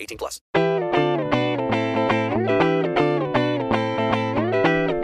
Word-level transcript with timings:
18 0.00 0.16
plus. 0.16 0.42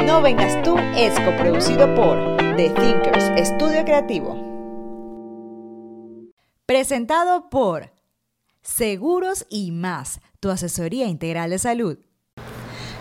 No 0.06 0.22
vengas 0.22 0.62
tú 0.62 0.76
es 0.96 1.18
coproducido 1.20 1.94
por 1.94 2.36
The 2.56 2.70
Thinkers 2.70 3.24
Estudio 3.36 3.84
Creativo. 3.84 4.34
Presentado 6.64 7.50
por 7.50 7.92
Seguros 8.62 9.46
y 9.48 9.70
más, 9.70 10.20
tu 10.40 10.50
asesoría 10.50 11.06
integral 11.06 11.50
de 11.50 11.58
salud. 11.58 11.98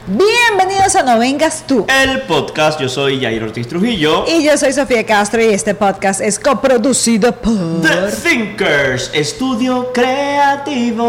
Bienvenidos 0.07 0.95
a 0.95 1.01
No 1.01 1.17
vengas 1.17 1.63
tú. 1.65 1.87
El 1.89 2.21
podcast, 2.21 2.79
yo 2.79 2.87
soy 2.87 3.19
Jair 3.19 3.41
Ortiz 3.41 3.67
Trujillo. 3.67 4.23
Y 4.27 4.43
yo 4.43 4.55
soy 4.55 4.71
Sofía 4.71 5.03
Castro 5.03 5.41
y 5.41 5.45
este 5.45 5.73
podcast 5.73 6.21
es 6.21 6.39
coproducido 6.39 7.35
por 7.35 7.81
The 7.81 8.11
Thinkers, 8.11 9.09
estudio 9.15 9.91
creativo. 9.91 11.03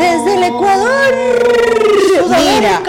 Desde 0.00 0.34
el 0.34 0.42
Ecuador. 0.42 1.14
Mira, 2.28 2.82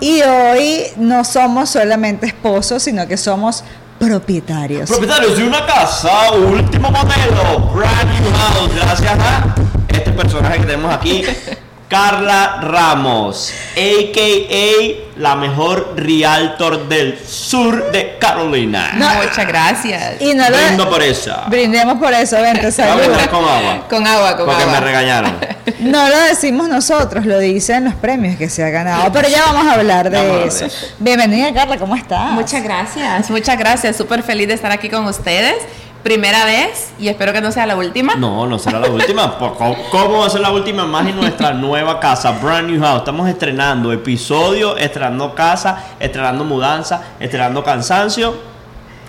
y 0.00 0.22
hoy 0.22 0.82
no 0.96 1.24
somos 1.24 1.68
solamente 1.70 2.26
esposos, 2.26 2.84
sino 2.84 3.08
que 3.08 3.16
somos 3.16 3.64
propietarios. 3.98 4.88
Propietarios 4.88 5.38
de 5.38 5.44
una 5.44 5.66
casa, 5.66 6.30
último 6.30 6.88
modelo, 6.92 7.72
brand 7.74 8.10
new 8.20 8.30
house, 8.32 8.72
gracias 8.76 9.18
a 9.18 9.56
este 9.88 10.12
personaje 10.12 10.60
que 10.60 10.66
tenemos 10.66 10.94
aquí, 10.94 11.24
Carla 11.88 12.58
Ramos, 12.62 13.52
a.k.a. 13.76 15.20
la 15.20 15.36
mejor 15.36 15.92
realtor 15.96 16.88
del 16.88 17.16
sur 17.24 17.92
de 17.92 18.18
Carolina. 18.18 18.90
No. 18.96 19.08
Muchas 19.14 19.46
gracias. 19.46 20.20
Y 20.20 20.34
no 20.34 20.50
lo- 20.50 20.56
Brindo 20.56 20.90
por 20.90 21.00
esa. 21.02 21.44
Brindemos 21.48 21.98
por 21.98 22.12
eso, 22.12 22.40
vente, 22.42 22.66
a 22.66 22.72
salud. 22.72 23.02
con 23.30 23.44
agua. 23.44 23.86
Con 23.88 24.04
agua, 24.06 24.36
con 24.36 24.46
Porque 24.46 24.62
agua. 24.64 24.74
me 24.74 24.80
regañaron. 24.80 25.36
No 25.80 26.08
lo 26.08 26.18
decimos 26.22 26.68
nosotros, 26.68 27.26
lo 27.26 27.38
dicen 27.38 27.84
los 27.84 27.94
premios 27.94 28.36
que 28.36 28.48
se 28.48 28.64
ha 28.64 28.70
ganado. 28.70 29.12
Pero 29.12 29.28
ya 29.28 29.42
vamos 29.46 29.66
a 29.66 29.72
hablar 29.74 30.10
vamos 30.10 30.26
de 30.26 30.32
hablar 30.32 30.48
eso. 30.48 30.60
de 30.60 30.66
eso. 30.66 30.86
Bienvenida, 30.98 31.52
Carla, 31.52 31.76
¿cómo 31.76 31.94
estás? 31.96 32.30
Muchas 32.32 32.62
gracias, 32.62 33.30
muchas 33.30 33.58
gracias. 33.58 33.96
Súper 33.96 34.22
feliz 34.22 34.48
de 34.48 34.54
estar 34.54 34.70
aquí 34.70 34.88
con 34.88 35.04
ustedes. 35.06 35.54
Primera 36.06 36.44
vez 36.44 36.90
y 37.00 37.08
espero 37.08 37.32
que 37.32 37.40
no 37.40 37.50
sea 37.50 37.66
la 37.66 37.74
última. 37.74 38.14
No, 38.14 38.46
no 38.46 38.60
será 38.60 38.78
la 38.78 38.88
última. 38.88 39.36
¿Cómo 39.40 39.76
cómo 39.90 40.18
va 40.20 40.26
a 40.26 40.30
ser 40.30 40.40
la 40.40 40.52
última? 40.52 40.86
Más 40.86 41.04
en 41.08 41.16
nuestra 41.16 41.52
nueva 41.52 41.98
casa, 41.98 42.30
Brand 42.30 42.70
New 42.70 42.80
House. 42.80 42.98
Estamos 43.00 43.28
estrenando 43.28 43.92
episodio, 43.92 44.76
estrenando 44.76 45.34
casa, 45.34 45.82
estrenando 45.98 46.44
mudanza, 46.44 47.02
estrenando 47.18 47.64
cansancio. 47.64 48.36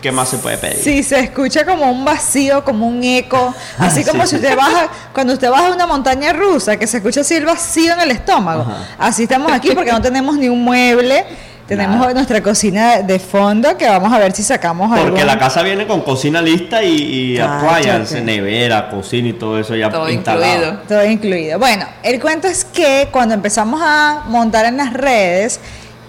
¿Qué 0.01 0.11
más 0.11 0.27
se 0.29 0.39
puede 0.39 0.57
pedir? 0.57 0.77
Sí, 0.77 1.03
se 1.03 1.19
escucha 1.19 1.67
como 1.67 1.91
un 1.91 2.03
vacío, 2.03 2.63
como 2.63 2.87
un 2.87 3.03
eco, 3.03 3.53
así 3.77 4.01
Ah, 4.01 4.09
como 4.11 4.23
sí. 4.23 4.29
si 4.29 4.35
usted 4.37 4.55
baja, 4.55 4.89
cuando 5.13 5.33
usted 5.33 5.51
baja 5.51 5.71
una 5.71 5.85
montaña 5.85 6.33
rusa, 6.33 6.77
que 6.77 6.87
se 6.87 6.97
escucha 6.97 7.21
así 7.21 7.35
el 7.35 7.45
vacío 7.45 7.93
en 7.93 8.01
el 8.01 8.09
estómago. 8.09 8.61
Ajá. 8.63 8.77
Así 8.97 9.23
estamos 9.23 9.51
aquí 9.51 9.69
porque 9.75 9.91
no 9.91 10.01
tenemos 10.01 10.35
ni 10.35 10.49
un 10.49 10.63
mueble, 10.63 11.25
tenemos 11.67 11.97
Nada. 11.99 12.13
nuestra 12.13 12.41
cocina 12.41 13.01
de 13.01 13.19
fondo 13.19 13.77
que 13.77 13.87
vamos 13.87 14.11
a 14.13 14.19
ver 14.19 14.31
si 14.31 14.41
sacamos 14.43 14.89
Porque 14.89 15.03
algún- 15.05 15.25
la 15.27 15.37
casa 15.37 15.61
viene 15.63 15.85
con 15.85 16.01
cocina 16.01 16.41
lista 16.41 16.81
y, 16.81 16.95
y 17.35 17.39
appliance, 17.39 18.21
nevera, 18.21 18.89
cocina 18.89 19.27
y 19.29 19.33
todo 19.33 19.59
eso 19.59 19.75
ya 19.75 19.89
Todo 19.89 20.09
instalado. 20.09 20.53
incluido. 20.55 20.81
Todo 20.87 21.05
incluido. 21.05 21.59
Bueno, 21.59 21.85
el 22.03 22.19
cuento 22.21 22.47
es 22.47 22.63
que 22.65 23.09
cuando 23.11 23.33
empezamos 23.33 23.81
a 23.83 24.23
montar 24.27 24.65
en 24.65 24.77
las 24.77 24.93
redes 24.93 25.59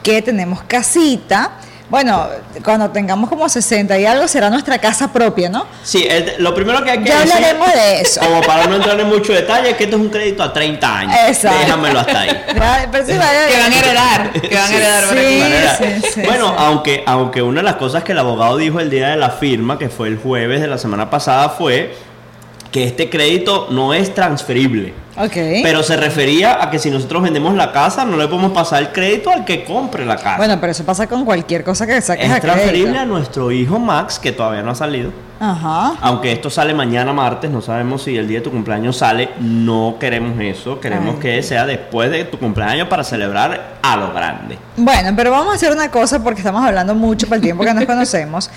que 0.02 0.22
tenemos 0.22 0.62
casita, 0.62 1.50
bueno, 1.90 2.28
cuando 2.62 2.90
tengamos 2.90 3.30
como 3.30 3.48
60 3.48 3.98
y 3.98 4.04
algo 4.04 4.28
será 4.28 4.50
nuestra 4.50 4.78
casa 4.78 5.10
propia, 5.12 5.48
¿no? 5.48 5.66
Sí, 5.82 6.06
el- 6.08 6.34
lo 6.38 6.54
primero 6.54 6.82
que 6.84 6.90
hay 6.90 6.98
que 6.98 7.08
Ya 7.08 7.20
decir, 7.20 7.32
hablaremos 7.34 7.72
de 7.72 8.00
eso. 8.02 8.20
Como 8.20 8.42
para 8.42 8.66
no 8.66 8.76
entrar 8.76 9.00
en 9.00 9.08
mucho 9.08 9.32
detalle, 9.32 9.70
es 9.70 9.76
que 9.76 9.84
esto 9.84 9.96
es 9.96 10.02
un 10.02 10.08
crédito 10.10 10.42
a 10.42 10.52
30 10.52 10.98
años. 10.98 11.16
Exacto. 11.28 11.58
Déjamelo 11.60 12.00
hasta 12.00 12.20
ahí. 12.20 12.28
Ya, 12.58 12.88
pero 12.92 13.06
sí 13.06 13.12
vale- 13.12 13.48
Que 13.48 13.58
van 13.58 13.72
a 13.72 13.78
heredar, 13.78 14.32
que 14.32 14.54
van 14.54 14.72
a 14.72 14.76
heredar 14.76 15.04
Sí. 15.78 16.08
sí, 16.14 16.20
bueno, 16.24 16.48
sí. 16.48 16.54
aunque 16.58 17.02
aunque 17.06 17.40
una 17.42 17.60
de 17.60 17.64
las 17.64 17.76
cosas 17.76 18.02
que 18.04 18.12
el 18.12 18.18
abogado 18.18 18.56
dijo 18.58 18.80
el 18.80 18.90
día 18.90 19.08
de 19.08 19.16
la 19.16 19.30
firma, 19.30 19.78
que 19.78 19.88
fue 19.88 20.08
el 20.08 20.18
jueves 20.18 20.60
de 20.60 20.66
la 20.66 20.76
semana 20.78 21.08
pasada, 21.08 21.48
fue 21.50 21.94
que 22.70 22.84
este 22.84 23.08
crédito 23.08 23.68
no 23.70 23.94
es 23.94 24.14
transferible. 24.14 24.92
Ok. 25.16 25.32
Pero 25.64 25.82
se 25.82 25.96
refería 25.96 26.62
a 26.62 26.70
que 26.70 26.78
si 26.78 26.90
nosotros 26.90 27.22
vendemos 27.22 27.54
la 27.54 27.72
casa, 27.72 28.04
no 28.04 28.16
le 28.16 28.28
podemos 28.28 28.52
pasar 28.52 28.82
el 28.82 28.88
crédito 28.92 29.30
al 29.30 29.44
que 29.44 29.64
compre 29.64 30.04
la 30.06 30.14
casa. 30.16 30.36
bueno, 30.36 30.58
pero 30.60 30.70
eso 30.70 30.84
pasa 30.84 31.08
con 31.08 31.24
cualquier 31.24 31.64
cosa 31.64 31.86
que 31.88 32.00
saques 32.00 32.30
a 32.30 32.36
es 32.36 32.40
transferible 32.40 32.90
crédito. 32.90 33.00
a 33.02 33.06
nuestro 33.06 33.50
hijo 33.50 33.78
Max, 33.80 34.18
que 34.20 34.30
todavía 34.30 34.62
no 34.62 34.70
ha 34.70 34.74
salido. 34.76 35.10
Ajá. 35.40 35.94
Aunque 36.02 36.30
esto 36.32 36.50
sale 36.50 36.72
mañana 36.74 37.12
martes, 37.12 37.50
no 37.50 37.60
sabemos 37.62 38.02
si 38.02 38.16
el 38.16 38.28
día 38.28 38.38
de 38.38 38.44
tu 38.44 38.50
cumpleaños 38.50 38.96
sale, 38.96 39.30
no 39.40 39.96
queremos 39.98 40.38
eso, 40.40 40.78
queremos 40.80 41.16
Ay. 41.16 41.20
que 41.20 41.42
sea 41.42 41.64
después 41.66 42.10
de 42.10 42.24
tu 42.24 42.38
cumpleaños 42.38 42.86
para 42.88 43.02
celebrar 43.02 43.78
a 43.82 43.96
lo 43.96 44.12
grande. 44.12 44.58
Bueno, 44.76 45.10
pero 45.16 45.30
vamos 45.32 45.52
a 45.52 45.56
hacer 45.56 45.72
una 45.72 45.90
cosa 45.90 46.22
porque 46.22 46.40
estamos 46.40 46.64
hablando 46.64 46.94
mucho 46.94 47.26
para 47.26 47.36
el 47.36 47.42
tiempo 47.42 47.64
que 47.64 47.74
nos 47.74 47.84
conocemos. 47.86 48.50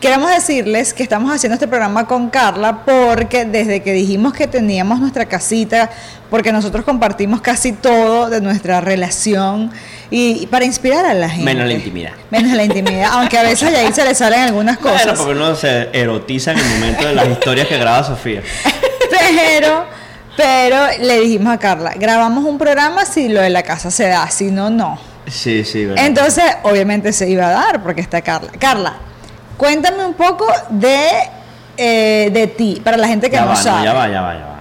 Queremos 0.00 0.30
decirles 0.30 0.94
que 0.94 1.02
estamos 1.02 1.32
haciendo 1.32 1.54
este 1.54 1.66
programa 1.66 2.06
con 2.06 2.30
Carla 2.30 2.84
porque 2.84 3.44
desde 3.44 3.82
que 3.82 3.92
dijimos 3.92 4.32
que 4.32 4.46
teníamos 4.46 5.00
nuestra 5.00 5.26
casita, 5.26 5.90
porque 6.30 6.52
nosotros 6.52 6.84
compartimos 6.84 7.40
casi 7.40 7.72
todo 7.72 8.30
de 8.30 8.40
nuestra 8.40 8.80
relación 8.80 9.72
y, 10.08 10.42
y 10.42 10.46
para 10.46 10.64
inspirar 10.64 11.04
a 11.04 11.14
la 11.14 11.28
gente. 11.28 11.44
Menos 11.44 11.66
la 11.66 11.72
intimidad. 11.72 12.12
Menos 12.30 12.52
la 12.56 12.62
intimidad, 12.62 13.10
aunque 13.14 13.38
a 13.38 13.42
veces 13.42 13.74
ahí 13.74 13.92
se 13.92 14.04
le 14.04 14.14
salen 14.14 14.40
algunas 14.40 14.80
Bueno, 14.80 14.96
cosas. 14.98 15.18
porque 15.18 15.32
uno 15.32 15.56
se 15.56 15.88
erotiza 15.92 16.52
en 16.52 16.58
el 16.60 16.64
momento 16.68 17.08
de 17.08 17.14
las 17.16 17.28
historias 17.28 17.66
que 17.66 17.76
graba 17.78 18.04
Sofía. 18.04 18.42
Pero, 19.10 19.84
pero 20.36 20.86
le 21.00 21.20
dijimos 21.20 21.52
a 21.52 21.58
Carla, 21.58 21.92
grabamos 21.98 22.44
un 22.44 22.56
programa 22.56 23.04
si 23.04 23.28
lo 23.28 23.40
de 23.40 23.50
la 23.50 23.62
casa 23.64 23.90
se 23.90 24.06
da, 24.06 24.30
si 24.30 24.50
no, 24.50 24.70
no. 24.70 24.98
Sí, 25.26 25.64
sí, 25.64 25.84
verdad. 25.86 26.06
Entonces, 26.06 26.44
obviamente 26.62 27.12
se 27.12 27.28
iba 27.28 27.46
a 27.48 27.50
dar 27.50 27.82
porque 27.82 28.00
está 28.00 28.22
Carla. 28.22 28.52
Carla, 28.58 28.94
cuéntame 29.58 30.06
un 30.06 30.14
poco 30.14 30.46
de, 30.70 31.08
eh, 31.76 32.30
de 32.32 32.46
ti, 32.46 32.80
para 32.82 32.96
la 32.96 33.06
gente 33.06 33.28
que 33.28 33.36
ya 33.36 33.42
no 33.42 33.48
va, 33.48 33.56
sabe. 33.56 33.84
ya 33.84 33.92
va, 33.92 34.08
ya 34.08 34.22
va, 34.22 34.34
ya 34.34 34.40
va. 34.46 34.58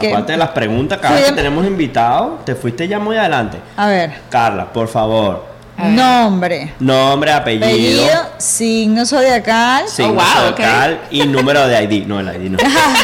¿Qué? 0.00 0.08
Aparte 0.10 0.32
de 0.32 0.38
las 0.38 0.48
preguntas, 0.50 0.98
cada 0.98 1.16
vez 1.16 1.26
que 1.26 1.32
tenemos 1.32 1.66
invitados, 1.66 2.42
te 2.46 2.54
fuiste 2.54 2.88
ya 2.88 2.98
muy 2.98 3.18
adelante. 3.18 3.58
A 3.76 3.86
ver, 3.86 4.12
Carla, 4.30 4.72
por 4.72 4.88
favor. 4.88 5.49
Nombre, 5.88 6.74
nombre, 6.80 7.32
apellido, 7.32 7.66
apellido, 7.66 8.30
signo 8.38 9.06
zodiacal. 9.06 9.88
signo 9.88 10.12
Oh, 10.12 10.14
wow, 10.14 10.24
zodiacal 10.54 11.00
y 11.10 11.22
número 11.26 11.66
de 11.66 11.82
ID. 11.84 12.06
No, 12.06 12.20
el 12.20 12.28
ID 12.28 12.50
no. 12.50 12.58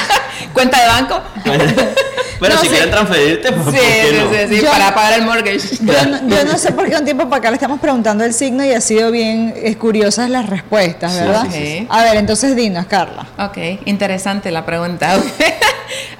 Cuenta 0.52 0.80
de 0.80 0.86
banco. 0.88 1.20
Pero 2.38 2.54
No, 2.54 2.60
si 2.60 2.66
sí. 2.66 2.72
quieren 2.74 2.90
transferirte, 2.90 3.50
pues, 3.50 3.64
Sí, 3.64 3.72
¿por 3.72 3.80
qué 3.80 4.08
sí, 4.10 4.16
no? 4.18 4.30
sí, 4.30 4.56
sí, 4.58 4.62
Yo- 4.62 4.70
para 4.70 4.94
pagar 4.94 5.14
el 5.18 5.24
mortgage. 5.24 5.58
Yo 5.80 6.06
no, 6.06 6.28
yo 6.28 6.44
no 6.44 6.58
sé 6.58 6.70
por 6.72 6.86
qué 6.86 6.94
un 6.96 7.04
tiempo 7.06 7.24
para 7.30 7.38
acá 7.38 7.50
le 7.50 7.54
estamos 7.56 7.80
preguntando 7.80 8.24
el 8.24 8.34
signo 8.34 8.62
y 8.62 8.72
ha 8.72 8.80
sido 8.82 9.10
bien 9.10 9.54
eh, 9.56 9.74
curiosas 9.76 10.28
las 10.28 10.44
respuestas, 10.46 11.14
¿verdad? 11.14 11.44
sí, 11.50 11.52
sí. 11.52 11.86
A 11.88 12.02
ver, 12.02 12.16
entonces 12.18 12.54
dinos, 12.54 12.84
Carla. 12.86 13.26
Ok, 13.38 13.56
interesante 13.86 14.50
la 14.50 14.66
pregunta. 14.66 15.16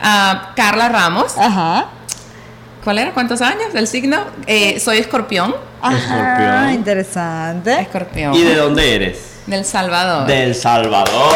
Ah, 0.01 0.53
Carla 0.57 0.89
Ramos. 0.89 1.35
Ajá. 1.39 1.87
¿Cuál 2.87 2.99
era? 3.01 3.11
¿Cuántos 3.11 3.43
años? 3.43 3.75
¿El 3.75 3.89
signo? 3.89 4.17
Eh, 4.47 4.79
soy 4.79 4.99
escorpión. 4.99 5.53
Ajá, 5.83 5.97
Escorpión. 5.97 6.75
interesante. 6.75 7.81
Escorpión. 7.81 8.33
¿Y 8.33 8.43
de 8.43 8.55
dónde 8.55 8.95
eres? 8.95 9.41
Del 9.45 9.65
Salvador. 9.65 10.29
Del 10.29 10.55
Salvador. 10.55 11.33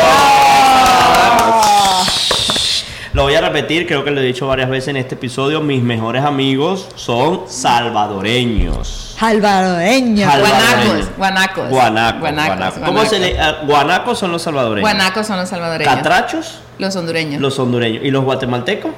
Lo 3.15 3.25
voy 3.25 3.35
a 3.35 3.41
repetir, 3.41 3.89
creo 3.89 4.05
que 4.05 4.13
lo 4.13 4.21
he 4.21 4.25
dicho 4.25 4.47
varias 4.47 4.71
veces 4.71 4.87
en 4.91 4.97
este 4.99 5.17
episodio. 5.17 5.61
Mis 5.61 5.83
mejores 5.83 6.25
amigos 6.25 6.87
son 6.95 7.41
salvadoreños. 7.49 9.17
Salvadoreño. 9.19 10.31
Salvadoreños. 10.31 11.09
Guanacos, 11.17 11.69
guanacos. 11.69 11.69
Guanacos. 11.69 12.21
Guanacos, 12.21 12.47
guanacos. 12.55 12.79
¿Cómo 12.85 13.05
se 13.07 13.19
le.? 13.19 13.41
ah, 13.41 13.63
guanacos 13.67 14.17
son 14.21 14.31
los 14.31 14.41
salvadoreños. 14.41 14.89
Guanacos 14.89 15.27
son 15.27 15.37
los 15.39 15.49
salvadoreños. 15.49 15.93
Catrachos, 15.93 16.61
Los 16.79 16.95
hondureños. 16.95 17.41
los 17.41 17.59
hondureños. 17.59 18.05
¿Y 18.05 18.13
los 18.13 18.23
guatemaltecos? 18.23 18.93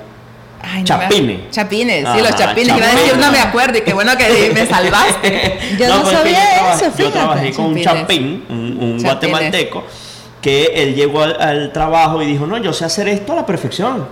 Ay, 0.62 0.84
no 0.84 0.96
me- 0.98 1.04
Chapines. 1.04 1.50
Chapines, 1.50 1.98
sí, 2.00 2.06
Ajá, 2.06 2.18
los 2.18 2.34
chapines. 2.36 2.76
Iba 2.76 2.86
a 2.86 2.94
decir, 2.94 3.16
no 3.18 3.32
me 3.32 3.38
acuerdo 3.40 3.78
y 3.78 3.80
qué 3.82 3.92
bueno 3.92 4.16
que 4.16 4.50
me 4.54 4.66
salvaste. 4.68 5.58
Yo 5.78 5.88
no 5.88 6.02
pues 6.02 6.16
sabía 6.16 6.40
yo 6.60 6.72
eso, 6.74 6.84
Yo 6.86 6.90
fíjate. 6.92 7.12
trabajé 7.12 7.52
con 7.52 7.64
un 7.66 7.80
Chapines. 7.80 8.00
chapín, 8.02 8.44
un, 8.48 8.56
un 8.56 8.76
Chapines. 8.78 9.02
guatemalteco, 9.04 9.84
que 10.40 10.64
él 10.76 10.94
llegó 10.94 11.22
al, 11.22 11.40
al 11.40 11.72
trabajo 11.72 12.22
y 12.22 12.26
dijo, 12.26 12.46
no, 12.46 12.58
yo 12.58 12.72
sé 12.72 12.84
hacer 12.84 13.08
esto 13.08 13.32
a 13.32 13.36
la 13.36 13.46
perfección. 13.46 14.06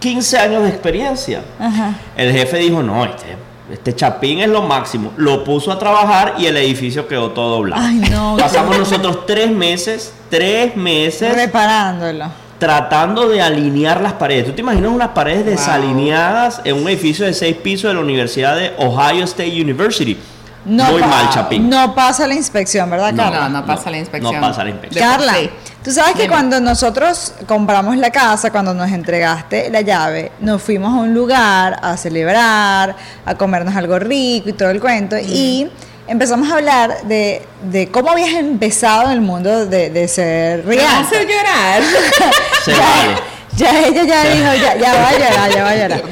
15 0.00 0.38
años 0.38 0.62
de 0.62 0.68
experiencia. 0.68 1.42
Ajá. 1.58 1.94
El 2.16 2.32
jefe 2.32 2.58
dijo, 2.58 2.82
no, 2.82 3.04
este, 3.06 3.36
este 3.72 3.94
chapín 3.94 4.40
es 4.40 4.48
lo 4.48 4.60
máximo. 4.62 5.12
Lo 5.16 5.42
puso 5.44 5.72
a 5.72 5.78
trabajar 5.78 6.34
y 6.36 6.44
el 6.46 6.56
edificio 6.58 7.08
quedó 7.08 7.30
todo 7.30 7.62
blanco. 7.62 7.82
Ay, 7.86 7.96
no. 8.10 8.36
Pasamos 8.38 8.76
nosotros 8.76 9.24
tres 9.26 9.50
meses, 9.50 10.12
tres 10.28 10.76
meses 10.76 11.34
Reparándolo. 11.34 12.26
Tratando 12.58 13.28
de 13.28 13.42
alinear 13.42 14.00
las 14.00 14.14
paredes. 14.14 14.46
¿Tú 14.46 14.52
te 14.52 14.60
imaginas 14.62 14.90
unas 14.90 15.08
paredes 15.08 15.44
desalineadas 15.46 16.60
en 16.64 16.76
un 16.76 16.88
edificio 16.88 17.26
de 17.26 17.34
seis 17.34 17.56
pisos 17.56 17.88
de 17.90 17.94
la 17.94 18.00
Universidad 18.00 18.56
de 18.56 18.72
Ohio 18.78 19.24
State 19.24 19.60
University? 19.60 20.18
No 20.64 20.84
Muy 20.92 21.02
pa- 21.02 21.06
mal, 21.08 21.28
Chapín. 21.28 21.68
No 21.68 21.94
pasa 21.94 22.26
la 22.26 22.34
inspección, 22.34 22.88
¿verdad, 22.88 23.14
Carla? 23.14 23.48
no, 23.50 23.60
no 23.60 23.66
pasa 23.66 23.90
la 23.90 23.98
inspección. 23.98 24.34
No 24.34 24.40
pasa 24.40 24.64
la 24.64 24.70
inspección. 24.70 25.06
Carla, 25.06 25.34
tú 25.82 25.90
sabes 25.90 26.12
que 26.14 26.22
Dime. 26.22 26.32
cuando 26.32 26.58
nosotros 26.58 27.34
compramos 27.46 27.98
la 27.98 28.10
casa, 28.10 28.50
cuando 28.50 28.72
nos 28.72 28.90
entregaste 28.90 29.68
la 29.68 29.82
llave, 29.82 30.32
nos 30.40 30.62
fuimos 30.62 30.94
a 30.94 31.00
un 31.02 31.12
lugar 31.12 31.78
a 31.82 31.98
celebrar, 31.98 32.96
a 33.26 33.34
comernos 33.34 33.76
algo 33.76 33.98
rico 33.98 34.48
y 34.48 34.52
todo 34.54 34.70
el 34.70 34.80
cuento, 34.80 35.16
y 35.18 35.68
empezamos 36.06 36.50
a 36.50 36.56
hablar 36.56 37.02
de, 37.04 37.42
de 37.70 37.88
cómo 37.90 38.10
habías 38.10 38.32
empezado 38.34 39.04
en 39.06 39.12
el 39.12 39.20
mundo 39.20 39.66
de, 39.66 39.90
de 39.90 40.08
ser 40.08 40.64
Me 40.64 40.76
vas 40.76 40.84
a 40.84 40.88
real. 40.88 41.04
hacer 41.04 41.26
llorar. 41.28 41.82
Se 42.64 42.72
vale. 42.72 43.34
Ya 43.56 43.86
ella 43.86 44.02
ya 44.04 44.24
dijo, 44.24 44.54
ya, 44.62 44.76
ya 44.76 44.94
va 44.94 45.08
a 45.08 45.12
llorar, 45.12 45.50
ya 45.52 45.62
va 45.62 45.70
a 45.70 45.76
llorar. 45.76 46.02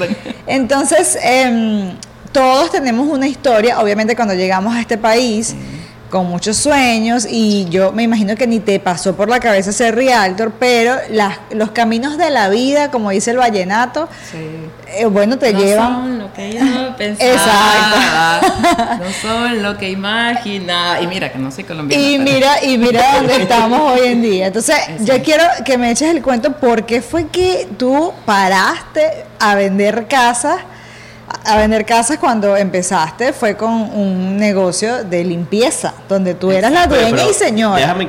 Entonces, 0.46 1.18
em, 1.22 1.96
todos 2.30 2.70
tenemos 2.70 3.08
una 3.08 3.26
historia, 3.26 3.80
obviamente 3.80 4.14
cuando 4.14 4.34
llegamos 4.34 4.74
a 4.76 4.80
este 4.80 4.96
país, 4.96 5.54
con 6.12 6.26
muchos 6.26 6.58
sueños, 6.58 7.26
y 7.28 7.64
yo 7.70 7.90
me 7.90 8.02
imagino 8.02 8.36
que 8.36 8.46
ni 8.46 8.60
te 8.60 8.78
pasó 8.78 9.16
por 9.16 9.30
la 9.30 9.40
cabeza 9.40 9.72
ser 9.72 9.94
realtor, 9.94 10.52
pero 10.58 10.94
las, 11.08 11.38
los 11.52 11.70
caminos 11.70 12.18
de 12.18 12.28
la 12.28 12.50
vida, 12.50 12.90
como 12.90 13.08
dice 13.08 13.30
el 13.30 13.38
vallenato, 13.38 14.10
eh, 14.88 15.06
bueno, 15.06 15.38
te 15.38 15.54
no 15.54 15.58
llevan... 15.58 15.92
son 15.94 16.18
lo 16.18 16.32
que 16.34 16.52
yo 16.52 16.96
pensaba. 16.98 17.32
Exacto. 17.32 18.98
No 19.02 19.10
son 19.22 19.62
lo 19.62 19.78
que 19.78 19.88
imaginaba. 19.90 21.00
Y 21.00 21.06
mira 21.06 21.32
que 21.32 21.38
no 21.38 21.50
soy 21.50 21.64
colombiana. 21.64 22.02
Y 22.04 22.18
pero- 22.18 22.30
mira, 22.30 22.62
y 22.64 22.76
mira 22.76 23.02
dónde 23.16 23.36
estamos 23.36 23.80
hoy 23.92 24.08
en 24.08 24.20
día. 24.20 24.46
Entonces, 24.48 24.76
yo 25.00 25.22
quiero 25.22 25.44
que 25.64 25.78
me 25.78 25.90
eches 25.92 26.10
el 26.10 26.20
cuento 26.20 26.52
por 26.52 26.84
qué 26.84 27.00
fue 27.00 27.28
que 27.28 27.66
tú 27.78 28.12
paraste 28.26 29.24
a 29.40 29.54
vender 29.54 30.06
casas, 30.08 30.58
a 31.44 31.56
vender 31.56 31.84
casas 31.86 32.18
cuando 32.18 32.56
empezaste, 32.56 33.32
fue 33.32 33.56
con 33.56 33.70
un 33.72 34.36
negocio 34.36 35.04
de 35.04 35.24
limpieza, 35.24 35.94
donde 36.08 36.34
tú 36.34 36.50
eras 36.52 36.70
la 36.72 36.86
dueña 36.86 37.10
pero 37.16 37.30
y 37.30 37.34
señora. 37.34 37.76
Déjame, 37.80 38.08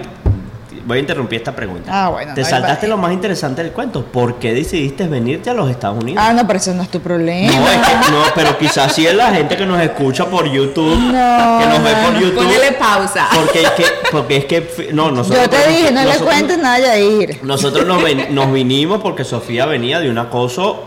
voy 0.86 0.98
a 0.98 1.00
interrumpir 1.01 1.38
esta 1.39 1.56
pregunta. 1.56 1.89
Ah, 1.92 2.10
bueno, 2.10 2.33
Te 2.33 2.42
no, 2.42 2.48
saltaste 2.48 2.88
lo 2.88 2.98
más 2.98 3.13
interesante 3.13 3.63
del 3.63 3.71
cuento. 3.71 4.04
¿Por 4.06 4.36
qué 4.36 4.54
decidiste 4.54 5.07
venirte 5.07 5.50
a 5.50 5.54
los 5.54 5.69
Estados 5.71 6.04
Unidos? 6.04 6.21
Ah, 6.25 6.33
no, 6.33 6.45
pero 6.45 6.60
eso 6.60 6.74
no 6.74 6.83
es 6.83 6.89
tu 6.89 7.00
problema. 7.00 7.51
No, 7.54 7.68
es 7.69 7.77
que 7.77 8.12
no, 8.12 8.24
pero 8.36 8.57
quizás 8.57 8.94
sí 8.94 9.07
es 9.07 9.15
la 9.15 9.31
gente 9.33 9.56
que 9.56 9.65
nos 9.65 9.80
escucha 9.81 10.25
por 10.25 10.45
YouTube, 10.51 10.98
No, 10.98 11.60
que 11.60 11.65
nos 11.68 11.83
ve 11.83 11.92
por 12.04 12.13
no. 12.13 12.19
YouTube. 12.19 12.36
Ponele 12.44 12.71
pausa. 12.74 13.27
Porque 13.33 13.62
es 13.63 13.71
que, 13.71 13.86
porque 14.12 14.38
es 14.38 14.45
que, 14.45 14.89
no, 14.92 15.10
nosotros. 15.12 15.44
yo 15.44 15.50
te 15.50 15.68
dije, 15.69 15.92
no 15.92 16.01
le 16.01 16.06
nosotros- 16.07 16.30
cuentes 16.30 16.57
nada 16.57 16.75
a 16.75 16.80
Yair. 16.80 17.39
Nosotros 17.44 17.86
nos, 17.88 18.04
ven- 18.04 18.36
nos 18.36 18.51
vinimos 18.51 19.01
porque 19.01 19.24
Sofía 19.24 19.65
venía 19.65 20.00
de 20.01 20.10
un 20.10 20.18
acoso 20.18 20.83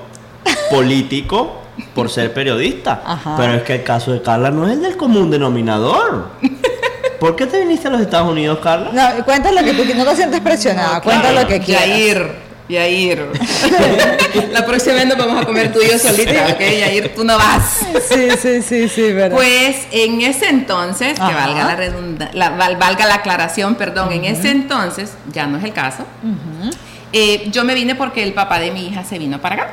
político 0.70 1.62
por 1.94 2.10
ser 2.10 2.32
periodista. 2.34 3.02
Ajá. 3.04 3.34
Pero 3.36 3.54
es 3.54 3.62
que 3.62 3.74
el 3.76 3.82
caso 3.84 4.12
de 4.12 4.22
Carla 4.22 4.50
no 4.50 4.66
es 4.66 4.72
el 4.74 4.82
del 4.82 4.96
común 4.96 5.30
denominador. 5.30 6.28
¿Por 7.20 7.34
qué 7.36 7.46
te 7.46 7.60
viniste 7.60 7.88
a 7.88 7.90
los 7.90 8.00
Estados 8.00 8.30
Unidos, 8.30 8.58
Carla? 8.62 8.90
No, 8.92 9.24
cuenta 9.24 9.50
lo 9.50 9.62
que 9.64 9.72
tú 9.72 9.84
no 9.96 10.04
te 10.04 10.16
sientes 10.16 10.40
presionada, 10.40 11.00
cuenta 11.00 11.32
lo 11.32 11.46
que 11.46 11.60
quieras. 11.60 11.86
Yair, 11.86 12.32
Yair. 12.68 13.26
La 14.52 14.66
próxima 14.66 14.96
vez 14.96 15.06
nos 15.06 15.16
vamos 15.16 15.40
a 15.42 15.46
comer 15.46 15.72
tú 15.72 15.80
y 15.80 15.88
yo 15.90 15.98
solitos, 15.98 16.34
¿ok? 16.52 16.60
Yair, 16.60 17.14
tú 17.14 17.24
no 17.24 17.38
vas. 17.38 17.80
Sí, 18.06 18.28
sí, 18.40 18.60
sí, 18.62 18.88
sí, 18.88 19.12
verdad. 19.12 19.34
Pues 19.36 19.76
en 19.92 20.20
ese 20.20 20.48
entonces, 20.50 21.14
que 21.14 21.20
valga 21.34 21.64
la, 21.64 21.76
redunda- 21.76 22.30
la- 22.34 22.50
val- 22.50 22.76
valga 22.76 23.06
la 23.06 23.14
aclaración, 23.16 23.76
perdón, 23.76 24.12
en 24.12 24.24
ese 24.26 24.50
entonces, 24.50 25.12
ya 25.32 25.46
no 25.46 25.56
es 25.58 25.64
el 25.64 25.72
caso, 25.72 26.04
eh, 27.12 27.48
yo 27.50 27.64
me 27.64 27.74
vine 27.74 27.94
porque 27.94 28.22
el 28.22 28.34
papá 28.34 28.58
de 28.58 28.70
mi 28.72 28.88
hija 28.88 29.04
se 29.04 29.18
vino 29.18 29.40
para 29.40 29.54
acá. 29.54 29.70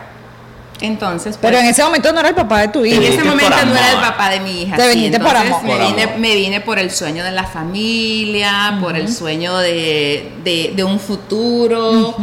Entonces, 0.82 1.38
pero 1.40 1.54
pues, 1.54 1.64
en 1.64 1.70
ese 1.70 1.84
momento 1.84 2.12
no 2.12 2.20
era 2.20 2.30
el 2.30 2.36
papá 2.36 2.62
de 2.62 2.68
tu 2.70 2.80
en 2.80 2.88
hija. 2.88 3.00
viniste 3.00 3.16
ese 3.22 3.30
momento 3.30 3.66
no 3.66 3.76
era 3.76 3.92
el 3.92 4.00
papá 4.00 4.30
de 4.30 4.40
mi 4.42 4.62
hija. 4.64 4.76
Te 4.76 4.92
sí, 4.92 4.98
viniste 4.98 5.20
por 5.20 5.36
amor. 5.36 5.64
Me 5.64 5.78
vine, 5.80 6.04
amor. 6.04 6.18
me 6.20 6.36
vine 6.36 6.62
por 6.62 6.80
el 6.80 6.92
sueño 6.92 7.24
de 7.24 7.32
la 7.32 7.44
familia, 7.46 8.78
por 8.82 8.96
el 8.98 9.12
sueño 9.14 9.58
de, 9.58 10.32
de- 10.44 10.74
de 10.76 10.84
un 10.84 11.00
futuro. 11.00 12.16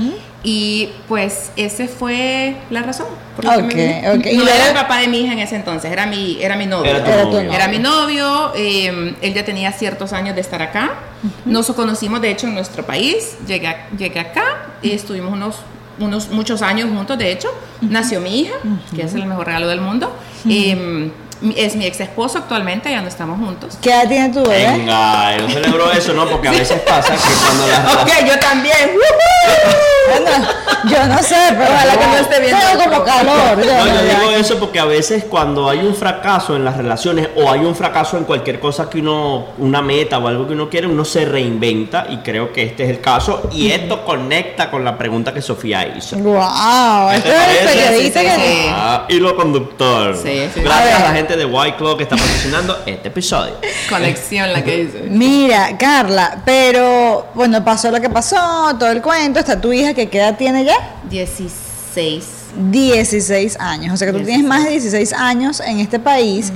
Y 0.43 0.89
pues 1.07 1.51
ese 1.57 1.87
fue 1.87 2.57
la 2.71 2.83
razón. 2.83 3.07
por 3.37 3.45
la 3.45 3.57
que 3.57 3.63
me 3.63 3.69
Ok, 3.69 3.75
vine. 3.75 4.11
ok. 4.11 4.27
¿Y 4.33 4.37
No 4.39 4.49
era 4.49 4.69
el 4.69 4.75
papá 4.75 4.97
de 4.99 5.09
mi 5.09 5.21
hija 5.21 5.35
en 5.35 5.39
ese 5.41 5.55
entonces, 5.57 5.93
era 5.93 6.07
mi, 6.07 6.39
era 6.41 6.57
mi 6.57 6.65
novio. 6.65 6.91
Era 6.91 7.05
tu 7.05 7.11
Era 7.11 7.23
tu 7.25 7.27
novio. 7.29 7.43
novio. 7.45 7.53
Era 7.53 7.69
mi 7.69 7.79
novio, 7.79 8.53
eh, 8.57 9.15
él 9.21 9.35
ya 9.35 9.45
tenía 9.45 9.71
ciertos 9.73 10.15
años 10.15 10.35
de 10.35 10.41
estar 10.41 10.63
acá. 10.63 10.93
Nos 11.45 11.67
conocimos, 11.73 12.23
de 12.23 12.31
hecho, 12.31 12.47
en 12.47 12.55
nuestro 12.55 12.87
país. 12.87 13.37
Llegué, 13.47 13.77
llegué 13.99 14.19
acá 14.21 14.45
y 14.81 14.93
estuvimos 14.93 15.31
unos, 15.35 15.57
unos 16.01 16.31
muchos 16.31 16.63
años 16.63 16.89
juntos, 16.91 17.17
de 17.19 17.31
hecho. 17.33 17.49
Nació 17.81 18.21
mi 18.21 18.41
hija, 18.41 18.55
que 18.95 19.03
es 19.03 19.15
el 19.15 19.27
mejor 19.27 19.47
regalo 19.47 19.69
del 19.69 19.81
mundo. 19.81 20.13
Eh, 20.49 21.11
mi- 21.43 21.55
es 21.57 21.75
mi 21.75 21.87
ex 21.87 21.99
esposo 22.01 22.37
actualmente, 22.39 22.91
ya 22.91 23.01
no 23.01 23.09
estamos 23.09 23.39
juntos. 23.39 23.79
¿Qué 23.81 23.91
edad 23.91 24.07
tiene 24.09 24.29
tu 24.29 24.43
bebé? 24.43 24.67
Venga, 24.77 25.37
yo 25.39 25.49
celebro 25.49 25.91
eso, 25.91 26.13
¿no? 26.13 26.29
Porque 26.29 26.49
a 26.49 26.53
veces 26.53 26.81
pasa 26.83 27.15
que 27.15 27.33
cuando 27.47 27.67
las... 27.67 27.95
Ok, 28.03 28.11
yo 28.29 28.39
también. 28.39 28.91
Bueno, 30.09 30.49
yo 30.89 31.07
no 31.07 31.23
sé, 31.23 31.37
pero 31.51 31.71
Ojalá 31.73 31.93
que 31.93 32.07
no 32.07 32.17
esté 32.17 32.41
viendo 32.41 32.59
tengo 32.59 32.83
el 32.83 32.91
como 32.91 33.05
calor. 33.05 33.65
yo 33.65 33.67
No, 33.67 33.85
no, 33.85 33.95
yo 33.95 34.03
digo 34.03 34.31
eso 34.33 34.59
porque 34.59 34.81
a 34.81 34.85
veces 34.87 35.25
cuando 35.25 35.69
hay 35.69 35.79
un 35.81 35.95
fracaso 35.95 36.57
en 36.57 36.65
las 36.65 36.77
relaciones 36.77 37.29
o 37.37 37.51
hay 37.51 37.61
un 37.61 37.77
fracaso 37.77 38.17
en 38.17 38.25
cualquier 38.25 38.59
cosa 38.59 38.89
que 38.89 38.99
uno, 38.99 39.49
una 39.59 39.83
meta 39.83 40.19
o 40.19 40.27
algo 40.27 40.47
que 40.47 40.55
uno 40.55 40.69
quiere, 40.69 40.87
uno 40.87 41.05
se 41.05 41.25
reinventa 41.25 42.07
y 42.09 42.19
creo 42.19 42.53
que 42.53 42.63
este 42.65 42.85
es 42.85 42.91
el 42.91 43.01
caso 43.01 43.49
y 43.53 43.71
esto 43.71 44.05
conecta 44.05 44.71
con 44.71 44.85
la 44.85 44.97
pregunta 44.99 45.33
que 45.33 45.43
Sofía 45.43 45.87
hizo. 45.97 46.17
Wow, 46.17 47.11
¿Qué 47.11 47.17
esto 47.17 47.29
es 47.31 47.61
el 47.61 47.69
periodista 47.69 48.21
que... 48.23 48.31
sí. 48.31 48.67
Ah, 48.69 49.05
hilo 49.09 49.37
conductor. 49.37 50.17
Sí, 50.17 50.49
sí. 50.53 50.61
Gracias 50.63 51.01
A 51.01 51.05
la 51.05 51.13
gente 51.13 51.37
de 51.37 51.45
White 51.45 51.77
Claw 51.77 51.97
que 51.97 52.03
está 52.05 52.17
patrocinando 52.17 52.79
este 52.87 53.09
episodio. 53.09 53.55
Conexión 53.89 54.53
la 54.53 54.65
que 54.65 54.85
dice. 54.85 55.03
Mira, 55.09 55.77
Carla, 55.79 56.39
pero 56.45 57.29
bueno, 57.35 57.65
pasó 57.65 57.91
lo 57.91 58.01
que 58.01 58.11
pasó, 58.11 58.37
todo 58.79 58.91
el 58.91 59.03
cuento, 59.03 59.30
está 59.39 59.61
tu 59.61 59.73
hija 59.73 59.95
que 59.95 60.09
qué 60.09 60.19
edad 60.19 60.37
tiene 60.37 60.65
ya? 60.65 60.77
16. 61.09 62.25
16 62.71 63.57
años, 63.61 63.95
o 63.95 63.97
sea 63.97 64.07
que 64.07 64.13
tú 64.13 64.19
16. 64.19 64.27
tienes 64.27 64.49
más 64.49 64.65
de 64.65 64.71
16 64.71 65.13
años 65.13 65.61
en 65.61 65.79
este 65.79 65.99
país. 65.99 66.53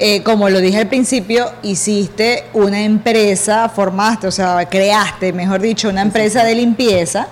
Eh, 0.00 0.22
como 0.22 0.48
lo 0.48 0.60
dije 0.60 0.78
al 0.78 0.86
principio, 0.86 1.50
hiciste 1.62 2.44
una 2.54 2.80
empresa, 2.82 3.68
formaste, 3.68 4.28
o 4.28 4.30
sea, 4.30 4.68
creaste, 4.68 5.32
mejor 5.32 5.60
dicho, 5.60 5.88
una 5.88 6.02
empresa 6.02 6.44
de 6.44 6.54
limpieza 6.54 7.26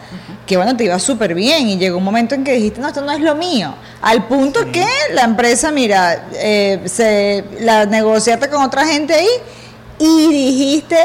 que 0.46 0.56
bueno, 0.56 0.76
te 0.76 0.84
iba 0.84 0.98
súper 0.98 1.34
bien 1.34 1.68
y 1.68 1.76
llegó 1.76 1.98
un 1.98 2.04
momento 2.04 2.34
en 2.34 2.44
que 2.44 2.52
dijiste, 2.52 2.80
no, 2.80 2.86
esto 2.86 3.02
no 3.02 3.10
es 3.10 3.20
lo 3.20 3.34
mío. 3.34 3.74
Al 4.00 4.26
punto 4.26 4.70
que 4.70 4.86
la 5.12 5.24
empresa, 5.24 5.72
mira, 5.72 6.28
eh, 6.34 6.80
se, 6.86 7.44
la 7.60 7.84
negociaste 7.84 8.48
con 8.48 8.62
otra 8.62 8.86
gente 8.86 9.14
ahí 9.14 9.28
y 9.98 10.28
dijiste, 10.28 10.96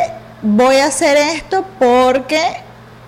voy 0.43 0.75
a 0.77 0.85
hacer 0.85 1.17
esto 1.17 1.65
porque 1.79 2.39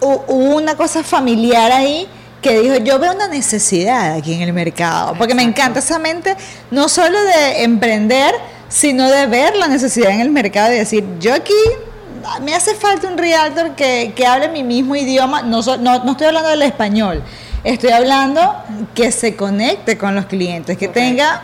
hubo 0.07 0.55
una 0.55 0.75
cosa 0.75 1.03
familiar 1.03 1.71
ahí 1.71 2.07
que 2.41 2.59
dijo, 2.59 2.75
yo 2.77 2.99
veo 2.99 3.13
una 3.13 3.27
necesidad 3.27 4.13
aquí 4.15 4.33
en 4.33 4.41
el 4.41 4.51
mercado, 4.53 5.13
porque 5.17 5.33
me 5.33 5.43
encanta 5.43 5.79
esa 5.79 5.97
mente, 5.97 6.35
no 6.71 6.89
solo 6.89 7.17
de 7.23 7.63
emprender, 7.63 8.35
sino 8.67 9.09
de 9.09 9.27
ver 9.27 9.55
la 9.55 9.67
necesidad 9.67 10.11
en 10.11 10.19
el 10.19 10.29
mercado 10.29 10.73
y 10.73 10.77
decir, 10.77 11.05
yo 11.19 11.33
aquí 11.33 11.53
me 12.41 12.53
hace 12.53 12.75
falta 12.75 13.07
un 13.07 13.17
realtor 13.17 13.75
que, 13.75 14.13
que 14.15 14.25
hable 14.25 14.49
mi 14.49 14.63
mismo 14.63 14.95
idioma, 14.95 15.41
no, 15.41 15.61
so- 15.63 15.77
no, 15.77 16.03
no 16.03 16.11
estoy 16.11 16.27
hablando 16.27 16.49
del 16.49 16.61
español, 16.63 17.23
estoy 17.63 17.91
hablando 17.91 18.55
que 18.93 19.11
se 19.11 19.35
conecte 19.37 19.97
con 19.97 20.13
los 20.15 20.25
clientes, 20.25 20.77
que 20.77 20.87
tenga 20.89 21.41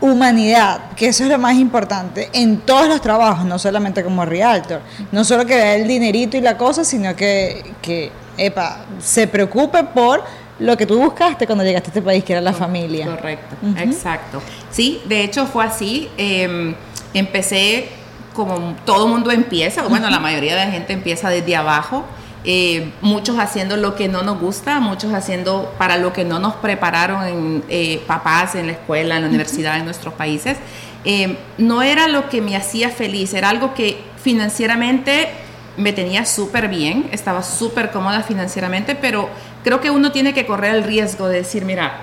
humanidad, 0.00 0.92
que 0.96 1.08
eso 1.08 1.24
es 1.24 1.30
lo 1.30 1.38
más 1.38 1.56
importante 1.56 2.28
en 2.32 2.58
todos 2.58 2.88
los 2.88 3.00
trabajos, 3.00 3.44
no 3.44 3.58
solamente 3.58 4.04
como 4.04 4.24
realtor, 4.24 4.80
no 5.10 5.24
solo 5.24 5.44
que 5.44 5.56
vea 5.56 5.74
el 5.76 5.88
dinerito 5.88 6.36
y 6.36 6.40
la 6.40 6.56
cosa, 6.56 6.84
sino 6.84 7.16
que, 7.16 7.74
que 7.82 8.12
epa, 8.36 8.84
se 9.00 9.26
preocupe 9.26 9.82
por 9.84 10.22
lo 10.60 10.76
que 10.76 10.86
tú 10.86 10.98
buscaste 10.98 11.46
cuando 11.46 11.64
llegaste 11.64 11.88
a 11.88 11.90
este 11.90 12.02
país, 12.02 12.24
que 12.24 12.32
era 12.32 12.42
la 12.42 12.52
familia. 12.52 13.06
Correcto, 13.06 13.56
exacto. 13.76 14.42
Sí, 14.70 15.00
de 15.06 15.24
hecho 15.24 15.46
fue 15.46 15.64
así. 15.64 16.08
eh, 16.16 16.74
empecé 17.14 17.88
como 18.34 18.76
todo 18.84 19.08
mundo 19.08 19.32
empieza, 19.32 19.82
bueno, 19.88 20.08
la 20.10 20.20
mayoría 20.20 20.54
de 20.54 20.64
la 20.66 20.70
gente 20.70 20.92
empieza 20.92 21.28
desde 21.28 21.56
abajo. 21.56 22.04
Eh, 22.50 22.92
muchos 23.02 23.38
haciendo 23.38 23.76
lo 23.76 23.94
que 23.94 24.08
no 24.08 24.22
nos 24.22 24.40
gusta, 24.40 24.80
muchos 24.80 25.12
haciendo 25.12 25.74
para 25.76 25.98
lo 25.98 26.14
que 26.14 26.24
no 26.24 26.38
nos 26.38 26.54
prepararon 26.54 27.26
en, 27.26 27.64
eh, 27.68 28.02
papás 28.06 28.54
en 28.54 28.68
la 28.68 28.72
escuela, 28.72 29.16
en 29.16 29.22
la 29.22 29.28
universidad, 29.28 29.76
en 29.76 29.84
nuestros 29.84 30.14
países. 30.14 30.56
Eh, 31.04 31.36
no 31.58 31.82
era 31.82 32.08
lo 32.08 32.30
que 32.30 32.40
me 32.40 32.56
hacía 32.56 32.88
feliz, 32.88 33.34
era 33.34 33.50
algo 33.50 33.74
que 33.74 33.98
financieramente 34.22 35.28
me 35.76 35.92
tenía 35.92 36.24
súper 36.24 36.68
bien, 36.68 37.10
estaba 37.12 37.42
súper 37.42 37.90
cómoda 37.90 38.22
financieramente, 38.22 38.94
pero 38.94 39.28
creo 39.62 39.82
que 39.82 39.90
uno 39.90 40.10
tiene 40.10 40.32
que 40.32 40.46
correr 40.46 40.74
el 40.74 40.84
riesgo 40.84 41.28
de 41.28 41.36
decir, 41.36 41.66
mira, 41.66 41.98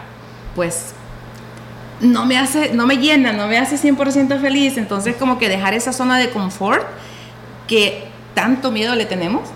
pues 0.53 0.93
no 2.01 2.27
me 2.27 2.37
hace, 2.37 2.71
no 2.71 2.85
me 2.85 2.97
llena, 2.97 3.33
no 3.33 3.47
me 3.47 3.57
hace 3.57 3.77
100% 3.77 4.39
feliz, 4.39 4.77
entonces 4.77 5.15
como 5.15 5.39
que 5.39 5.49
dejar 5.49 5.73
esa 5.73 5.91
zona 5.91 6.19
de 6.19 6.29
confort 6.29 6.85
que 7.65 8.03
tanto 8.35 8.69
miedo 8.69 8.93
le 8.93 9.05
tenemos 9.05 9.54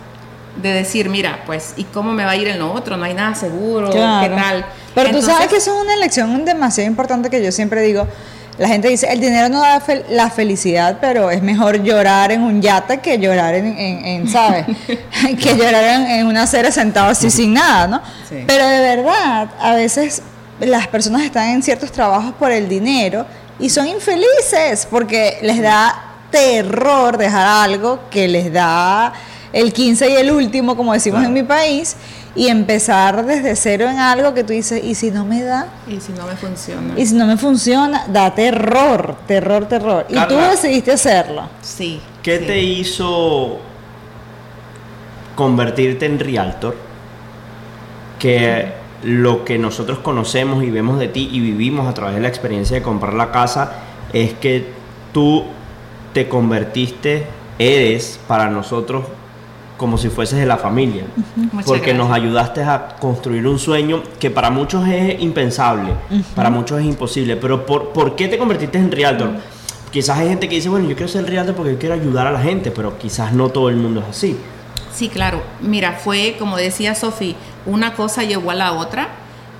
de 0.61 0.73
decir, 0.73 1.09
mira, 1.09 1.39
pues, 1.45 1.73
¿y 1.77 1.83
cómo 1.85 2.11
me 2.13 2.23
va 2.25 2.31
a 2.31 2.35
ir 2.35 2.47
en 2.47 2.59
lo 2.59 2.71
otro? 2.73 2.97
No 2.97 3.05
hay 3.05 3.13
nada 3.13 3.35
seguro, 3.35 3.89
Claro. 3.89 4.27
¿qué 4.35 4.41
tal? 4.41 4.65
Pero 4.95 5.11
tú 5.11 5.21
sabes 5.21 5.47
que 5.47 5.57
eso 5.57 5.73
es 5.75 5.81
una 5.81 5.93
elección 5.93 6.43
demasiado 6.45 6.87
importante 6.89 7.29
que 7.29 7.43
yo 7.43 7.51
siempre 7.51 7.81
digo. 7.81 8.07
La 8.57 8.67
gente 8.67 8.89
dice, 8.89 9.07
el 9.09 9.21
dinero 9.21 9.47
no 9.47 9.61
da 9.61 9.79
fel- 9.79 10.03
la 10.09 10.29
felicidad, 10.29 10.97
pero 10.99 11.31
es 11.31 11.41
mejor 11.41 11.81
llorar 11.81 12.33
en 12.33 12.41
un 12.41 12.61
yate 12.61 12.97
que 12.99 13.17
llorar 13.17 13.55
en, 13.55 13.67
en- 13.67 14.05
en, 14.05 14.27
¿sabes? 14.29 14.65
que 15.41 15.55
llorar 15.55 15.83
en, 15.85 16.07
en 16.11 16.27
una 16.27 16.43
acera 16.43 16.69
sentado 16.69 17.09
así 17.09 17.29
sin 17.31 17.53
nada, 17.53 17.87
¿no? 17.87 18.01
Sí. 18.27 18.43
Pero 18.45 18.67
de 18.67 18.79
verdad, 18.81 19.49
a 19.61 19.73
veces 19.75 20.21
las 20.59 20.87
personas 20.87 21.21
están 21.21 21.47
en 21.51 21.63
ciertos 21.63 21.89
trabajos 21.93 22.33
por 22.33 22.51
el 22.51 22.67
dinero 22.67 23.25
y 23.59 23.69
son 23.69 23.87
infelices 23.87 24.85
porque 24.91 25.37
les 25.41 25.61
da 25.61 26.03
terror 26.29 27.17
dejar 27.17 27.47
algo 27.47 28.01
que 28.09 28.27
les 28.27 28.51
da 28.51 29.13
el 29.53 29.73
15 29.73 30.09
y 30.09 30.15
el 30.15 30.31
último, 30.31 30.75
como 30.75 30.93
decimos 30.93 31.19
Claro. 31.19 31.29
en 31.29 31.33
mi 31.33 31.47
país, 31.47 31.95
y 32.35 32.47
empezar 32.47 33.25
desde 33.25 33.55
cero 33.55 33.89
en 33.89 33.97
algo 33.97 34.33
que 34.33 34.43
tú 34.43 34.53
dices, 34.53 34.83
¿y 34.83 34.95
si 34.95 35.11
no 35.11 35.25
me 35.25 35.41
da? 35.41 35.67
Y 35.87 35.99
si 35.99 36.11
no 36.13 36.25
me 36.27 36.35
funciona. 36.35 36.93
Y 36.95 37.05
si 37.05 37.15
no 37.15 37.25
me 37.25 37.37
funciona, 37.37 38.05
da 38.07 38.33
terror, 38.35 39.15
terror, 39.27 39.65
terror. 39.65 40.05
Y 40.09 40.15
tú 40.27 40.35
decidiste 40.35 40.91
hacerlo. 40.91 41.49
Sí. 41.61 41.99
¿Qué 42.21 42.39
sí. 42.39 42.45
te 42.45 42.61
hizo 42.61 43.59
convertirte 45.35 46.05
en 46.05 46.19
realtor? 46.19 46.75
Que 48.19 48.73
lo 49.03 49.45
que 49.45 49.57
nosotros 49.57 49.99
conocemos 49.99 50.63
y 50.63 50.69
vemos 50.69 50.99
de 50.99 51.07
ti 51.07 51.29
y 51.31 51.39
vivimos 51.39 51.87
a 51.87 51.93
través 51.93 52.15
de 52.15 52.21
la 52.21 52.27
experiencia 52.27 52.75
de 52.75 52.83
comprar 52.83 53.13
la 53.13 53.31
casa 53.31 53.71
es 54.11 54.33
que 54.33 54.67
tú 55.13 55.45
te 56.13 56.27
convertiste, 56.27 57.25
eres 57.57 58.19
para 58.27 58.49
nosotros 58.49 59.05
como 59.79 59.97
si 59.97 60.09
fueses 60.09 60.37
de 60.37 60.45
la 60.45 60.57
familia. 60.57 61.05
Porque 61.65 61.93
nos 61.93 62.11
ayudaste 62.11 62.61
a 62.61 62.97
construir 62.99 63.47
un 63.47 63.57
sueño 63.57 64.03
que 64.19 64.29
para 64.29 64.51
muchos 64.51 64.85
es 64.87 65.19
impensable, 65.21 65.93
para 66.35 66.49
muchos 66.49 66.81
es 66.81 66.85
imposible. 66.85 67.37
Pero 67.37 67.65
¿por, 67.65 67.89
¿por 67.89 68.15
qué 68.15 68.27
te 68.27 68.37
convertiste 68.37 68.77
en 68.77 68.91
realtor? 68.91 69.31
Quizás 69.89 70.19
hay 70.19 70.27
gente 70.27 70.49
que 70.49 70.55
dice, 70.55 70.69
bueno, 70.69 70.87
yo 70.87 70.95
quiero 70.95 71.07
ser 71.07 71.25
realtor 71.25 71.55
porque 71.55 71.71
yo 71.71 71.79
quiero 71.79 71.95
ayudar 71.95 72.27
a 72.27 72.31
la 72.31 72.41
gente, 72.41 72.71
pero 72.71 72.99
quizás 72.99 73.31
no 73.33 73.49
todo 73.49 73.69
el 73.69 73.77
mundo 73.77 74.01
es 74.01 74.07
así. 74.09 74.37
Sí, 74.93 75.07
claro. 75.07 75.41
Mira, 75.61 75.93
fue, 75.93 76.35
como 76.37 76.57
decía 76.57 76.93
Sofi, 76.93 77.35
una 77.65 77.93
cosa 77.93 78.23
llegó 78.23 78.51
a 78.51 78.55
la 78.55 78.73
otra. 78.73 79.07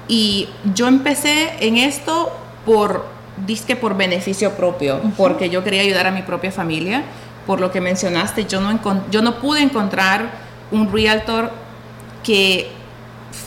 Y 0.10 0.50
yo 0.76 0.88
empecé 0.88 1.54
en 1.62 1.78
esto 1.78 2.30
por, 2.66 3.06
disque 3.48 3.78
por 3.78 3.96
beneficio 3.96 4.52
propio, 4.52 5.00
porque 5.16 5.50
yo 5.50 5.64
quería 5.64 5.82
ayudar 5.82 6.08
a 6.08 6.12
mi 6.12 6.24
propia 6.24 6.52
familia. 6.52 7.04
Por 7.50 7.60
lo 7.60 7.72
que 7.72 7.82
mencionaste, 7.82 8.46
yo 8.46 8.62
no, 8.62 8.79
yo 9.10 9.24
no 9.24 9.39
pude 9.39 9.62
encontrar 9.63 10.29
un 10.70 10.91
realtor 10.94 11.50
que 12.24 12.70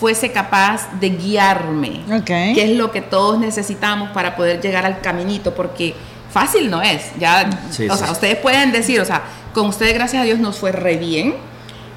fuese 0.01 0.33
capaz 0.33 0.89
de 0.99 1.11
guiarme, 1.11 2.01
Ok. 2.13 2.27
que 2.27 2.65
es 2.73 2.77
lo 2.77 2.91
que 2.91 3.01
todos 3.01 3.39
necesitamos 3.39 4.11
para 4.11 4.35
poder 4.35 4.61
llegar 4.61 4.85
al 4.85 5.01
caminito, 5.01 5.55
porque 5.55 5.95
fácil 6.33 6.69
no 6.69 6.83
es. 6.83 7.13
Ya, 7.21 7.49
Sí, 7.71 7.89
o 7.89 7.93
sí, 7.95 8.03
sea, 8.03 8.11
ustedes 8.11 8.39
pueden 8.39 8.73
decir, 8.73 9.01
o 9.01 9.05
sea, 9.05 9.23
con 9.55 9.67
ustedes 9.67 9.95
gracias 9.95 10.23
a 10.23 10.25
Dios 10.25 10.41
nos 10.41 10.57
fue 10.59 10.73
re 10.73 10.97
bien, 10.97 11.37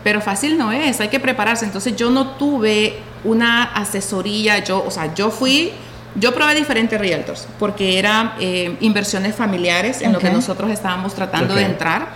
pero 0.03 0.21
fácil 0.21 0.59
no 0.59 0.71
es, 0.71 0.99
hay 1.01 1.07
que 1.07 1.19
prepararse. 1.19 1.65
Entonces 1.65 1.95
yo 1.95 2.11
no 2.11 2.33
tuve 2.33 2.99
una 3.23 3.63
asesoría, 3.63 4.59
yo, 4.63 4.83
o 4.85 4.91
sea, 4.91 5.11
yo 5.15 5.31
fui, 5.31 5.71
yo 6.15 6.33
probé 6.33 6.55
diferentes 6.55 6.99
realtors, 6.99 7.47
porque 7.59 7.99
eran 7.99 8.33
eh, 8.39 8.77
inversiones 8.79 9.35
familiares 9.35 10.01
en 10.01 10.13
lo 10.13 10.19
que 10.19 10.29
nosotros 10.29 10.71
estábamos 10.71 11.13
tratando 11.13 11.55
de 11.55 11.63
entrar, 11.63 12.07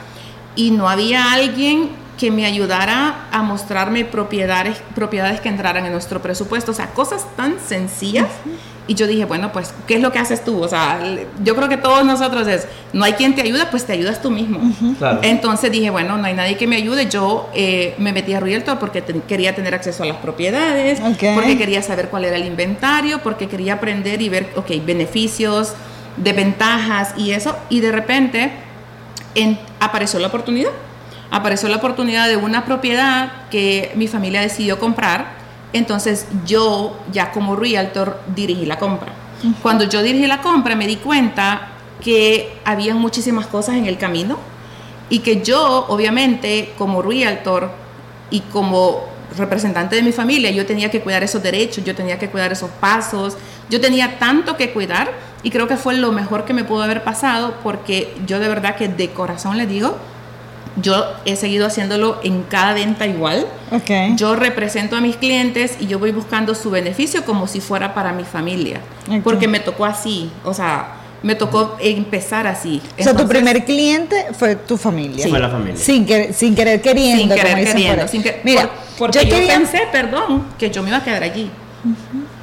y 0.55 0.71
no 0.71 0.89
había 0.89 1.31
alguien 1.31 1.89
que 2.17 2.31
me 2.31 2.45
ayudara 2.45 3.27
a 3.31 3.41
mostrarme 3.43 4.03
propiedades, 4.03 4.81
propiedades 4.93 5.39
que 5.39 5.47
entraran 5.47 5.85
en 5.85 5.93
nuestro 5.93 6.21
presupuesto, 6.21 6.71
o 6.71 6.75
sea, 6.75 6.87
cosas 6.87 7.25
tan 7.37 7.59
sencillas. 7.65 8.27
Y 8.89 8.95
yo 8.95 9.05
dije, 9.07 9.23
bueno, 9.25 9.51
pues, 9.51 9.71
¿qué 9.87 9.95
es 9.95 10.01
lo 10.01 10.11
que 10.11 10.17
haces 10.19 10.43
tú? 10.43 10.61
O 10.63 10.67
sea, 10.67 10.99
yo 11.43 11.55
creo 11.55 11.69
que 11.69 11.77
todos 11.77 12.03
nosotros 12.03 12.47
es, 12.47 12.67
no 12.91 13.05
hay 13.05 13.13
quien 13.13 13.35
te 13.35 13.41
ayuda, 13.43 13.69
pues 13.69 13.85
te 13.85 13.93
ayudas 13.93 14.19
tú 14.21 14.31
mismo. 14.31 14.59
Claro. 14.97 15.19
Entonces 15.21 15.71
dije, 15.71 15.91
bueno, 15.91 16.17
no 16.17 16.25
hay 16.25 16.33
nadie 16.33 16.57
que 16.57 16.65
me 16.65 16.75
ayude. 16.75 17.07
Yo 17.07 17.49
eh, 17.53 17.93
me 17.99 18.11
metí 18.13 18.33
a 18.33 18.39
Realtor 18.39 18.79
porque 18.79 19.01
te- 19.03 19.21
quería 19.21 19.53
tener 19.53 19.75
acceso 19.75 20.01
a 20.03 20.07
las 20.07 20.17
propiedades, 20.17 20.99
porque 21.35 21.57
quería 21.57 21.81
saber 21.83 22.09
cuál 22.09 22.25
era 22.25 22.35
el 22.35 22.45
inventario, 22.45 23.19
porque 23.19 23.47
quería 23.47 23.75
aprender 23.75 24.21
y 24.23 24.29
ver, 24.29 24.47
ok, 24.55 24.71
beneficios, 24.83 25.73
desventajas 26.17 27.13
y 27.17 27.31
eso. 27.31 27.55
Y 27.69 27.79
de 27.81 27.91
repente 27.91 28.51
en- 29.35 29.59
apareció 29.79 30.19
la 30.19 30.27
oportunidad. 30.27 30.71
Apareció 31.31 31.69
la 31.69 31.77
oportunidad 31.77 32.27
de 32.27 32.37
una 32.37 32.65
propiedad 32.65 33.31
que 33.51 33.91
mi 33.95 34.07
familia 34.07 34.41
decidió 34.41 34.79
comprar. 34.79 35.37
Entonces 35.73 36.27
yo 36.45 36.97
ya 37.11 37.31
como 37.31 37.55
realtor 37.55 38.21
dirigí 38.35 38.65
la 38.65 38.79
compra. 38.79 39.13
Cuando 39.61 39.85
yo 39.85 40.01
dirigí 40.01 40.27
la 40.27 40.41
compra 40.41 40.75
me 40.75 40.87
di 40.87 40.97
cuenta 40.97 41.69
que 42.01 42.59
había 42.65 42.93
muchísimas 42.95 43.47
cosas 43.47 43.75
en 43.75 43.85
el 43.85 43.97
camino 43.97 44.37
y 45.09 45.19
que 45.19 45.41
yo 45.41 45.85
obviamente 45.87 46.73
como 46.77 47.01
realtor 47.01 47.71
y 48.31 48.41
como 48.41 49.05
representante 49.37 49.95
de 49.95 50.01
mi 50.01 50.11
familia 50.11 50.51
yo 50.51 50.65
tenía 50.65 50.89
que 50.89 51.01
cuidar 51.01 51.23
esos 51.23 51.41
derechos, 51.41 51.83
yo 51.83 51.95
tenía 51.95 52.17
que 52.17 52.29
cuidar 52.29 52.51
esos 52.51 52.69
pasos, 52.69 53.37
yo 53.69 53.79
tenía 53.79 54.17
tanto 54.19 54.57
que 54.57 54.71
cuidar 54.71 55.11
y 55.43 55.51
creo 55.51 55.67
que 55.67 55.77
fue 55.77 55.95
lo 55.95 56.11
mejor 56.11 56.45
que 56.45 56.53
me 56.53 56.63
pudo 56.63 56.83
haber 56.83 57.03
pasado 57.03 57.55
porque 57.63 58.15
yo 58.25 58.39
de 58.39 58.47
verdad 58.47 58.75
que 58.75 58.87
de 58.87 59.09
corazón 59.11 59.57
le 59.57 59.67
digo, 59.67 59.97
yo 60.81 61.05
he 61.25 61.35
seguido 61.35 61.67
haciéndolo 61.67 62.19
en 62.23 62.43
cada 62.43 62.73
venta 62.73 63.05
igual. 63.07 63.45
Ok. 63.71 64.15
Yo 64.15 64.35
represento 64.35 64.95
a 64.95 65.01
mis 65.01 65.15
clientes 65.17 65.75
y 65.79 65.87
yo 65.87 65.99
voy 65.99 66.11
buscando 66.11 66.55
su 66.55 66.69
beneficio 66.71 67.25
como 67.25 67.47
si 67.47 67.59
fuera 67.61 67.93
para 67.93 68.13
mi 68.13 68.23
familia. 68.23 68.79
Porque 69.23 69.47
me 69.47 69.59
tocó 69.59 69.85
así, 69.85 70.29
o 70.43 70.53
sea, 70.53 70.95
me 71.23 71.35
tocó 71.35 71.75
empezar 71.81 72.47
así. 72.47 72.81
o 72.81 72.95
sea, 73.03 73.13
tu 73.13 73.21
Entonces, 73.21 73.27
primer 73.29 73.65
cliente 73.65 74.27
fue 74.37 74.55
tu 74.55 74.77
familia. 74.77 75.27
Fue 75.27 75.39
la 75.39 75.49
familia. 75.49 75.75
Sin, 75.75 76.05
querer, 76.05 76.33
sin 76.33 76.55
querer 76.55 76.81
queriendo. 76.81 77.35
sin 77.35 77.43
querer 77.43 77.65
queriendo. 77.65 78.07
sin 78.07 78.23
que- 78.23 78.39
Mira, 78.43 78.61
por- 78.61 78.71
porque 78.99 79.19
yo 79.19 79.23
yo, 79.25 79.29
quería- 79.35 79.57
pensé, 79.57 79.81
perdón, 79.91 80.45
que 80.57 80.69
yo 80.69 80.81
me 80.81 80.89
iba 80.89 80.99
a 80.99 81.03
quedar 81.03 81.23
allí. 81.23 81.49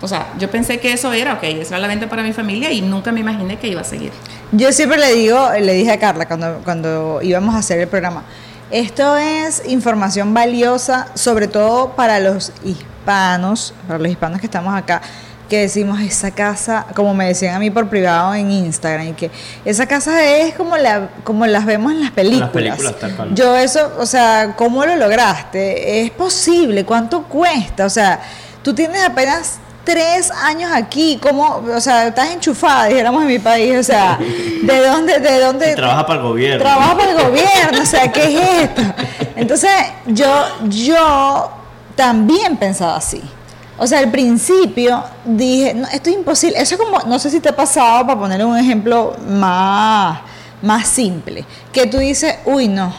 O 0.00 0.08
sea, 0.08 0.28
yo 0.38 0.50
pensé 0.50 0.78
que 0.78 0.92
eso 0.92 1.12
era, 1.12 1.34
ok, 1.34 1.42
esa 1.44 1.76
era 1.76 1.78
la 1.78 1.88
venta 1.88 2.08
para 2.08 2.22
mi 2.22 2.32
familia 2.32 2.70
y 2.70 2.82
nunca 2.82 3.12
me 3.12 3.20
imaginé 3.20 3.58
que 3.58 3.68
iba 3.68 3.80
a 3.80 3.84
seguir. 3.84 4.12
Yo 4.52 4.70
siempre 4.72 4.98
le 4.98 5.14
digo, 5.14 5.48
le 5.58 5.72
dije 5.72 5.92
a 5.92 5.98
Carla 5.98 6.26
cuando, 6.26 6.60
cuando 6.64 7.20
íbamos 7.22 7.54
a 7.54 7.58
hacer 7.58 7.80
el 7.80 7.88
programa, 7.88 8.22
esto 8.70 9.16
es 9.16 9.62
información 9.66 10.34
valiosa, 10.34 11.08
sobre 11.14 11.48
todo 11.48 11.92
para 11.92 12.20
los 12.20 12.52
hispanos, 12.64 13.72
para 13.86 13.98
los 13.98 14.10
hispanos 14.10 14.40
que 14.40 14.46
estamos 14.46 14.74
acá, 14.74 15.00
que 15.48 15.60
decimos 15.60 16.00
esa 16.00 16.32
casa, 16.32 16.86
como 16.94 17.14
me 17.14 17.26
decían 17.28 17.54
a 17.54 17.58
mí 17.58 17.70
por 17.70 17.88
privado 17.88 18.34
en 18.34 18.50
Instagram, 18.50 19.08
y 19.08 19.12
que 19.12 19.30
esa 19.64 19.86
casa 19.86 20.24
es 20.24 20.54
como 20.54 20.76
la, 20.76 21.10
como 21.22 21.46
las 21.46 21.64
vemos 21.64 21.92
en 21.92 22.00
las 22.00 22.10
películas. 22.10 22.50
películas, 22.50 22.98
tal 22.98 23.14
cual. 23.14 23.34
Yo 23.34 23.56
eso, 23.56 23.92
o 23.98 24.06
sea, 24.06 24.54
¿cómo 24.56 24.84
lo 24.84 24.96
lograste? 24.96 26.02
¿Es 26.02 26.10
posible? 26.10 26.84
¿Cuánto 26.84 27.22
cuesta? 27.22 27.86
O 27.86 27.90
sea, 27.90 28.20
tú 28.62 28.74
tienes 28.74 29.02
apenas 29.04 29.60
tres 29.86 30.32
años 30.32 30.70
aquí, 30.74 31.18
¿cómo? 31.22 31.64
O 31.74 31.80
sea, 31.80 32.08
estás 32.08 32.30
enchufada, 32.30 32.86
dijéramos 32.86 33.22
en 33.22 33.28
mi 33.28 33.38
país, 33.38 33.78
o 33.78 33.82
sea, 33.84 34.18
¿de 34.18 34.86
dónde, 34.86 35.20
de 35.20 35.40
dónde? 35.40 35.74
Trabaja 35.76 36.04
para 36.04 36.20
el 36.20 36.26
gobierno. 36.26 36.64
Trabaja 36.64 36.96
para 36.96 37.10
el 37.12 37.16
gobierno, 37.16 37.82
o 37.82 37.86
sea, 37.86 38.10
¿qué 38.10 38.24
es 38.24 38.62
esto? 38.62 38.82
Entonces, 39.36 39.70
yo, 40.06 40.28
yo 40.64 41.50
también 41.94 42.56
pensaba 42.56 42.96
así. 42.96 43.22
O 43.78 43.86
sea, 43.86 44.00
al 44.00 44.10
principio 44.10 45.04
dije, 45.24 45.72
no, 45.74 45.86
esto 45.86 46.10
es 46.10 46.16
imposible. 46.16 46.60
Eso 46.60 46.74
es 46.74 46.80
como, 46.80 46.98
no 47.06 47.18
sé 47.20 47.30
si 47.30 47.38
te 47.38 47.50
ha 47.50 47.56
pasado, 47.56 48.06
para 48.06 48.18
poner 48.18 48.44
un 48.44 48.58
ejemplo 48.58 49.14
más, 49.28 50.18
más 50.62 50.88
simple, 50.88 51.44
que 51.72 51.86
tú 51.86 51.98
dices, 51.98 52.34
uy, 52.44 52.66
no, 52.66 52.92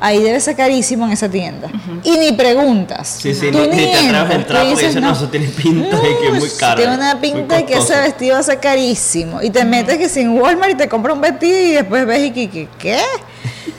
ahí 0.00 0.22
debe 0.22 0.38
ser 0.40 0.56
carísimo 0.56 1.04
en 1.06 1.12
esa 1.12 1.28
tienda. 1.28 1.68
Y 2.04 2.12
ni 2.18 2.32
preguntas. 2.32 3.18
Sí, 3.20 3.34
sí, 3.34 3.50
Tú 3.50 3.58
ni, 3.58 3.68
ni 3.68 3.76
te 3.76 3.96
atreves 3.96 4.30
a 4.30 4.34
entrar 4.34 4.66
porque 4.66 4.86
dices, 4.86 5.02
no, 5.02 5.12
eso 5.12 5.28
tiene 5.28 5.48
pinta 5.48 5.96
de 5.96 6.16
que 6.18 6.26
es 6.26 6.32
muy 6.32 6.42
"Uy, 6.42 6.50
caro. 6.58 6.76
Tiene 6.80 6.94
una 6.94 7.20
pinta 7.20 7.56
de 7.56 7.64
que 7.64 7.72
ese 7.74 7.80
costoso". 7.80 8.00
vestido 8.02 8.34
va 8.34 8.40
a 8.40 8.42
ser 8.44 8.60
carísimo. 8.60 9.42
Y 9.42 9.50
te 9.50 9.64
metes 9.64 9.98
que 9.98 10.08
sin 10.08 10.38
Walmart 10.40 10.72
y 10.72 10.76
te 10.76 10.88
compras 10.88 11.14
un 11.14 11.20
vestido 11.20 11.58
y 11.58 11.72
después 11.72 12.06
ves 12.06 12.26
y 12.26 12.30
que, 12.30 12.48
que- 12.50 12.68
¿qué? 12.78 12.98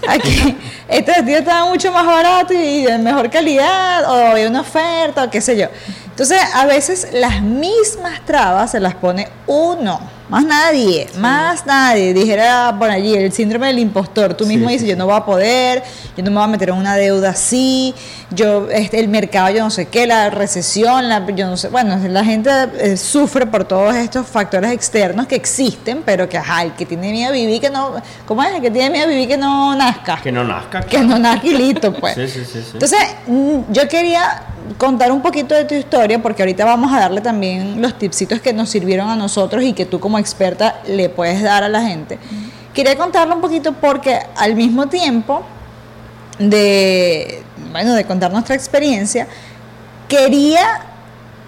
Aquí, 0.08 0.58
este 0.88 1.12
vestido 1.12 1.40
estaba 1.40 1.66
mucho 1.70 1.92
más 1.92 2.06
barato 2.06 2.54
y 2.54 2.84
de 2.84 2.98
mejor 2.98 3.30
calidad, 3.30 4.04
o 4.10 4.28
había 4.32 4.48
una 4.48 4.62
oferta, 4.62 5.24
o 5.26 5.30
qué 5.30 5.42
sé 5.42 5.58
yo. 5.58 5.68
Entonces, 6.10 6.40
a 6.54 6.66
veces 6.66 7.08
las 7.14 7.42
mismas 7.42 8.26
trabas 8.26 8.72
se 8.72 8.80
las 8.80 8.94
pone 8.96 9.28
uno, 9.48 10.00
más 10.30 10.46
nadie, 10.46 11.08
más 11.18 11.66
nadie. 11.66 12.14
Dijera 12.14 12.76
por 12.78 12.90
allí 12.90 13.16
el 13.16 13.32
síndrome 13.32 13.68
del 13.68 13.80
impostor. 13.80 14.36
Tú 14.36 14.46
mismo 14.46 14.68
Sí, 14.68 14.74
dices, 14.74 14.86
sí, 14.86 14.90
yo 14.92 14.96
no 14.96 15.06
voy 15.06 15.16
a 15.16 15.26
poder, 15.26 15.84
yo 16.16 16.24
no 16.24 16.30
me 16.32 16.38
voy 16.38 16.46
a 16.46 16.48
meter 16.48 16.70
en 16.70 16.76
una 16.76 16.96
deuda 16.96 17.32
así, 17.32 17.94
yo, 18.32 18.70
este, 18.70 19.00
el 19.00 19.08
mercado, 19.08 19.50
yo 19.50 19.64
no 19.64 19.72
sé 19.72 19.88
qué, 19.88 20.06
la 20.06 20.30
recesión, 20.30 21.10
la, 21.10 21.26
yo 21.32 21.48
no 21.48 21.58
sé. 21.58 21.70
Bueno, 21.70 21.98
la 22.08 22.24
gente 22.24 22.50
eh, 22.78 22.96
sufre 22.98 23.48
por 23.48 23.66
todos 23.66 23.96
estos 23.96 24.28
factores 24.28 24.72
externos 24.72 25.26
que 25.26 25.36
existen, 25.36 26.04
pero 26.06 26.30
que, 26.30 26.38
ajá, 26.38 26.64
el 26.64 26.74
que 26.74 26.86
tiene 26.86 27.12
miedo 27.12 27.30
a 27.30 27.34
vivir, 27.34 27.60
que 27.60 27.70
no, 27.70 27.96
¿cómo 28.28 28.44
es? 28.44 28.54
El 28.54 28.62
que 28.62 28.70
tiene 28.70 28.92
miedo 28.92 29.06
a 29.06 29.10
vivir, 29.10 29.28
que 29.28 29.38
no 29.38 29.76
nazca. 29.76 30.20
Que 30.22 30.32
no 30.32 30.44
nazca. 30.44 30.82
Que 30.82 31.00
no 31.00 31.18
nazca 31.18 31.48
y 31.48 31.58
listo, 31.58 31.92
pues. 31.94 32.14
Sí, 32.16 32.28
sí, 32.28 32.46
sí, 32.46 32.62
sí. 32.62 32.70
Entonces, 32.74 33.00
mm, 33.26 33.60
yo 33.72 33.88
quería 33.88 34.44
contar 34.78 35.12
un 35.12 35.22
poquito 35.22 35.56
de 35.56 35.66
tu 35.66 35.74
historia, 35.74 36.22
porque 36.22 36.44
ahorita 36.44 36.64
vamos 36.66 36.94
a 36.94 37.00
darle 37.00 37.22
también 37.22 37.82
los 37.82 37.98
tipsitos 37.98 38.40
que 38.40 38.54
nos 38.54 38.70
sirvieron 38.70 39.10
a 39.10 39.16
nosotros 39.16 39.64
y 39.64 39.74
que 39.74 39.86
tú 39.86 40.00
como 40.00 40.19
experta 40.20 40.82
le 40.88 41.10
puedes 41.10 41.42
dar 41.42 41.64
a 41.64 41.70
la 41.70 41.82
gente. 41.82 42.20
Quería 42.74 42.98
contarlo 42.98 43.36
un 43.36 43.42
poquito 43.42 43.74
porque 43.74 44.20
al 44.36 44.56
mismo 44.56 44.88
tiempo 44.88 45.44
de, 46.38 47.44
bueno, 47.72 47.94
de 47.94 48.06
contar 48.06 48.32
nuestra 48.32 48.56
experiencia, 48.56 49.28
quería 50.08 50.82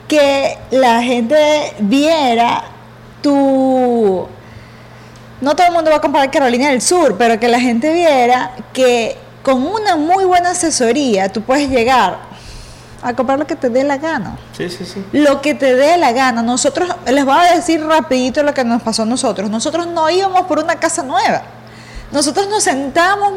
que 0.08 0.58
la 0.72 1.02
gente 1.02 1.74
viera 1.80 2.64
tu... 3.22 4.28
No 5.40 5.56
todo 5.56 5.68
el 5.68 5.74
mundo 5.74 5.90
va 5.90 5.98
a 5.98 6.02
comparar 6.02 6.30
Carolina 6.30 6.70
del 6.70 6.82
Sur, 6.82 7.18
pero 7.18 7.40
que 7.40 7.48
la 7.48 7.60
gente 7.60 7.92
viera 7.94 8.52
que 8.74 9.18
con 9.42 9.66
una 9.66 9.96
muy 9.96 10.26
buena 10.26 10.52
asesoría 10.52 11.30
tú 11.30 11.42
puedes 11.42 11.70
llegar 11.70 12.31
a 13.02 13.14
comprar 13.14 13.40
lo 13.40 13.48
que 13.48 13.56
te 13.56 13.70
dé 13.70 13.84
la 13.84 13.98
gana. 13.98 14.38
Sí, 14.56 14.70
sí, 14.70 14.86
sí. 14.86 15.04
Lo 15.12 15.42
que 15.42 15.54
te 15.56 15.76
dé 15.76 15.98
la 15.98 16.12
gana. 16.12 16.42
Nosotros, 16.42 16.90
les 17.06 17.26
voy 17.26 17.36
a 17.36 17.56
decir 17.56 17.84
rapidito 17.86 18.44
lo 18.44 18.54
que 18.54 18.64
nos 18.64 18.82
pasó 18.82 19.04
a 19.04 19.06
nosotros. 19.06 19.50
Nosotros 19.50 19.88
no 19.88 20.10
íbamos 20.10 20.42
por 20.44 20.60
una 20.60 20.76
casa 20.76 21.04
nueva. 21.04 21.42
Nosotros 22.12 22.48
nos 22.50 22.64
sentamos 22.64 23.32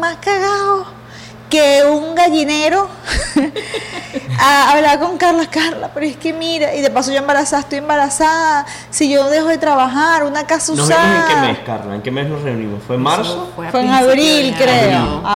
más 0.00 0.16
cagados 0.16 0.88
que 1.48 1.84
un 1.88 2.14
gallinero 2.16 2.88
a 4.40 4.72
hablar 4.72 4.98
con 4.98 5.16
Carla, 5.16 5.46
Carla, 5.46 5.90
pero 5.94 6.04
es 6.06 6.16
que 6.16 6.32
mira, 6.32 6.74
y 6.74 6.80
de 6.80 6.90
paso 6.90 7.12
yo 7.12 7.18
embarazada, 7.18 7.62
estoy 7.62 7.78
embarazada, 7.78 8.66
si 8.90 9.08
yo 9.08 9.30
dejo 9.30 9.46
de 9.46 9.58
trabajar, 9.58 10.24
una 10.24 10.44
casa 10.44 10.72
¿Nos 10.74 10.88
vimos 10.88 11.00
en 11.00 11.06
qué 11.06 11.32
usada. 11.32 11.46
mes, 11.46 11.58
Carla? 11.64 11.94
¿En 11.94 12.02
qué 12.02 12.10
mes 12.10 12.28
nos 12.28 12.42
reunimos? 12.42 12.82
¿Fue 12.84 12.96
en 12.96 13.02
marzo? 13.02 13.52
a 13.64 13.70
Fue 13.70 13.80
en 13.80 13.90
abril, 13.90 14.54
creo. 14.58 14.98
año. 14.98 15.35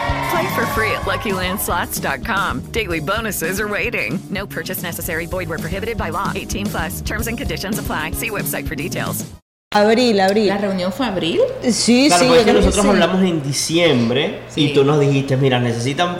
Play 0.31 0.47
for 0.55 0.65
free 0.67 0.91
at 0.91 1.01
LuckyLandSlots.com. 1.05 2.61
Daily 2.71 2.99
bonuses 3.01 3.59
are 3.59 3.67
waiting. 3.67 4.19
No 4.29 4.45
purchase 4.47 4.81
necessary. 4.83 5.25
Void 5.25 5.49
were 5.49 5.57
prohibited 5.57 5.97
by 5.97 6.09
law. 6.11 6.31
18 6.33 6.67
plus. 6.67 7.01
Terms 7.01 7.27
and 7.27 7.37
conditions 7.37 7.79
apply. 7.79 8.11
See 8.11 8.29
website 8.29 8.67
for 8.67 8.75
details. 8.75 9.25
Abril, 9.73 10.19
abril. 10.19 10.47
La 10.47 10.57
reunión 10.57 10.91
fue 10.91 11.05
abril. 11.07 11.39
Sí, 11.71 12.07
Claro, 12.07 12.23
sí. 12.23 12.29
porque 12.29 12.45
que 12.45 12.53
nosotros 12.53 12.83
sí. 12.83 12.89
hablamos 12.89 13.21
en 13.23 13.41
diciembre 13.41 14.41
Sí. 14.49 14.65
y 14.65 14.73
tú 14.73 14.83
nos 14.83 14.99
dijiste, 14.99 15.37
mira, 15.37 15.59
necesitan 15.59 16.17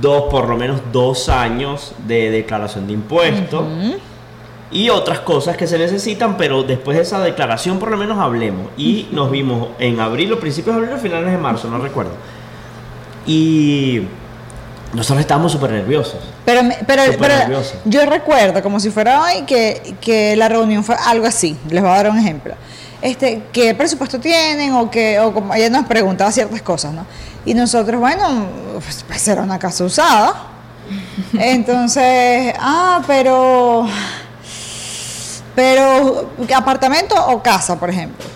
dos, 0.00 0.24
por 0.30 0.48
lo 0.48 0.56
menos 0.58 0.80
dos 0.92 1.28
años 1.30 1.94
de 2.06 2.30
declaración 2.30 2.86
de 2.86 2.92
impuestos 2.92 3.64
y 4.70 4.90
otras 4.90 5.20
cosas 5.20 5.56
que 5.56 5.66
se 5.66 5.78
necesitan, 5.78 6.36
pero 6.36 6.64
después 6.64 6.96
de 6.98 7.02
esa 7.04 7.18
declaración 7.20 7.78
por 7.78 7.90
lo 7.90 7.96
menos 7.96 8.18
hablemos. 8.18 8.66
Y 8.76 9.08
nos 9.10 9.30
vimos 9.30 9.68
en 9.78 9.98
abril, 10.00 10.32
o 10.34 10.38
principios 10.40 10.76
de 10.76 10.82
abril 10.82 10.96
o 10.98 11.00
finales 11.00 11.32
de 11.32 11.38
marzo, 11.38 11.70
no 11.70 11.78
recuerdo. 11.78 12.12
Y 13.26 14.02
nosotros 14.92 15.20
estábamos 15.20 15.52
súper 15.52 15.70
nerviosos. 15.72 16.20
Pero, 16.44 16.60
pero, 16.86 17.02
pero 17.18 17.62
yo 17.84 18.06
recuerdo, 18.06 18.62
como 18.62 18.80
si 18.80 18.90
fuera 18.90 19.22
hoy, 19.22 19.42
que, 19.42 19.96
que 20.00 20.36
la 20.36 20.48
reunión 20.48 20.84
fue 20.84 20.96
algo 21.06 21.26
así. 21.26 21.56
Les 21.68 21.82
voy 21.82 21.90
a 21.90 21.96
dar 21.96 22.10
un 22.10 22.18
ejemplo. 22.18 22.54
Este, 23.02 23.42
¿Qué 23.52 23.74
presupuesto 23.74 24.18
tienen? 24.18 24.72
O 24.72 24.90
que 24.90 25.20
o 25.20 25.32
como 25.32 25.54
ella 25.54 25.68
nos 25.68 25.86
preguntaba 25.86 26.32
ciertas 26.32 26.62
cosas, 26.62 26.92
¿no? 26.92 27.04
Y 27.44 27.54
nosotros, 27.54 28.00
bueno, 28.00 28.46
pues, 28.74 29.04
pues 29.06 29.28
era 29.28 29.42
una 29.42 29.58
casa 29.58 29.84
usada. 29.84 30.34
Entonces, 31.38 32.54
ah, 32.58 33.02
pero. 33.06 33.86
Pero, 35.54 36.32
¿apartamento 36.54 37.14
o 37.28 37.42
casa, 37.42 37.78
por 37.78 37.88
ejemplo? 37.90 38.26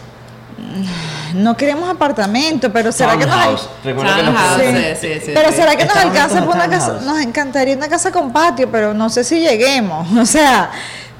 No 1.35 1.57
queremos 1.57 1.89
apartamento, 1.89 2.73
pero 2.73 2.93
¿será 2.93 3.19
que 3.19 3.27
nos, 3.27 3.69
pero 3.83 5.53
será 5.53 5.77
que 5.77 5.85
nos 5.85 5.97
alcanza 5.97 6.45
por 6.45 6.55
una 6.55 6.69
casa? 6.69 7.01
Nos 7.03 7.21
encantaría 7.21 7.77
una 7.77 7.89
casa 7.89 8.11
con 8.11 8.33
patio, 8.33 8.71
pero 8.71 8.95
no 8.95 9.11
sé 9.11 9.25
si 9.25 9.41
lleguemos. 9.41 10.09
O 10.21 10.27
sea, 10.27 10.71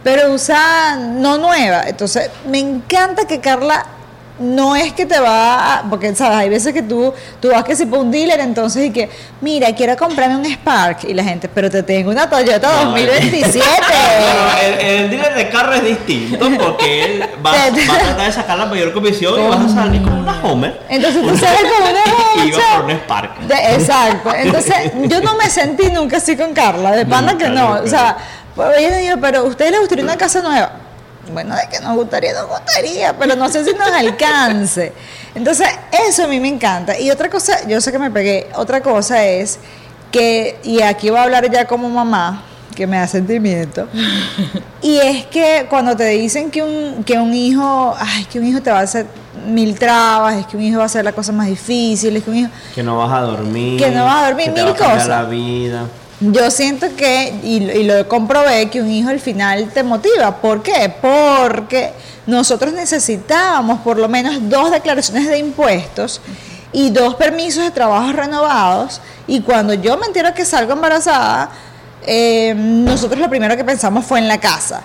pero 0.05 0.33
usada, 0.33 0.97
no 0.97 1.39
nueva. 1.39 1.85
Entonces, 1.89 2.31
me 2.47 2.59
encanta 2.59 3.27
que 3.27 3.41
Carla 3.41 3.85
no 4.41 4.75
es 4.75 4.93
que 4.95 5.07
te 5.07 5.21
va 5.21 5.77
a, 5.79 5.83
porque 5.89 6.15
sabes, 6.15 6.39
hay 6.39 6.49
veces 6.49 6.73
que 6.73 6.83
tú, 6.83 7.13
tú 7.41 7.51
vas 7.51 7.63
que 7.63 7.77
si 7.77 7.87
por 7.87 7.99
un 8.01 8.11
dealer, 8.11 8.41
entonces 8.41 8.87
y 8.87 8.91
que, 8.91 9.09
mira, 9.41 9.73
quiero 9.75 9.97
comprarme 9.97 10.37
un 10.37 10.45
Spark 10.47 11.05
y 11.05 11.15
la 11.15 11.23
gente, 11.23 11.49
pero 11.49 11.71
te 11.71 11.83
tengo 11.83 12.11
una 12.11 12.29
Toyota 12.29 12.85
No, 12.85 12.91
2027. 12.91 13.65
Pero 13.89 14.51
el, 14.81 14.87
el 15.05 15.11
dealer 15.11 15.35
de 15.35 15.49
carro 15.51 15.75
es 15.75 15.85
distinto 15.85 16.49
porque 16.59 17.05
él 17.05 17.23
va, 17.45 17.51
va 17.55 17.65
a 17.65 17.99
tratar 17.99 18.27
de 18.27 18.33
sacar 18.33 18.59
la 18.59 18.67
mayor 18.67 18.93
comisión 18.93 19.39
y 19.45 19.49
vas 19.49 19.61
a 19.61 19.69
salir 19.75 20.03
como 20.03 20.21
una 20.21 20.41
Homer. 20.43 20.81
Entonces 20.89 21.23
tú 21.23 21.37
sales 21.37 21.61
como 21.61 21.91
una 21.91 22.01
Y 22.45 22.49
iba 22.49 22.57
mocha. 22.59 22.77
por 22.77 22.85
un 22.87 22.91
Spark. 22.93 23.39
De- 23.41 23.75
exacto. 23.75 24.33
Entonces, 24.35 24.75
yo 25.05 25.21
no 25.21 25.37
me 25.37 25.51
sentí 25.51 25.91
nunca 25.91 26.17
así 26.17 26.37
con 26.37 26.55
Carla, 26.55 26.93
de 26.93 27.05
pana 27.05 27.37
que 27.37 27.49
no. 27.49 27.73
O 27.83 27.87
sea, 27.87 28.17
pues 28.55 28.79
ella 28.79 28.97
dijo, 28.97 29.17
pero 29.21 29.41
¿a 29.41 29.43
ustedes 29.43 29.71
les 29.73 29.81
gustaría 29.81 30.05
una 30.05 30.17
casa 30.17 30.41
nueva? 30.41 30.71
Bueno, 31.33 31.55
de 31.55 31.63
que 31.71 31.81
nos 31.81 31.95
gustaría, 31.97 32.33
nos 32.33 32.49
gustaría, 32.49 33.17
pero 33.17 33.37
no 33.37 33.49
sé 33.49 33.65
si 33.65 33.73
nos 33.73 33.91
alcance. 33.91 34.93
Entonces, 35.35 35.69
eso 36.09 36.25
a 36.25 36.27
mí 36.27 36.41
me 36.41 36.49
encanta. 36.49 36.99
Y 36.99 37.11
otra 37.11 37.29
cosa, 37.29 37.67
yo 37.67 37.81
sé 37.81 37.93
que 37.93 37.99
me 37.99 38.11
pegué, 38.11 38.49
otra 38.55 38.81
cosa 38.81 39.25
es 39.25 39.59
que, 40.11 40.59
y 40.65 40.83
aquí 40.83 41.11
voy 41.11 41.19
a 41.19 41.23
hablar 41.23 41.51
ya 41.51 41.67
como 41.67 41.89
mamá, 41.89 42.45
que 42.75 42.87
me 42.87 42.97
da 42.97 43.07
sentimiento, 43.07 43.89
y 44.83 44.97
es 44.97 45.27
que 45.27 45.67
cuando 45.69 45.97
te 45.97 46.07
dicen 46.07 46.51
que 46.51 46.63
un, 46.63 47.05
que 47.05 47.19
un 47.19 47.35
hijo, 47.35 47.95
ay, 47.99 48.25
que 48.25 48.39
un 48.39 48.47
hijo 48.47 48.61
te 48.61 48.71
va 48.71 48.79
a 48.81 48.83
hacer 48.83 49.07
mil 49.47 49.79
trabas, 49.79 50.37
es 50.37 50.47
que 50.47 50.57
un 50.57 50.63
hijo 50.63 50.79
va 50.79 50.85
a 50.85 50.87
hacer 50.87 51.05
la 51.05 51.13
cosa 51.13 51.33
más 51.33 51.47
difícil, 51.47 52.17
es 52.17 52.25
que 52.25 52.31
un 52.31 52.37
hijo... 52.37 52.51
Que 52.75 52.83
no 52.83 52.99
vas 52.99 53.13
a 53.13 53.21
dormir. 53.21 53.79
Que 53.79 53.91
no 53.91 54.05
vas 54.05 54.23
a 54.23 54.27
dormir, 54.27 54.47
que 54.47 54.53
te 54.53 54.63
mil 54.65 54.73
va 54.73 54.87
a 54.87 54.91
cosas. 54.93 55.09
la 55.09 55.23
vida. 55.25 55.87
Yo 56.21 56.51
siento 56.51 56.87
que, 56.97 57.33
y, 57.43 57.63
y 57.63 57.85
lo 57.85 58.07
comprobé, 58.07 58.69
que 58.69 58.83
un 58.83 58.91
hijo 58.91 59.09
al 59.09 59.21
final 59.21 59.71
te 59.73 59.83
motiva. 59.83 60.37
¿Por 60.37 60.63
qué? 60.63 60.95
Porque 61.01 61.93
nosotros 62.27 62.75
necesitábamos 62.75 63.81
por 63.81 63.99
lo 63.99 64.09
menos 64.09 64.37
dos 64.51 64.71
declaraciones 64.71 65.29
de 65.29 65.39
impuestos 65.39 66.21
y 66.73 66.91
dos 66.91 67.15
permisos 67.15 67.65
de 67.65 67.71
trabajo 67.71 68.13
renovados. 68.13 69.01
Y 69.27 69.41
cuando 69.41 69.75
yo 69.75 69.97
me 69.97 70.07
entero 70.07 70.35
que 70.35 70.45
salgo 70.45 70.73
embarazada, 70.73 71.51
eh, 72.07 72.55
nosotros 72.55 73.19
lo 73.19 73.29
primero 73.29 73.57
que 73.57 73.65
pensamos 73.65 74.05
fue 74.05 74.19
en 74.19 74.29
la 74.29 74.39
casa. 74.39 74.83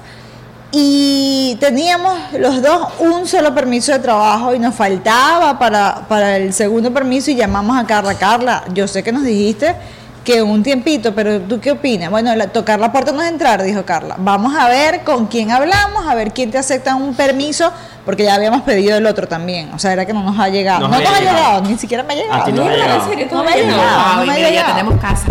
Y 0.72 1.58
teníamos 1.60 2.18
los 2.40 2.62
dos 2.62 2.90
un 3.00 3.28
solo 3.28 3.54
permiso 3.54 3.92
de 3.92 4.00
trabajo 4.00 4.54
y 4.54 4.60
nos 4.60 4.76
faltaba 4.76 5.58
para, 5.58 6.06
para 6.08 6.38
el 6.38 6.54
segundo 6.54 6.94
permiso 6.94 7.32
y 7.32 7.36
llamamos 7.36 7.78
a 7.78 7.86
Carla. 7.86 8.16
Carla, 8.16 8.64
yo 8.74 8.88
sé 8.88 9.04
que 9.04 9.12
nos 9.12 9.24
dijiste 9.24 9.76
que 10.26 10.42
un 10.42 10.62
tiempito, 10.64 11.16
pero 11.16 11.40
¿tú 11.40 11.62
qué 11.62 11.72
opinas? 11.72 12.10
Bueno, 12.10 12.36
la- 12.36 12.48
tocar 12.48 12.80
la 12.80 12.92
puerta 12.92 13.14
no 13.14 13.22
es 13.22 13.30
entrar, 13.30 13.64
dijo 13.64 13.86
Carla. 13.86 14.16
Vamos 14.18 14.54
a 14.56 14.68
ver 14.68 15.04
con 15.06 15.28
quién 15.28 15.52
hablamos, 15.52 16.06
a 16.08 16.16
ver 16.16 16.34
quién 16.34 16.52
te 16.52 16.58
acepta 16.58 16.96
un 16.96 17.14
permiso, 17.16 17.72
porque 18.04 18.24
ya 18.26 18.36
habíamos 18.36 18.64
pedido 18.64 18.98
el 18.98 19.06
otro 19.06 19.28
también. 19.28 19.72
O 19.74 19.80
sea, 19.80 19.94
era 19.94 20.06
que 20.06 20.12
no 20.14 20.24
nos 20.24 20.38
ha 20.38 20.50
llegado. 20.50 20.82
Nos 20.82 20.90
no 20.92 21.00
nos 21.00 21.10
ha 21.10 21.20
llegado. 21.20 21.38
llegado, 21.38 21.62
ni 21.62 21.78
siquiera 21.78 22.04
me 22.04 22.14
ha 22.14 22.18
llegado. 22.18 22.42
A 22.42 22.46
ti 22.46 22.52
no 22.52 22.68
llegado. 22.70 23.04
¿En 23.04 23.10
serio 23.10 23.28
No 23.32 23.44
me 23.44 23.52
ha 23.52 23.56
no? 23.56 23.62
llegado, 23.62 23.82
Ah, 23.88 24.14
no 24.18 24.26
me 24.26 24.32
ha 24.32 24.36
mira, 24.36 24.50
ya 24.50 24.56
llegado. 24.56 24.74
tenemos 24.76 25.00
casa. 25.02 25.28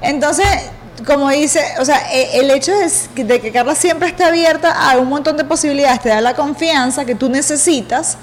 Entonces, 0.00 0.46
como 1.06 1.28
dice, 1.30 1.60
o 1.80 1.84
sea, 1.84 2.00
e- 2.12 2.38
el 2.40 2.50
hecho 2.50 2.72
es 2.72 3.10
de 3.14 3.40
que 3.40 3.52
Carla 3.52 3.74
siempre 3.74 4.08
está 4.08 4.28
abierta 4.28 4.90
a 4.90 4.96
un 4.98 5.08
montón 5.08 5.36
de 5.36 5.44
posibilidades, 5.44 6.00
te 6.00 6.08
da 6.08 6.20
la 6.20 6.34
confianza 6.34 7.04
que 7.04 7.14
tú 7.14 7.28
necesitas. 7.28 8.16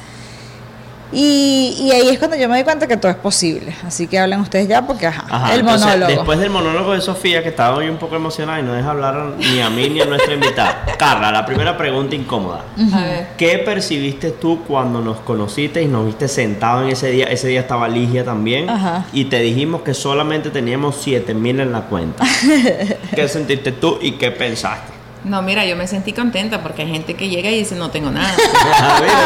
Y, 1.14 1.76
y 1.80 1.92
ahí 1.92 2.10
es 2.10 2.20
cuando 2.20 2.36
yo 2.38 2.50
me 2.50 2.56
doy 2.56 2.64
cuenta 2.64 2.88
que 2.88 2.98
todo 2.98 3.12
es 3.12 3.18
posible. 3.18 3.76
Así 3.86 4.08
que 4.08 4.18
hablen 4.18 4.40
ustedes 4.40 4.68
ya 4.68 4.86
porque, 4.86 5.08
ajá, 5.08 5.26
Ajá, 5.30 5.54
el 5.54 5.60
entonces, 5.62 5.86
monólogo. 5.86 6.12
Después 6.12 6.40
del 6.40 6.50
monólogo 6.50 6.94
de 6.94 7.02
Sofía, 7.02 7.44
que 7.44 7.50
estaba 7.50 7.78
hoy 7.78 7.90
un 7.90 7.98
poco 7.98 8.16
emocionada 8.16 8.60
y 8.60 8.64
no 8.64 8.74
deja 8.74 8.92
hablar 8.92 9.34
ni 9.38 9.62
a 9.62 9.70
mí 9.70 9.90
ni 9.90 10.02
a 10.02 10.06
nuestra 10.06 10.34
invitada. 10.34 10.86
Carla, 10.98 11.32
la 11.32 11.46
primera 11.46 11.78
pregunta 11.78 12.16
incómoda. 12.16 12.64
A 12.94 13.02
ver. 13.02 13.28
¿Qué 13.38 13.60
percibiste 13.60 14.32
tú 14.32 14.64
cuando 14.68 15.02
nos 15.02 15.20
conociste 15.20 15.82
y 15.82 15.88
nos 15.88 16.06
viste 16.06 16.28
sentado 16.28 16.84
en 16.84 16.90
ese 16.90 17.12
día? 17.12 17.26
Ese 17.26 17.48
día 17.48 17.62
estaba 17.62 17.88
Ligia 17.88 18.24
también. 18.24 18.70
Ajá. 18.70 19.06
Y 19.14 19.26
te 19.26 19.40
dijimos 19.40 19.82
que 19.82 19.94
solamente 19.94 20.50
teníamos 20.50 20.98
7 21.02 21.34
mil 21.34 21.60
en 21.60 21.72
la 21.72 21.82
cuenta. 21.82 22.24
¿Qué 23.16 23.28
sentiste 23.28 23.72
tú 23.74 24.00
y 24.02 24.14
qué 24.14 24.32
pensaste? 24.32 24.93
No, 25.24 25.42
mira, 25.42 25.64
yo 25.66 25.76
me 25.78 25.88
sentí 25.88 26.12
contenta 26.12 26.62
porque 26.62 26.82
hay 26.82 26.90
gente 26.90 27.14
que 27.14 27.30
llega 27.30 27.50
y 27.50 27.60
dice 27.60 27.76
no 27.76 27.90
tengo 27.92 28.12
nada. 28.12 28.36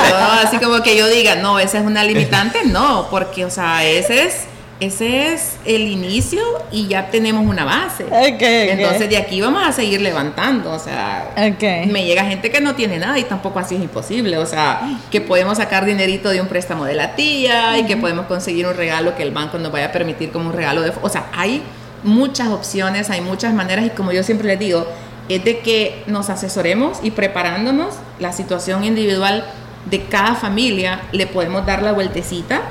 No, 0.10 0.32
así 0.48 0.58
como 0.58 0.82
que 0.84 0.96
yo 0.98 1.08
diga, 1.08 1.36
no, 1.36 1.60
esa 1.60 1.80
es 1.80 1.86
una 1.86 2.04
limitante, 2.04 2.60
no, 2.66 3.08
porque, 3.10 3.46
o 3.46 3.50
sea, 3.50 3.84
ese 3.84 4.24
es, 4.26 4.46
ese 4.80 5.34
es 5.34 5.58
el 5.66 5.82
inicio 5.88 6.40
y 6.72 6.88
ya 6.88 7.10
tenemos 7.10 7.46
una 7.48 7.66
base. 7.66 8.06
Entonces 8.12 9.10
de 9.10 9.18
aquí 9.18 9.42
vamos 9.42 9.66
a 9.66 9.72
seguir 9.72 10.02
levantando, 10.02 10.72
o 10.72 10.80
sea, 10.80 11.32
Ok. 11.36 11.88
me 11.92 12.06
llega 12.06 12.24
gente 12.26 12.52
que 12.52 12.62
no 12.62 12.76
tiene 12.76 13.00
nada 13.00 13.18
y 13.18 13.24
tampoco 13.24 13.60
así 13.60 13.76
es 13.76 13.82
imposible, 13.82 14.38
o 14.38 14.46
sea, 14.46 14.82
que 15.12 15.20
podemos 15.22 15.58
sacar 15.58 15.86
dinerito 15.86 16.30
de 16.30 16.42
un 16.42 16.48
préstamo 16.48 16.86
de 16.86 16.94
la 16.94 17.16
tía 17.16 17.78
y 17.80 17.86
que 17.86 17.98
podemos 17.98 18.28
conseguir 18.28 18.68
un 18.68 18.76
regalo 18.76 19.16
que 19.16 19.24
el 19.24 19.32
banco 19.32 19.58
nos 19.58 19.72
vaya 19.72 19.88
a 19.88 19.92
permitir 19.92 20.32
como 20.32 20.50
un 20.50 20.56
regalo 20.56 20.82
de, 20.82 20.92
o 21.02 21.10
sea, 21.10 21.26
hay 21.34 21.64
muchas 22.04 22.50
opciones, 22.50 23.10
hay 23.10 23.22
muchas 23.22 23.54
maneras 23.54 23.86
y 23.86 23.90
como 23.90 24.12
yo 24.12 24.22
siempre 24.24 24.48
les 24.48 24.60
digo, 24.60 24.88
es 25.30 25.44
de 25.44 25.60
que 25.60 26.04
nos 26.08 26.30
asesoremos 26.30 27.00
y 27.04 27.12
preparándonos 27.12 27.96
la 28.20 28.32
situación 28.32 28.84
individual 28.84 29.46
de 29.90 30.04
cada 30.06 30.36
familia, 30.36 31.02
le 31.12 31.28
podemos 31.28 31.66
dar 31.66 31.82
la 31.82 31.94
vueltecita 31.94 32.62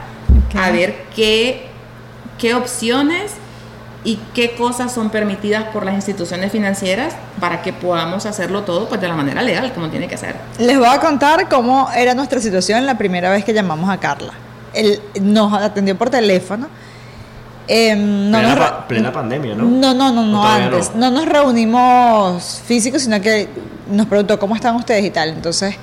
a 0.55 0.71
ver 0.71 1.05
qué, 1.15 1.67
qué 2.39 2.55
opciones 2.55 3.33
y 4.05 4.21
qué 4.35 4.55
cosas 4.55 4.93
son 4.93 5.11
permitidas 5.11 5.65
por 5.65 5.85
las 5.85 5.95
instituciones 5.95 6.53
financieras 6.53 7.15
para 7.41 7.63
que 7.63 7.73
podamos 7.73 8.25
hacerlo 8.25 8.63
todo 8.63 8.89
pues 8.89 9.01
de 9.01 9.09
la 9.09 9.15
manera 9.15 9.43
legal 9.43 9.73
como 9.75 9.89
tiene 9.89 10.07
que 10.09 10.17
ser. 10.17 10.37
Les 10.59 10.79
voy 10.79 10.89
a 10.89 11.01
contar 11.01 11.49
cómo 11.49 11.91
era 11.95 12.15
nuestra 12.15 12.41
situación 12.41 12.87
la 12.87 12.97
primera 12.97 13.31
vez 13.31 13.45
que 13.45 13.53
llamamos 13.53 13.91
a 13.91 13.99
Carla. 13.99 14.33
Él 14.73 15.03
nos 15.21 15.53
atendió 15.53 15.97
por 15.99 16.11
teléfono. 16.11 16.69
Em, 17.69 18.31
no 18.31 18.39
plena, 18.39 18.49
nos 18.55 18.59
re- 18.59 18.65
pa- 18.71 18.87
plena 18.89 19.13
pandemia, 19.13 19.55
¿no? 19.57 19.65
No, 19.65 19.93
no, 19.95 20.13
no, 20.13 20.41
¿O 20.41 20.45
antes. 20.47 20.93
no? 20.95 21.11
No? 21.11 21.21
nos 21.21 21.27
reunimos 21.27 22.63
físicos, 22.65 23.03
sino 23.03 23.21
que 23.21 23.49
nos 23.91 24.07
preguntó 24.07 24.39
cómo 24.39 24.55
están 24.55 24.77
ustedes 24.77 25.05
y 25.05 25.11
tal. 25.11 25.31
Entonces 25.31 25.75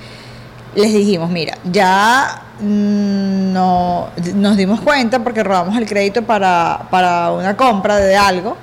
les 0.76 0.93
dijimos, 0.93 1.30
mira, 1.30 1.58
ya 1.65 2.41
mm, 2.60 3.54
no, 3.54 4.08
nos 4.36 4.56
dimos 4.58 4.80
cuenta 4.82 5.19
porque 5.24 5.43
robamos 5.43 5.78
el 5.78 5.86
crédito 5.86 6.22
para, 6.24 6.88
para 6.89 7.32
una 7.32 7.56
compra 7.58 7.98
de 7.98 8.15
algo 8.15 8.56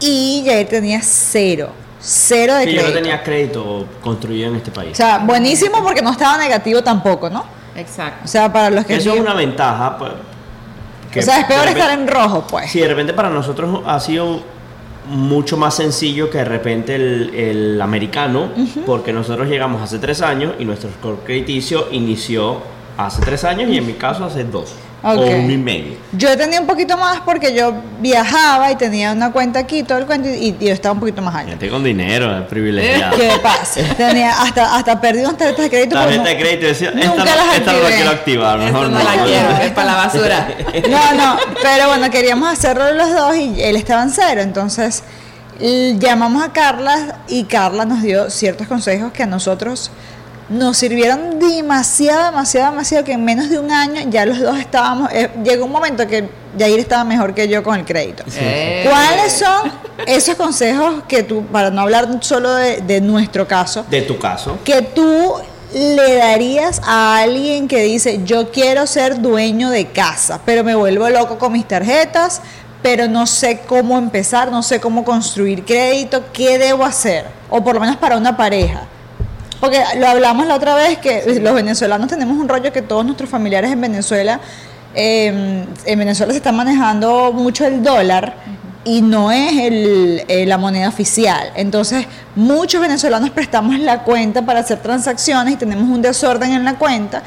y 0.00 0.42
Jair 0.46 0.66
tenía 0.66 1.00
cero, 1.02 1.68
cero 2.00 2.54
de 2.54 2.64
Sí, 2.64 2.70
yo 2.72 2.76
crédito. 2.80 2.88
no 2.88 3.02
tenía 3.02 3.22
crédito 3.22 3.86
construido 4.02 4.48
en 4.48 4.56
este 4.56 4.70
O 4.70 4.74
país. 4.74 4.96
sea, 4.96 5.18
buenísimo 5.18 5.82
porque 5.82 6.00
no 6.00 6.10
estaba 6.12 6.38
negativo 6.38 6.82
tampoco, 6.82 7.28
¿no? 7.28 7.44
Exacto. 7.76 8.22
O 8.24 8.28
sea, 8.28 8.50
para 8.52 8.70
los 8.70 8.84
que... 8.86 8.96
Eso 8.96 9.12
es 9.14 9.20
una 9.20 9.34
ventaja. 9.34 9.96
Que 11.12 11.20
o 11.20 11.22
sea, 11.22 11.40
es 11.40 11.46
peor 11.46 11.60
repente- 11.64 11.80
estar 11.80 11.98
en 11.98 12.08
rojo, 12.08 12.44
pues. 12.48 12.70
Sí, 12.70 12.80
de 12.80 12.88
repente 12.88 13.12
para 13.12 13.30
nosotros 13.30 13.80
ha 13.86 13.98
sido 14.00 14.40
mucho 15.08 15.56
más 15.56 15.74
sencillo 15.74 16.30
que 16.30 16.38
de 16.38 16.44
repente 16.44 16.94
el, 16.94 17.34
el 17.34 17.80
americano, 17.82 18.48
porque 18.86 19.12
nosotros 19.12 19.48
llegamos 19.48 19.82
hace 19.82 19.98
tres 19.98 20.22
años 20.22 20.52
y 20.58 20.64
nuestro 20.64 20.90
score 20.90 21.18
crediticio 21.24 21.88
inició 21.90 22.58
hace 22.96 23.22
tres 23.22 23.44
años 23.44 23.70
y 23.70 23.78
en 23.78 23.86
mi 23.86 23.94
caso 23.94 24.24
hace 24.24 24.44
dos 24.44 24.72
O 25.02 25.12
un 25.14 25.64
medio. 25.64 25.96
Yo 26.12 26.36
tenía 26.36 26.60
un 26.60 26.66
poquito 26.66 26.96
más 26.98 27.20
porque 27.20 27.54
yo 27.54 27.72
viajaba 28.00 28.70
y 28.70 28.76
tenía 28.76 29.12
una 29.12 29.32
cuenta 29.32 29.58
aquí, 29.60 29.82
todo 29.82 29.98
el 29.98 30.04
cuento, 30.06 30.28
y, 30.28 30.56
y 30.60 30.66
yo 30.66 30.72
estaba 30.72 30.92
un 30.92 31.00
poquito 31.00 31.22
más 31.22 31.34
alto. 31.34 31.50
Gente 31.50 31.70
con 31.70 31.82
dinero, 31.82 32.38
es 32.38 32.46
privilegiado. 32.46 33.16
¿Qué 33.16 33.30
pasa? 33.42 33.80
Tenía 33.96 34.30
hasta, 34.42 34.76
hasta 34.76 35.00
perdí 35.00 35.20
unas 35.20 35.38
tarjetas 35.38 35.64
de 35.64 35.70
crédito. 35.70 35.94
Tarjeta 35.94 36.22
porque 36.22 36.34
de 36.34 36.40
crédito 36.42 36.66
decía, 36.66 36.88
esta, 36.90 37.06
Nunca 37.06 37.24
no, 37.24 37.36
las 37.36 37.56
esta 37.56 37.72
no 37.72 37.78
la 37.78 37.84
activé. 37.84 37.96
quiero 37.96 38.10
activar, 38.10 38.58
mejor 38.58 38.90
no. 38.90 38.98
no 38.98 39.04
la 39.04 39.24
quiero, 39.24 39.50
es 39.62 39.70
para 39.72 39.86
la 39.86 39.96
basura. 39.96 40.48
No, 40.90 41.14
no, 41.14 41.36
pero 41.62 41.88
bueno, 41.88 42.10
queríamos 42.10 42.48
hacerlo 42.50 42.92
los 42.92 43.12
dos 43.12 43.36
y 43.36 43.62
él 43.62 43.76
estaba 43.76 44.02
en 44.02 44.10
cero. 44.10 44.40
Entonces 44.40 45.02
llamamos 45.98 46.42
a 46.42 46.52
Carla 46.52 47.20
y 47.28 47.44
Carla 47.44 47.84
nos 47.84 48.02
dio 48.02 48.30
ciertos 48.30 48.66
consejos 48.66 49.12
que 49.12 49.22
a 49.22 49.26
nosotros 49.26 49.90
nos 50.50 50.76
sirvieron 50.76 51.38
demasiado, 51.38 52.26
demasiado, 52.26 52.72
demasiado, 52.72 53.04
que 53.04 53.12
en 53.12 53.24
menos 53.24 53.48
de 53.48 53.58
un 53.58 53.70
año 53.70 54.02
ya 54.10 54.26
los 54.26 54.40
dos 54.40 54.58
estábamos, 54.58 55.10
eh, 55.12 55.30
llegó 55.44 55.64
un 55.64 55.72
momento 55.72 56.06
que 56.06 56.28
Yair 56.58 56.80
estaba 56.80 57.04
mejor 57.04 57.32
que 57.34 57.46
yo 57.48 57.62
con 57.62 57.78
el 57.78 57.84
crédito. 57.84 58.24
Eh. 58.36 58.84
¿Cuáles 58.88 59.32
son 59.32 59.70
esos 60.06 60.34
consejos 60.34 61.04
que 61.06 61.22
tú, 61.22 61.44
para 61.46 61.70
no 61.70 61.82
hablar 61.82 62.08
solo 62.20 62.52
de, 62.52 62.80
de 62.80 63.00
nuestro 63.00 63.46
caso, 63.46 63.86
De 63.88 64.02
tu 64.02 64.18
caso. 64.18 64.58
que 64.64 64.82
tú 64.82 65.34
le 65.72 66.16
darías 66.16 66.80
a 66.84 67.18
alguien 67.18 67.68
que 67.68 67.82
dice, 67.84 68.20
yo 68.24 68.50
quiero 68.50 68.88
ser 68.88 69.20
dueño 69.20 69.70
de 69.70 69.86
casa, 69.86 70.40
pero 70.44 70.64
me 70.64 70.74
vuelvo 70.74 71.08
loco 71.08 71.38
con 71.38 71.52
mis 71.52 71.68
tarjetas, 71.68 72.42
pero 72.82 73.06
no 73.06 73.26
sé 73.28 73.60
cómo 73.68 73.96
empezar, 73.96 74.50
no 74.50 74.64
sé 74.64 74.80
cómo 74.80 75.04
construir 75.04 75.64
crédito, 75.64 76.24
¿qué 76.32 76.58
debo 76.58 76.84
hacer? 76.84 77.26
O 77.50 77.62
por 77.62 77.74
lo 77.74 77.80
menos 77.80 77.96
para 77.96 78.16
una 78.16 78.36
pareja. 78.36 78.88
Porque 79.60 79.82
lo 79.98 80.08
hablamos 80.08 80.46
la 80.46 80.54
otra 80.54 80.74
vez 80.74 80.98
que 80.98 81.38
los 81.40 81.54
venezolanos 81.54 82.08
tenemos 82.08 82.38
un 82.38 82.48
rollo 82.48 82.72
que 82.72 82.82
todos 82.82 83.04
nuestros 83.04 83.28
familiares 83.28 83.70
en 83.70 83.80
Venezuela, 83.80 84.40
eh, 84.94 85.64
en 85.84 85.98
Venezuela 85.98 86.32
se 86.32 86.38
está 86.38 86.50
manejando 86.50 87.32
mucho 87.32 87.66
el 87.66 87.82
dólar 87.82 88.34
y 88.84 89.02
no 89.02 89.30
es 89.30 89.52
el, 89.58 90.24
eh, 90.28 90.46
la 90.46 90.56
moneda 90.56 90.88
oficial. 90.88 91.52
Entonces, 91.54 92.06
muchos 92.34 92.80
venezolanos 92.80 93.30
prestamos 93.30 93.78
la 93.78 94.02
cuenta 94.02 94.42
para 94.42 94.60
hacer 94.60 94.80
transacciones 94.80 95.54
y 95.54 95.56
tenemos 95.56 95.88
un 95.88 96.00
desorden 96.00 96.52
en 96.52 96.64
la 96.64 96.76
cuenta. 96.76 97.22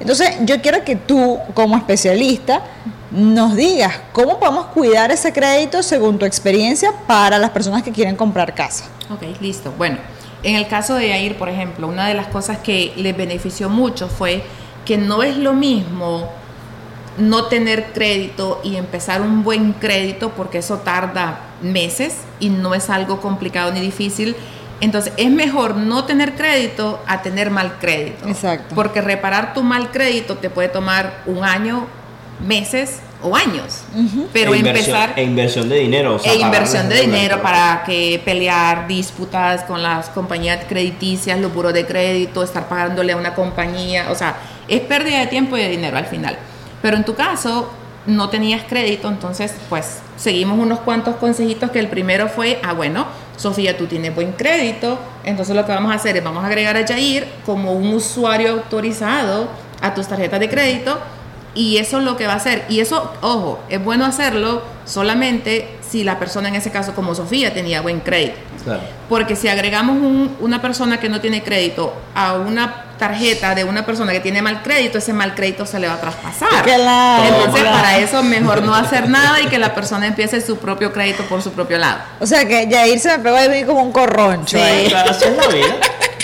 Entonces, 0.00 0.30
yo 0.40 0.60
quiero 0.60 0.82
que 0.84 0.96
tú, 0.96 1.38
como 1.52 1.76
especialista, 1.76 2.62
nos 3.10 3.54
digas 3.54 3.92
cómo 4.12 4.40
podemos 4.40 4.66
cuidar 4.66 5.12
ese 5.12 5.32
crédito 5.32 5.82
según 5.82 6.18
tu 6.18 6.24
experiencia 6.24 6.92
para 7.06 7.38
las 7.38 7.50
personas 7.50 7.82
que 7.82 7.92
quieren 7.92 8.16
comprar 8.16 8.54
casa. 8.54 8.86
Ok, 9.10 9.22
listo. 9.40 9.72
Bueno, 9.76 9.98
en 10.44 10.56
el 10.56 10.68
caso 10.68 10.94
de 10.94 11.08
Yair, 11.08 11.36
por 11.36 11.48
ejemplo, 11.48 11.88
una 11.88 12.06
de 12.06 12.14
las 12.14 12.28
cosas 12.28 12.58
que 12.58 12.92
le 12.96 13.12
benefició 13.12 13.68
mucho 13.68 14.08
fue 14.08 14.42
que 14.84 14.98
no 14.98 15.22
es 15.22 15.36
lo 15.36 15.54
mismo 15.54 16.30
no 17.16 17.44
tener 17.46 17.92
crédito 17.92 18.60
y 18.64 18.76
empezar 18.76 19.22
un 19.22 19.44
buen 19.44 19.72
crédito 19.72 20.30
porque 20.30 20.58
eso 20.58 20.78
tarda 20.78 21.40
meses 21.62 22.16
y 22.40 22.48
no 22.50 22.74
es 22.74 22.90
algo 22.90 23.20
complicado 23.20 23.72
ni 23.72 23.80
difícil. 23.80 24.36
Entonces 24.80 25.12
es 25.16 25.30
mejor 25.30 25.76
no 25.76 26.04
tener 26.04 26.34
crédito 26.34 27.00
a 27.06 27.22
tener 27.22 27.50
mal 27.50 27.78
crédito. 27.78 28.28
Exacto. 28.28 28.74
Porque 28.74 29.00
reparar 29.00 29.54
tu 29.54 29.62
mal 29.62 29.90
crédito 29.92 30.36
te 30.36 30.50
puede 30.50 30.68
tomar 30.68 31.22
un 31.26 31.44
año, 31.44 31.86
meses 32.46 33.00
o 33.24 33.34
años. 33.34 33.82
Pero 34.32 34.54
e 34.54 34.58
inversión, 34.58 34.96
empezar 34.96 35.18
e 35.18 35.22
inversión 35.22 35.68
de 35.68 35.76
dinero. 35.76 36.16
o 36.16 36.18
sea, 36.18 36.32
e 36.32 36.36
inversión 36.36 36.88
de 36.88 37.00
dinero 37.00 37.42
para 37.42 37.82
que 37.84 38.20
pelear 38.24 38.86
disputas 38.86 39.62
con 39.64 39.82
las 39.82 40.10
compañías 40.10 40.64
crediticias, 40.68 41.40
los 41.40 41.52
buros 41.52 41.72
de 41.72 41.86
crédito, 41.86 42.42
estar 42.42 42.68
pagándole 42.68 43.12
a 43.12 43.16
una 43.16 43.34
compañía, 43.34 44.10
o 44.10 44.14
sea, 44.14 44.36
es 44.68 44.80
pérdida 44.80 45.20
de 45.20 45.26
tiempo 45.26 45.56
y 45.56 45.62
de 45.62 45.70
dinero 45.70 45.96
al 45.96 46.06
final. 46.06 46.36
Pero 46.82 46.96
en 46.96 47.04
tu 47.04 47.14
caso 47.14 47.70
no 48.06 48.28
tenías 48.28 48.62
crédito, 48.68 49.08
entonces 49.08 49.54
pues 49.70 50.00
seguimos 50.16 50.58
unos 50.58 50.80
cuantos 50.80 51.16
consejitos 51.16 51.70
que 51.70 51.78
el 51.78 51.88
primero 51.88 52.28
fue, 52.28 52.60
ah 52.62 52.74
bueno, 52.74 53.06
Sofía, 53.36 53.76
tú 53.76 53.86
tienes 53.86 54.14
buen 54.14 54.32
crédito, 54.32 54.98
entonces 55.24 55.56
lo 55.56 55.64
que 55.64 55.72
vamos 55.72 55.90
a 55.90 55.94
hacer 55.94 56.16
es 56.16 56.22
vamos 56.22 56.44
a 56.44 56.46
agregar 56.46 56.76
a 56.76 56.86
Jair 56.86 57.26
como 57.46 57.72
un 57.72 57.94
usuario 57.94 58.52
autorizado 58.52 59.48
a 59.80 59.94
tus 59.94 60.06
tarjetas 60.06 60.38
de 60.40 60.48
crédito 60.48 60.98
y 61.54 61.78
eso 61.78 61.98
es 61.98 62.04
lo 62.04 62.16
que 62.16 62.26
va 62.26 62.34
a 62.34 62.36
hacer. 62.36 62.64
Y 62.68 62.80
eso, 62.80 63.12
ojo, 63.20 63.60
es 63.68 63.82
bueno 63.82 64.04
hacerlo 64.04 64.62
solamente 64.84 65.68
si 65.88 66.04
la 66.04 66.18
persona 66.18 66.48
en 66.48 66.56
ese 66.56 66.70
caso, 66.70 66.94
como 66.94 67.14
Sofía, 67.14 67.52
tenía 67.54 67.80
buen 67.80 68.00
crédito. 68.00 68.36
Claro. 68.64 68.80
Porque 69.08 69.36
si 69.36 69.48
agregamos 69.48 69.96
un- 69.96 70.36
una 70.40 70.62
persona 70.62 70.98
que 70.98 71.08
no 71.10 71.20
tiene 71.20 71.42
crédito 71.42 71.94
a 72.14 72.34
una 72.34 72.80
tarjeta 72.98 73.54
de 73.54 73.64
una 73.64 73.84
persona 73.84 74.12
que 74.12 74.20
tiene 74.20 74.40
mal 74.40 74.62
crédito, 74.62 74.98
ese 74.98 75.12
mal 75.12 75.34
crédito 75.34 75.66
se 75.66 75.78
le 75.78 75.86
va 75.88 75.94
a 75.94 76.00
traspasar. 76.00 76.48
Claro, 76.62 77.24
Entonces, 77.24 77.62
para 77.64 77.98
eso 77.98 78.22
mejor 78.22 78.62
no 78.62 78.74
hacer 78.74 79.08
nada 79.10 79.40
y 79.42 79.46
que 79.46 79.58
la 79.58 79.74
persona 79.74 80.06
empiece 80.06 80.40
su 80.40 80.56
propio 80.56 80.92
crédito 80.92 81.24
por 81.24 81.42
su 81.42 81.52
propio 81.52 81.76
lado. 81.76 81.98
O 82.20 82.26
sea 82.26 82.46
que 82.48 82.66
Yair 82.68 82.98
se 82.98 83.18
me 83.18 83.18
pegó 83.22 83.36
de 83.36 83.48
mí 83.50 83.64
como 83.64 83.82
un 83.82 83.92
corroncho. 83.92 84.56
Sí. 84.56 84.62
ahí. 84.62 84.86
Claro, 84.88 85.10
así 85.10 85.24
es 85.24 85.36
la 85.36 85.48
vida. 85.48 85.76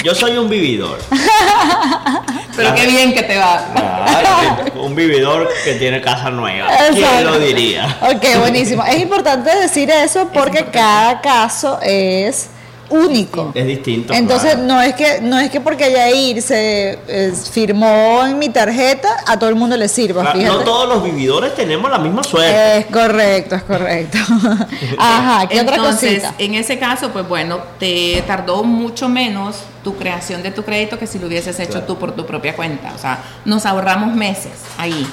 Yo 0.02 0.14
soy 0.14 0.38
un 0.38 0.48
vividor. 0.48 0.98
Pero 2.56 2.74
qué 2.74 2.86
bien 2.86 3.14
que 3.14 3.22
te 3.22 3.36
va. 3.36 3.64
Ay, 4.06 4.72
un 4.74 4.94
vividor 4.94 5.48
que 5.64 5.74
tiene 5.74 6.00
casa 6.00 6.30
nueva. 6.30 6.68
¿Quién 6.92 7.24
lo 7.24 7.38
diría? 7.38 7.98
Ok, 8.02 8.38
buenísimo. 8.38 8.84
Es 8.84 8.98
importante 9.00 9.54
decir 9.56 9.90
eso 9.90 10.28
porque 10.32 10.66
cada 10.66 11.20
caso 11.20 11.78
es 11.82 12.48
único. 12.90 13.52
Es 13.54 13.66
distinto. 13.66 14.12
Entonces 14.12 14.54
claro. 14.54 14.66
no 14.66 14.82
es 14.82 14.94
que 14.94 15.20
no 15.22 15.38
es 15.38 15.50
que 15.50 15.60
porque 15.60 15.90
Yair 15.92 16.42
se 16.42 16.98
eh, 17.08 17.32
firmó 17.52 18.24
en 18.26 18.38
mi 18.38 18.48
tarjeta 18.48 19.08
a 19.26 19.38
todo 19.38 19.48
el 19.48 19.56
mundo 19.56 19.76
le 19.76 19.88
sirva. 19.88 20.22
Claro, 20.22 20.38
Fíjate. 20.38 20.56
no 20.58 20.64
todos 20.64 20.88
los 20.88 21.02
vividores 21.04 21.54
tenemos 21.54 21.90
la 21.90 21.98
misma 21.98 22.22
suerte. 22.22 22.78
Es 22.78 22.86
correcto, 22.86 23.54
es 23.54 23.62
correcto. 23.62 24.18
Ajá, 24.98 25.46
¿qué 25.48 25.60
otra 25.60 25.76
Entonces, 25.76 26.20
cosita? 26.22 26.34
en 26.38 26.54
ese 26.54 26.78
caso, 26.78 27.10
pues 27.10 27.26
bueno, 27.28 27.58
te 27.78 28.22
tardó 28.26 28.62
mucho 28.64 29.08
menos 29.08 29.56
tu 29.84 29.96
creación 29.96 30.42
de 30.42 30.50
tu 30.50 30.62
crédito 30.62 30.98
que 30.98 31.06
si 31.06 31.18
lo 31.18 31.26
hubieses 31.26 31.58
hecho 31.58 31.70
Claro. 31.72 31.86
tú 31.86 31.96
por 31.98 32.12
tu 32.12 32.26
propia 32.26 32.54
cuenta. 32.54 32.92
O 32.94 32.98
sea, 32.98 33.22
nos 33.44 33.64
ahorramos 33.64 34.14
meses 34.14 34.52
ahí. 34.76 35.06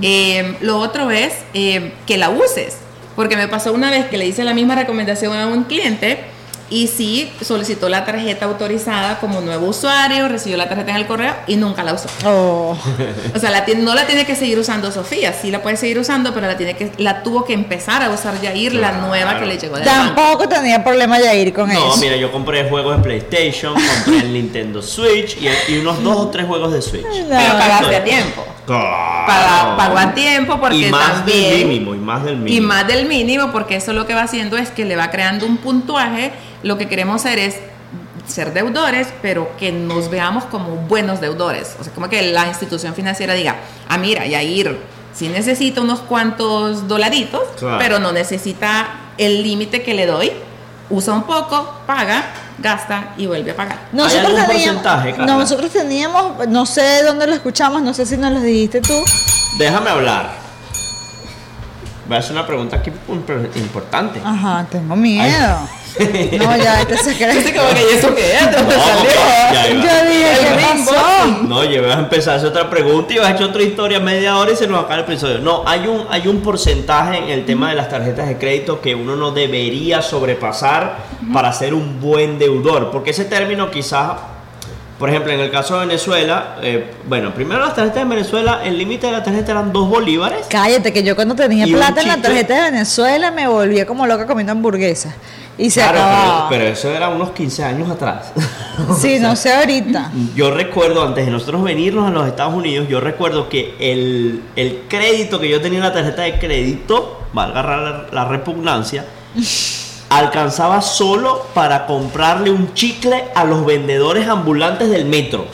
Eh, 0.00 0.56
lo 0.60 0.78
otro 0.78 1.10
es 1.10 1.32
eh, 1.54 1.92
que 2.06 2.16
la 2.18 2.30
uses. 2.30 2.76
Porque 3.16 3.36
me 3.36 3.46
pasó 3.48 3.72
una 3.72 3.90
vez 3.90 4.06
que 4.06 4.16
le 4.16 4.26
hice 4.26 4.42
la 4.44 4.54
misma 4.54 4.74
recomendación 4.74 5.36
a 5.36 5.46
un 5.46 5.64
cliente 5.64 6.20
y 6.72 6.86
sí 6.86 7.30
solicitó 7.42 7.88
la 7.90 8.04
tarjeta 8.06 8.46
autorizada 8.46 9.20
como 9.20 9.40
nuevo 9.42 9.66
usuario, 9.68 10.26
recibió 10.28 10.56
la 10.56 10.68
tarjeta 10.68 10.90
en 10.92 10.96
el 10.96 11.06
correo 11.06 11.34
y 11.46 11.56
nunca 11.56 11.82
la 11.82 11.92
usó. 11.92 12.08
Oh, 12.24 12.76
O 13.34 13.38
sea, 13.38 13.50
la 13.50 13.64
tiene- 13.66 13.82
no 13.82 13.94
la 13.94 14.06
tiene 14.06 14.24
que 14.24 14.34
seguir 14.34 14.58
usando 14.58 14.90
Sofía, 14.90 15.32
sí 15.34 15.50
la 15.50 15.60
puede 15.62 15.76
seguir 15.76 15.98
usando, 15.98 16.32
pero 16.32 16.46
la 16.46 16.56
tiene 16.56 16.74
que 16.74 16.90
la 16.96 17.22
tuvo 17.22 17.44
que 17.44 17.52
empezar 17.52 18.02
a 18.02 18.08
usar 18.10 18.40
Yair, 18.40 18.74
la 18.74 18.90
Claro. 18.90 19.06
nueva 19.08 19.38
que 19.38 19.44
le 19.46 19.58
llegó 19.58 19.74
banco. 19.74 19.84
tampoco 19.86 20.48
tenía 20.48 20.82
problema 20.82 21.20
Yair 21.20 21.52
con 21.52 21.68
No, 21.72 21.74
eso. 21.92 21.96
mira, 22.00 22.16
yo 22.16 22.32
compré 22.32 22.68
juegos 22.68 22.96
de 22.96 23.02
PlayStation, 23.02 23.74
compré 24.04 24.20
el 24.22 24.32
Nintendo 24.32 24.80
Switch 24.80 25.36
y, 25.40 25.72
y 25.72 25.78
unos 25.78 26.02
dos 26.02 26.16
o 26.16 26.28
tres 26.28 26.46
juegos 26.46 26.72
de 26.72 26.80
Switch. 26.80 27.04
No. 27.04 27.28
Pero 27.28 27.52
pagaste 27.58 27.96
a 27.96 28.04
tiempo. 28.04 28.46
Claro. 28.66 29.76
Pagó 29.76 29.98
a 29.98 30.14
tiempo 30.14 30.58
porque 30.60 30.76
y 30.76 30.90
más 30.90 31.12
también 31.16 31.50
del 31.58 31.66
mínimo, 31.66 31.94
y 31.94 31.98
más 31.98 32.24
del 32.24 32.36
mínimo. 32.36 32.56
y 32.56 32.60
más 32.66 32.86
del 32.86 33.06
mínimo 33.06 33.50
porque 33.52 33.76
eso 33.76 33.92
lo 33.92 34.06
que 34.06 34.14
va 34.14 34.22
haciendo 34.22 34.56
es 34.56 34.70
que 34.70 34.84
le 34.84 34.96
va 34.96 35.10
creando 35.10 35.46
un 35.46 35.56
puntuaje. 35.58 36.32
Lo 36.62 36.78
que 36.78 36.88
queremos 36.88 37.16
hacer 37.24 37.38
es 37.38 37.56
ser 38.26 38.52
deudores, 38.52 39.08
pero 39.20 39.56
que 39.58 39.72
nos 39.72 40.08
veamos 40.10 40.44
como 40.44 40.76
buenos 40.76 41.20
deudores. 41.20 41.76
O 41.80 41.84
sea, 41.84 41.92
como 41.92 42.08
que 42.08 42.22
la 42.32 42.46
institución 42.46 42.94
financiera 42.94 43.34
diga, 43.34 43.56
ah, 43.88 43.98
mira, 43.98 44.26
Yair, 44.26 44.78
sí 45.12 45.28
necesita 45.28 45.80
unos 45.80 46.00
cuantos 46.00 46.86
dolaritos, 46.88 47.42
Claro. 47.58 47.78
pero 47.78 47.98
no 47.98 48.12
necesita 48.12 48.86
el 49.18 49.42
límite 49.42 49.82
que 49.82 49.94
le 49.94 50.06
doy. 50.06 50.30
Usa 50.88 51.14
un 51.14 51.22
poco, 51.24 51.80
paga, 51.86 52.24
gasta 52.58 53.14
y 53.16 53.26
vuelve 53.26 53.50
a 53.52 53.56
pagar. 53.56 53.78
Nosotros 53.92 54.26
algún 54.26 54.46
teníamos, 54.46 54.82
porcentaje, 54.82 55.10
Carla? 55.16 55.26
nosotros 55.38 55.70
teníamos, 55.72 56.48
no 56.48 56.66
sé 56.66 57.02
dónde 57.02 57.26
lo 57.26 57.34
escuchamos, 57.34 57.82
no 57.82 57.92
sé 57.94 58.04
si 58.06 58.16
nos 58.16 58.30
lo 58.32 58.40
dijiste 58.40 58.80
tú. 58.82 58.94
Déjame 59.58 59.90
hablar. 59.90 60.32
Voy 62.06 62.16
a 62.16 62.20
hacer 62.20 62.32
una 62.32 62.46
pregunta 62.46 62.76
aquí 62.76 62.90
imp- 63.08 63.56
importante. 63.56 64.20
Ajá, 64.24 64.66
tengo 64.70 64.94
miedo. 64.96 65.58
No, 66.38 66.56
ya, 66.56 66.80
este 66.80 66.96
se 66.98 67.14
cree. 67.14 67.30
Así 67.38 67.52
como 67.52 67.68
que, 67.70 67.80
¿y 67.82 67.96
eso? 67.98 68.10
¿De 68.10 68.22
dónde 68.56 68.74
No, 68.76 68.82
salió? 68.82 69.10
ya. 69.52 69.68
Yo 69.68 70.10
dije, 70.10 70.30
¿qué 70.40 70.62
pasó? 70.84 71.42
No, 71.42 71.64
yo 71.64 71.82
voy 71.82 71.90
a 71.90 71.94
empezar 71.98 72.34
a 72.34 72.36
hacer 72.38 72.48
otra 72.48 72.70
pregunta 72.70 73.12
y 73.12 73.18
vas 73.18 73.28
a 73.28 73.30
echar 73.32 73.44
otra 73.48 73.62
historia 73.62 74.00
media 74.00 74.36
hora 74.36 74.52
y 74.52 74.56
se 74.56 74.66
nos 74.66 74.78
acaba 74.78 74.96
el 74.96 75.00
episodio. 75.02 75.38
No, 75.38 75.64
hay 75.66 75.86
un, 75.86 76.06
hay 76.10 76.28
un 76.28 76.40
porcentaje 76.40 77.18
en 77.18 77.28
el 77.30 77.44
tema 77.44 77.70
de 77.70 77.76
las 77.76 77.88
tarjetas 77.88 78.26
de 78.28 78.38
crédito 78.38 78.80
que 78.80 78.94
uno 78.94 79.16
no 79.16 79.32
debería 79.32 80.00
sobrepasar 80.02 80.96
para 81.32 81.52
ser 81.52 81.74
un 81.74 82.00
buen 82.00 82.38
deudor. 82.38 82.90
Porque 82.90 83.10
ese 83.10 83.24
término 83.26 83.70
quizás, 83.70 84.12
por 84.98 85.10
ejemplo, 85.10 85.32
en 85.32 85.40
el 85.40 85.50
caso 85.50 85.78
de 85.78 85.86
Venezuela, 85.86 86.56
eh, 86.62 86.90
bueno, 87.06 87.34
primero 87.34 87.60
las 87.60 87.74
tarjetas 87.74 88.04
de 88.04 88.08
Venezuela, 88.08 88.60
el 88.64 88.78
límite 88.78 89.06
de 89.08 89.12
la 89.12 89.22
tarjeta 89.22 89.52
eran 89.52 89.72
dos 89.72 89.88
bolívares. 89.88 90.46
Cállate, 90.48 90.92
que 90.92 91.02
yo 91.02 91.14
cuando 91.16 91.34
tenía 91.34 91.66
plata 91.66 92.00
en 92.00 92.08
la 92.08 92.16
tarjeta 92.22 92.54
de 92.64 92.70
Venezuela 92.70 93.30
me 93.30 93.46
volvía 93.46 93.84
como 93.86 94.06
loca 94.06 94.26
comiendo 94.26 94.52
hamburguesas. 94.52 95.14
Y 95.62 95.70
se 95.70 95.80
Claro, 95.80 95.98
acababa. 96.00 96.48
pero, 96.48 96.60
pero 96.64 96.72
eso 96.72 96.90
era 96.90 97.08
unos 97.08 97.30
15 97.30 97.62
años 97.64 97.88
atrás. 97.90 98.32
sí, 99.00 99.18
no 99.20 99.36
sé 99.36 99.52
ahorita. 99.52 100.10
Yo 100.34 100.50
recuerdo, 100.50 101.06
antes 101.06 101.24
de 101.24 101.30
nosotros 101.30 101.62
venirnos 101.62 102.08
a 102.08 102.10
los 102.10 102.26
Estados 102.26 102.54
Unidos, 102.54 102.88
yo 102.88 102.98
recuerdo 103.00 103.48
que 103.48 103.76
el, 103.78 104.42
el 104.56 104.82
crédito 104.88 105.38
que 105.38 105.48
yo 105.48 105.60
tenía 105.60 105.78
en 105.78 105.84
la 105.84 105.92
tarjeta 105.92 106.22
de 106.22 106.38
crédito, 106.40 107.20
valga 107.32 107.62
la, 107.62 108.06
la 108.10 108.24
repugnancia, 108.24 109.04
alcanzaba 110.10 110.82
solo 110.82 111.46
para 111.54 111.86
comprarle 111.86 112.50
un 112.50 112.74
chicle 112.74 113.24
a 113.34 113.44
los 113.44 113.64
vendedores 113.64 114.26
ambulantes 114.28 114.90
del 114.90 115.04
metro. 115.04 115.46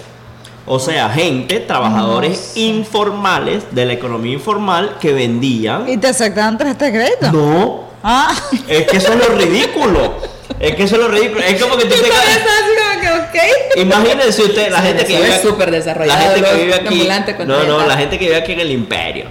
O 0.66 0.78
sea, 0.78 1.08
gente, 1.10 1.60
trabajadores 1.60 2.52
informales 2.56 3.64
de 3.72 3.86
la 3.86 3.92
economía 3.94 4.34
informal 4.34 4.96
que 5.00 5.12
vendían. 5.12 5.88
¿Y 5.88 5.96
te 5.96 6.08
aceptaban 6.08 6.58
tarjeta 6.58 6.84
de 6.86 6.92
crédito? 6.92 7.32
No, 7.32 7.87
Ah, 8.02 8.34
es 8.68 8.86
que 8.86 8.96
eso 8.96 9.12
es 9.12 9.18
lo 9.28 9.34
ridículo. 9.34 10.16
Es 10.60 10.74
que 10.74 10.82
eso 10.84 10.96
es 10.96 11.02
lo 11.02 11.08
ridículo. 11.08 11.40
Es 11.40 11.62
como 11.62 11.76
que 11.76 11.84
tú 11.84 11.94
te 11.94 12.06
Así 12.06 12.10
como 12.10 13.00
que, 13.00 13.08
ok. 13.10 13.76
Imagínense 13.76 14.42
usted, 14.42 14.70
la 14.70 14.80
Sí, 14.80 14.86
gente 14.88 15.04
que 15.04 15.16
vive 15.16 15.34
es 15.36 15.42
súper 15.42 15.70
desarrollado, 15.70 16.18
La 16.18 16.24
gente 16.34 16.50
que 16.50 16.56
vive 16.64 16.74
aquí. 16.74 17.08
No, 17.46 17.64
no, 17.64 17.86
la 17.86 17.96
gente 17.96 18.18
que 18.18 18.24
vive 18.26 18.36
aquí 18.36 18.52
en 18.52 18.60
el 18.60 18.70
imperio. 18.72 19.26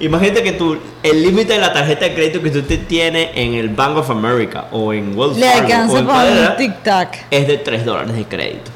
Imagínate 0.00 0.42
que 0.42 0.52
tú, 0.52 0.76
el 1.04 1.22
límite 1.22 1.52
de 1.52 1.60
la 1.60 1.72
tarjeta 1.72 2.06
de 2.06 2.14
crédito 2.14 2.42
que 2.42 2.48
usted 2.48 2.86
tiene 2.86 3.30
en 3.36 3.54
el 3.54 3.68
Bank 3.68 3.96
of 3.98 4.10
America 4.10 4.66
o 4.72 4.92
en 4.92 5.16
Wells 5.16 5.36
le 5.38 5.46
Fargo 5.48 5.68
o 5.92 5.96
en 5.98 6.04
un 6.04 6.04
cualquiera, 6.12 6.56
tic-tac. 6.56 7.08
es 7.30 7.46
de 7.46 7.58
3 7.58 7.84
dólares 7.84 8.14
de 8.16 8.24
crédito. 8.24 8.70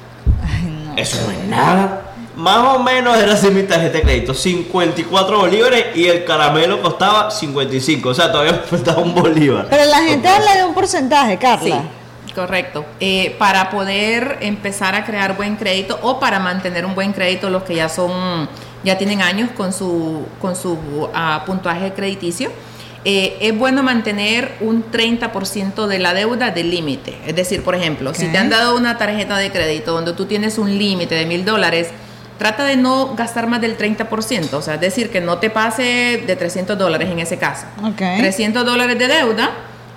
Ay, 0.47 0.63
no. 0.87 0.97
Eso 0.97 1.17
no 1.27 1.33
es 1.33 1.45
nada. 1.49 2.08
Más 2.39 2.77
o 2.77 2.79
menos 2.79 3.19
era 3.19 3.33
así 3.33 3.51
mi 3.51 3.65
tarjeta 3.65 3.95
de 3.95 4.03
crédito, 4.03 4.33
54 4.33 5.39
bolívares 5.39 5.87
y 5.97 6.07
el 6.07 6.25
caramelo 6.25 6.81
costaba 6.81 7.33
55, 7.33 8.09
o 8.09 8.15
sea, 8.15 8.31
todavía 8.31 8.53
me 8.53 8.59
faltaba 8.59 9.03
un 9.03 9.13
bolívar. 9.13 9.67
Pero 9.69 9.85
la 9.87 10.03
gente 10.05 10.29
habla 10.29 10.55
de 10.55 10.65
un 10.65 10.73
porcentaje, 10.73 11.37
Carla. 11.37 11.83
Sí, 12.27 12.33
correcto. 12.33 12.85
Eh, 13.01 13.35
para 13.41 13.71
poder 13.71 14.39
empezar 14.41 14.95
a 14.95 15.05
crear 15.05 15.37
buen 15.37 15.57
crédito 15.57 15.99
o 16.01 16.21
para 16.21 16.39
mantener 16.39 16.87
un 16.87 16.95
buen 16.95 17.13
crédito, 17.13 17.51
los 17.51 17.65
que 17.65 17.75
ya 17.75 17.89
son, 17.89 18.49
ya 18.85 18.97
tienen 18.97 19.21
años 19.21 19.51
con 19.57 19.73
su, 19.73 20.25
con 20.41 20.55
su 20.55 20.79
ah, 21.13 21.43
puntuaje 21.45 21.93
crediticio, 21.93 22.53
eh, 23.05 23.37
es 23.41 23.59
bueno 23.59 23.83
mantener 23.83 24.53
un 24.61 24.85
30% 24.89 25.89
de 25.89 25.99
la 25.99 26.15
deuda 26.15 26.53
de 26.53 26.63
límite. 26.63 27.19
Es 27.27 27.35
decir, 27.35 27.65
por 27.65 27.75
ejemplo, 27.75 28.15
si 28.15 28.29
te 28.29 28.39
han 28.39 28.49
dado 28.49 28.77
una 28.77 28.97
tarjeta 28.97 29.39
de 29.39 29.51
crédito 29.51 29.91
donde 29.91 30.13
tú 30.13 30.27
tienes 30.27 30.57
un 30.57 30.79
límite 30.79 31.17
de 31.17 31.27
mil 31.27 31.45
dólares, 31.45 31.89
trata 32.39 32.65
de 32.65 32.77
no 32.77 33.15
gastar 33.15 33.47
más 33.49 33.61
del 33.61 33.77
30%, 33.77 34.55
o 34.55 34.63
sea, 34.63 34.75
es 34.75 34.81
decir, 34.81 35.11
que 35.11 35.21
no 35.21 35.39
te 35.39 35.51
pase 35.51 36.23
de 36.27 36.37
300 36.37 36.79
dólares 36.79 37.11
en 37.11 37.19
ese 37.19 37.37
caso. 37.37 37.67
Ok. 37.85 37.99
300 38.19 38.65
dólares 38.65 38.99
de 38.99 39.09
deuda, 39.09 39.51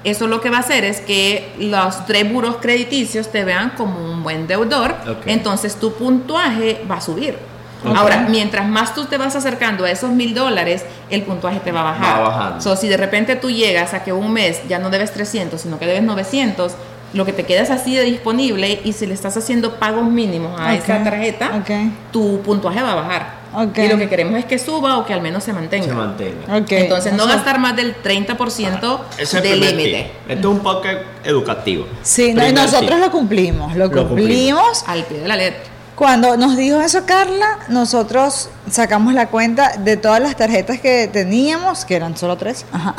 eso 0.03 0.27
lo 0.27 0.41
que 0.41 0.49
va 0.49 0.57
a 0.57 0.61
hacer 0.61 0.83
es 0.83 0.99
que 0.99 1.53
los 1.59 2.05
tres 2.07 2.31
buros 2.31 2.57
crediticios 2.59 3.31
te 3.31 3.43
vean 3.43 3.71
como 3.77 4.03
un 4.03 4.23
buen 4.23 4.47
deudor, 4.47 4.95
entonces 5.27 5.75
tu 5.75 5.93
puntuaje 5.93 6.83
va 6.89 6.95
a 6.95 7.01
subir. 7.01 7.37
Ahora, 7.83 8.27
mientras 8.29 8.67
más 8.67 8.93
tú 8.93 9.05
te 9.05 9.17
vas 9.17 9.35
acercando 9.35 9.85
a 9.85 9.91
esos 9.91 10.11
mil 10.11 10.33
dólares, 10.33 10.85
el 11.09 11.23
puntuaje 11.23 11.59
te 11.59 11.71
va 11.71 11.81
a 11.81 11.83
bajar. 11.83 12.21
Va 12.21 12.29
bajando. 12.29 12.61
So, 12.61 12.75
si 12.75 12.87
de 12.87 12.97
repente 12.97 13.35
tú 13.35 13.49
llegas 13.49 13.93
a 13.93 14.03
que 14.03 14.13
un 14.13 14.31
mes 14.31 14.61
ya 14.67 14.79
no 14.79 14.89
debes 14.89 15.11
300, 15.11 15.59
sino 15.59 15.79
que 15.79 15.85
debes 15.87 16.03
900, 16.03 16.73
lo 17.13 17.25
que 17.25 17.33
te 17.33 17.43
queda 17.43 17.61
es 17.61 17.69
así 17.69 17.95
de 17.95 18.03
disponible 18.03 18.79
y 18.83 18.93
si 18.93 19.05
le 19.05 19.13
estás 19.13 19.35
haciendo 19.37 19.75
pagos 19.75 20.05
mínimos 20.05 20.59
a 20.59 20.75
esa 20.75 21.03
tarjeta, 21.03 21.63
tu 22.11 22.41
puntuaje 22.41 22.81
va 22.81 22.93
a 22.93 22.95
bajar. 22.95 23.41
Y 23.75 23.87
lo 23.87 23.97
que 23.97 24.07
queremos 24.07 24.39
es 24.39 24.45
que 24.45 24.57
suba 24.57 24.97
o 24.97 25.05
que 25.05 25.13
al 25.13 25.21
menos 25.21 25.43
se 25.43 25.51
mantenga. 25.51 25.85
Se 25.85 25.93
mantenga. 25.93 26.57
Entonces, 26.57 27.13
no 27.13 27.23
O 27.23 27.27
sea, 27.27 27.35
gastar 27.35 27.59
más 27.59 27.75
del 27.75 28.01
30% 28.01 28.99
Ese 29.17 29.23
es 29.23 29.33
el 29.33 29.43
de 29.43 29.49
primer 29.49 29.75
límite. 29.75 30.11
Esto 30.29 30.51
es 30.51 30.55
un 30.55 30.59
podcast 30.63 30.99
educativo. 31.25 31.85
Sí, 32.01 32.33
no, 32.33 32.49
nosotros 32.51 32.99
lo 32.99 33.11
cumplimos, 33.11 33.75
lo 33.75 33.87
Lo 33.87 34.07
cumplimos. 34.07 34.83
Al 34.87 35.03
pie 35.03 35.19
de 35.19 35.27
la 35.27 35.35
letra. 35.35 35.70
Cuando 36.01 36.35
nos 36.35 36.57
dijo 36.57 36.81
eso 36.81 37.05
Carla, 37.05 37.59
nosotros 37.67 38.49
sacamos 38.67 39.13
la 39.13 39.27
cuenta 39.27 39.77
de 39.77 39.97
todas 39.97 40.19
las 40.19 40.35
tarjetas 40.35 40.79
que 40.79 41.07
teníamos, 41.07 41.85
que 41.85 41.95
eran 41.95 42.17
solo 42.17 42.37
tres, 42.37 42.65
ajá. 42.71 42.95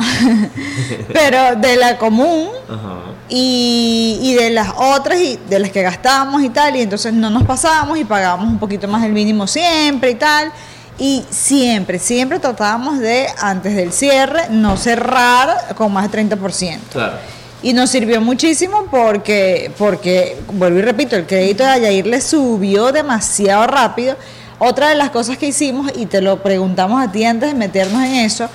pero 1.11 1.57
de 1.57 1.75
la 1.75 1.97
común 1.97 2.47
Ajá. 2.69 2.99
y, 3.27 4.19
y 4.21 4.35
de 4.35 4.51
las 4.51 4.69
otras 4.77 5.19
y 5.19 5.37
de 5.49 5.59
las 5.59 5.71
que 5.71 5.81
gastábamos 5.81 6.43
y 6.43 6.49
tal, 6.49 6.77
y 6.77 6.81
entonces 6.81 7.11
no 7.11 7.29
nos 7.29 7.43
pasábamos 7.43 7.97
y 7.97 8.05
pagábamos 8.05 8.47
un 8.47 8.57
poquito 8.57 8.87
más 8.87 9.01
del 9.01 9.11
mínimo 9.11 9.47
siempre 9.47 10.11
y 10.11 10.15
tal. 10.15 10.53
Y 10.97 11.25
siempre, 11.29 11.99
siempre 11.99 12.39
tratábamos 12.39 12.99
de, 12.99 13.27
antes 13.41 13.75
del 13.75 13.91
cierre, 13.91 14.47
no 14.49 14.77
cerrar 14.77 15.75
con 15.75 15.91
más 15.91 16.09
del 16.09 16.29
30%. 16.29 16.79
Claro. 16.93 17.17
Y 17.63 17.71
nos 17.73 17.89
sirvió 17.89 18.19
muchísimo 18.19 18.85
porque, 18.91 19.71
porque, 19.77 20.37
vuelvo 20.51 20.79
y 20.79 20.81
repito, 20.81 21.15
el 21.15 21.25
crédito 21.25 21.63
de 21.63 21.69
Ayair 21.69 22.05
le 22.05 22.19
subió 22.19 22.91
demasiado 22.91 23.65
rápido. 23.67 24.17
Otra 24.59 24.89
de 24.89 24.95
las 24.95 25.09
cosas 25.11 25.37
que 25.37 25.47
hicimos, 25.47 25.91
y 25.95 26.05
te 26.05 26.21
lo 26.21 26.43
preguntamos 26.43 27.01
a 27.01 27.11
ti 27.11 27.23
antes 27.23 27.49
de 27.49 27.55
meternos 27.57 28.03
en 28.03 28.15
eso, 28.15 28.49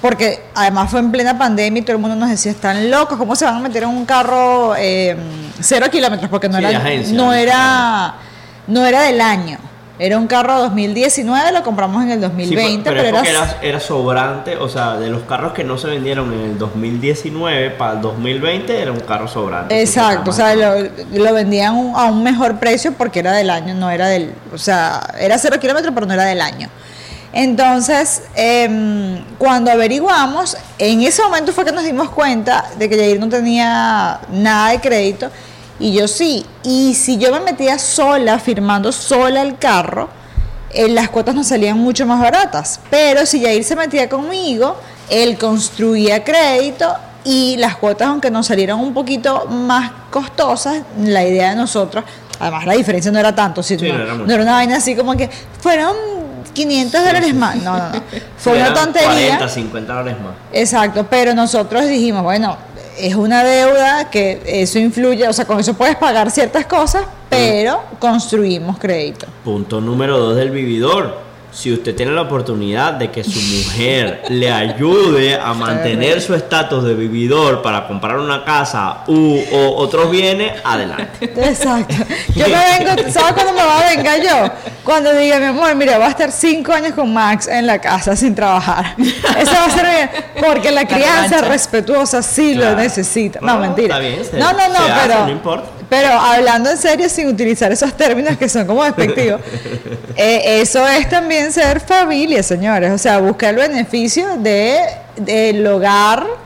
porque 0.00 0.42
además 0.54 0.90
fue 0.90 1.00
en 1.00 1.12
plena 1.12 1.36
pandemia 1.36 1.80
y 1.80 1.82
todo 1.82 1.96
el 1.96 2.02
mundo 2.02 2.16
nos 2.16 2.30
decía, 2.30 2.50
están 2.50 2.90
locos, 2.90 3.18
¿cómo 3.18 3.36
se 3.36 3.44
van 3.44 3.56
a 3.56 3.60
meter 3.60 3.82
en 3.82 3.90
un 3.90 4.06
carro 4.06 4.74
eh, 4.76 5.16
cero 5.60 5.86
kilómetros? 5.90 6.30
Porque 6.30 6.48
no 6.48 6.58
Sí, 6.58 6.64
era, 6.64 6.78
agencia, 6.78 7.14
¿no? 7.14 7.32
era, 7.34 8.14
no 8.66 8.86
era 8.86 9.02
del 9.02 9.20
año. 9.20 9.58
Era 9.98 10.18
un 10.18 10.26
carro 10.26 10.58
2019, 10.58 11.52
lo 11.52 11.62
compramos 11.62 12.02
en 12.04 12.10
el 12.10 12.18
Sí, 12.18 12.22
2020, 12.22 12.90
pero, 12.90 13.02
pero, 13.02 13.22
era, 13.62 13.80
sobrante, 13.80 14.56
o 14.56 14.68
sea, 14.68 14.96
de 14.98 15.08
los 15.08 15.22
carros 15.22 15.54
que 15.54 15.64
no 15.64 15.78
se 15.78 15.86
vendieron 15.88 16.32
en 16.34 16.40
el 16.50 16.58
2019 16.58 17.70
para 17.70 17.92
el 17.94 18.00
2020 18.02 18.78
era 18.82 18.92
un 18.92 19.00
carro 19.00 19.26
sobrante. 19.26 19.80
Exacto, 19.80 20.30
o 20.30 20.32
sea, 20.34 20.54
lo, 20.54 20.74
lo 21.14 21.32
vendían 21.32 21.74
un- 21.76 21.96
a 21.96 22.04
un 22.06 22.22
mejor 22.22 22.58
precio 22.58 22.92
porque 22.92 23.20
era 23.20 23.32
del 23.32 23.48
año, 23.48 23.74
no 23.74 23.90
era 23.90 24.08
del, 24.08 24.34
o 24.52 24.58
sea, 24.58 25.00
era 25.18 25.38
cero 25.38 25.56
kilómetros, 25.58 25.94
pero 25.94 26.06
no 26.06 26.12
era 26.12 26.24
del 26.24 26.42
año. 26.42 26.68
Entonces, 27.32 28.22
em, 28.34 29.22
cuando 29.38 29.70
averiguamos, 29.70 30.56
en 30.78 31.02
ese 31.02 31.22
momento 31.22 31.52
fue 31.52 31.64
que 31.64 31.72
nos 31.72 31.84
dimos 31.84 32.10
cuenta 32.10 32.66
de 32.78 32.88
que 32.88 32.96
Yair 32.96 33.18
no 33.20 33.28
tenía 33.28 34.20
nada 34.30 34.70
de 34.70 34.80
crédito 34.80 35.30
y 35.78 35.92
yo 35.92 36.08
sí. 36.08 36.44
Y 36.62 36.94
si 36.94 37.18
yo 37.18 37.32
me 37.32 37.40
metía 37.40 37.78
sola, 37.78 38.38
firmando 38.38 38.92
sola 38.92 39.42
el 39.42 39.58
carro, 39.58 40.08
eh, 40.70 40.88
las 40.88 41.08
cuotas 41.08 41.34
nos 41.34 41.46
salían 41.46 41.78
mucho 41.78 42.06
más 42.06 42.20
baratas. 42.20 42.80
Pero 42.90 43.26
si 43.26 43.40
Yair 43.40 43.64
se 43.64 43.76
metía 43.76 44.08
conmigo, 44.08 44.76
él 45.08 45.38
construía 45.38 46.24
crédito 46.24 46.94
y 47.24 47.56
las 47.58 47.76
cuotas, 47.76 48.08
aunque 48.08 48.30
nos 48.30 48.46
salieron 48.46 48.80
un 48.80 48.94
poquito 48.94 49.46
más 49.46 49.90
costosas, 50.10 50.82
la 51.00 51.24
idea 51.24 51.50
de 51.50 51.56
nosotros, 51.56 52.04
además 52.38 52.66
la 52.66 52.74
diferencia 52.74 53.10
no 53.10 53.18
era 53.18 53.34
tanto, 53.34 53.62
si 53.62 53.76
Sí, 53.76 53.88
no, 53.88 53.98
no 53.98 54.04
era 54.04 54.14
no 54.14 54.32
era 54.32 54.42
una 54.42 54.52
vaina 54.52 54.76
así 54.76 54.94
como 54.94 55.16
que 55.16 55.28
fueron 55.60 55.96
500 56.52 57.04
dólares 57.04 57.34
más. 57.34 57.56
No, 57.56 57.76
no, 57.76 57.88
no. 57.90 58.02
Fue 58.38 58.56
una 58.56 58.72
tontería. 58.72 59.38
40, 59.38 59.48
50 59.48 59.92
dólares 59.92 60.20
más. 60.20 60.34
Exacto, 60.52 61.06
pero 61.08 61.34
nosotros 61.34 61.86
dijimos, 61.86 62.22
bueno, 62.22 62.56
es 62.98 63.14
una 63.14 63.44
deuda 63.44 64.10
que 64.10 64.42
eso 64.46 64.78
influye, 64.78 65.26
o 65.28 65.32
sea, 65.32 65.44
con 65.44 65.60
eso 65.60 65.74
puedes 65.74 65.96
pagar 65.96 66.30
ciertas 66.30 66.66
cosas, 66.66 67.04
pero 67.28 67.82
construimos 67.98 68.78
crédito. 68.78 69.26
Punto 69.44 69.80
número 69.80 70.18
dos 70.18 70.36
del 70.36 70.50
vividor. 70.50 71.25
Si 71.56 71.72
usted 71.72 71.96
tiene 71.96 72.12
la 72.12 72.20
oportunidad 72.20 72.92
de 72.92 73.10
que 73.10 73.24
su 73.24 73.40
mujer 73.40 74.24
le 74.28 74.52
ayude 74.52 75.36
a 75.40 75.54
mantener 75.54 76.20
su 76.20 76.34
estatus 76.34 76.84
de 76.84 76.92
vividor 76.92 77.62
para 77.62 77.86
comprar 77.88 78.18
una 78.18 78.44
casa 78.44 78.98
u 79.06 79.38
o 79.50 79.76
otros 79.76 80.10
bienes, 80.10 80.52
adelante. 80.62 81.08
Exacto. 81.22 81.94
Yo 82.34 82.44
me 82.46 82.54
vengo, 82.84 83.10
¿sabes 83.10 83.32
cuándo 83.32 83.54
me 83.54 83.64
va 83.64 83.78
a 83.80 83.96
vengar 83.96 84.20
yo? 84.22 84.52
Cuando 84.84 85.14
diga, 85.14 85.38
mi 85.38 85.46
amor, 85.46 85.74
mira, 85.76 85.96
va 85.96 86.08
a 86.08 86.10
estar 86.10 86.30
cinco 86.30 86.74
años 86.74 86.92
con 86.92 87.10
Max 87.14 87.48
en 87.48 87.66
la 87.66 87.78
casa 87.80 88.14
sin 88.14 88.34
trabajar. 88.34 88.94
Eso 88.98 89.52
va 89.52 89.64
a 89.64 89.70
ser 89.70 89.86
bien, 89.86 90.10
porque 90.46 90.70
la 90.70 90.86
crianza 90.86 91.40
respetuosa 91.40 92.22
sí 92.22 92.54
lo 92.54 92.76
necesita. 92.76 93.40
No, 93.40 93.54
No, 93.54 93.60
mentira. 93.60 93.94
está 93.96 93.98
bien, 94.06 94.22
se- 94.30 94.36
no, 94.38 94.52
no, 94.52 94.68
no, 94.68 94.74
se 94.74 94.92
hace, 94.92 95.08
pero, 95.08 95.24
no 95.24 95.30
importa. 95.32 95.70
Pero 95.88 96.08
hablando 96.08 96.70
en 96.70 96.76
serio, 96.76 97.08
sin 97.08 97.28
utilizar 97.28 97.70
esos 97.70 97.96
términos 97.96 98.36
que 98.36 98.48
son 98.48 98.66
como 98.66 98.84
despectivos, 98.84 99.40
eh, 100.16 100.60
eso 100.60 100.86
es 100.86 101.08
también 101.08 101.52
ser 101.52 101.80
familia, 101.80 102.42
señores. 102.42 102.90
O 102.92 102.98
sea, 102.98 103.18
buscar 103.18 103.50
el 103.50 103.68
beneficio 103.68 104.36
de, 104.38 104.80
del 105.16 105.66
hogar 105.66 106.45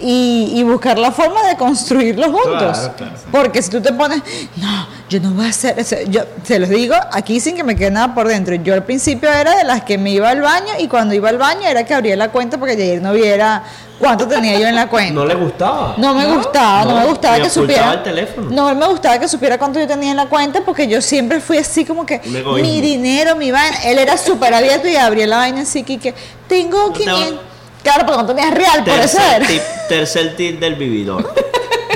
y, 0.00 0.52
y 0.54 0.62
buscar 0.62 0.98
la 0.98 1.10
forma 1.12 1.42
de 1.46 1.56
construirlo 1.56 2.24
juntos. 2.32 2.78
Claro, 2.78 2.94
claro. 2.96 3.12
Porque 3.30 3.62
si 3.62 3.70
tú 3.70 3.80
te 3.80 3.92
pones, 3.92 4.22
no, 4.56 4.86
yo 5.08 5.20
no 5.20 5.30
voy 5.32 5.46
a 5.46 5.48
hacer 5.50 5.78
eso. 5.78 5.96
Yo 6.08 6.22
se 6.42 6.58
los 6.58 6.68
digo 6.68 6.94
aquí 7.12 7.40
sin 7.40 7.56
que 7.56 7.64
me 7.64 7.76
quede 7.76 7.90
nada 7.90 8.14
por 8.14 8.26
dentro. 8.28 8.54
Yo 8.56 8.74
al 8.74 8.84
principio 8.84 9.30
era 9.30 9.56
de 9.56 9.64
las 9.64 9.82
que 9.84 9.98
me 9.98 10.10
iba 10.10 10.28
al 10.30 10.40
baño 10.40 10.72
y 10.78 10.88
cuando 10.88 11.14
iba 11.14 11.28
al 11.28 11.38
baño 11.38 11.66
era 11.68 11.84
que 11.84 11.94
abría 11.94 12.16
la 12.16 12.30
cuenta 12.30 12.58
porque 12.58 12.72
ayer 12.74 13.00
no 13.02 13.12
viera 13.12 13.62
cuánto 13.98 14.26
tenía 14.26 14.58
yo 14.58 14.66
en 14.66 14.74
la 14.74 14.88
cuenta. 14.88 15.12
No 15.12 15.26
le 15.26 15.34
gustaba. 15.34 15.94
No 15.98 16.14
me 16.14 16.26
gustaba, 16.34 16.84
no, 16.84 16.90
No, 16.92 17.00
me 17.00 17.06
gustaba 17.06 17.36
que 17.38 17.50
supiera. 17.50 17.92
el 17.94 18.02
teléfono. 18.02 18.48
No 18.50 18.74
me 18.74 18.86
gustaba 18.86 19.18
que 19.18 19.28
supiera 19.28 19.58
cuánto 19.58 19.78
yo 19.78 19.86
tenía 19.86 20.10
en 20.12 20.16
la 20.16 20.26
cuenta 20.26 20.62
porque 20.62 20.88
yo 20.88 21.02
siempre 21.02 21.40
fui 21.40 21.58
así 21.58 21.84
como 21.84 22.06
que 22.06 22.20
mi 22.62 22.80
dinero, 22.80 23.36
mi 23.36 23.50
vaina. 23.50 23.76
Él 23.84 23.98
era 23.98 24.16
súper 24.16 24.54
abierto 24.54 24.88
y 24.88 24.96
abría 24.96 25.26
la 25.26 25.36
vaina 25.36 25.60
así 25.62 25.82
que, 25.82 26.14
tengo 26.48 26.92
te 26.92 27.04
va- 27.04 27.14
500. 27.16 27.49
Claro, 27.82 28.04
porque 28.06 28.22
no 28.22 28.26
tenías 28.26 28.54
real, 28.54 28.84
por 28.84 28.98
eso 28.98 29.16
Tercer 29.18 29.36
era. 29.42 29.46
tip, 29.46 29.62
tercer 29.88 30.36
tip 30.36 30.60
del 30.60 30.74
vividor. 30.74 31.32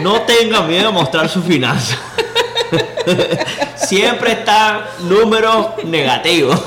No 0.03 0.23
tenga 0.23 0.63
miedo 0.63 0.89
a 0.89 0.93
mostrar 0.93 1.29
su 1.29 1.43
finanza. 1.43 1.97
Siempre 3.77 4.33
está 4.33 4.89
números 5.01 5.69
negativos. 5.85 6.59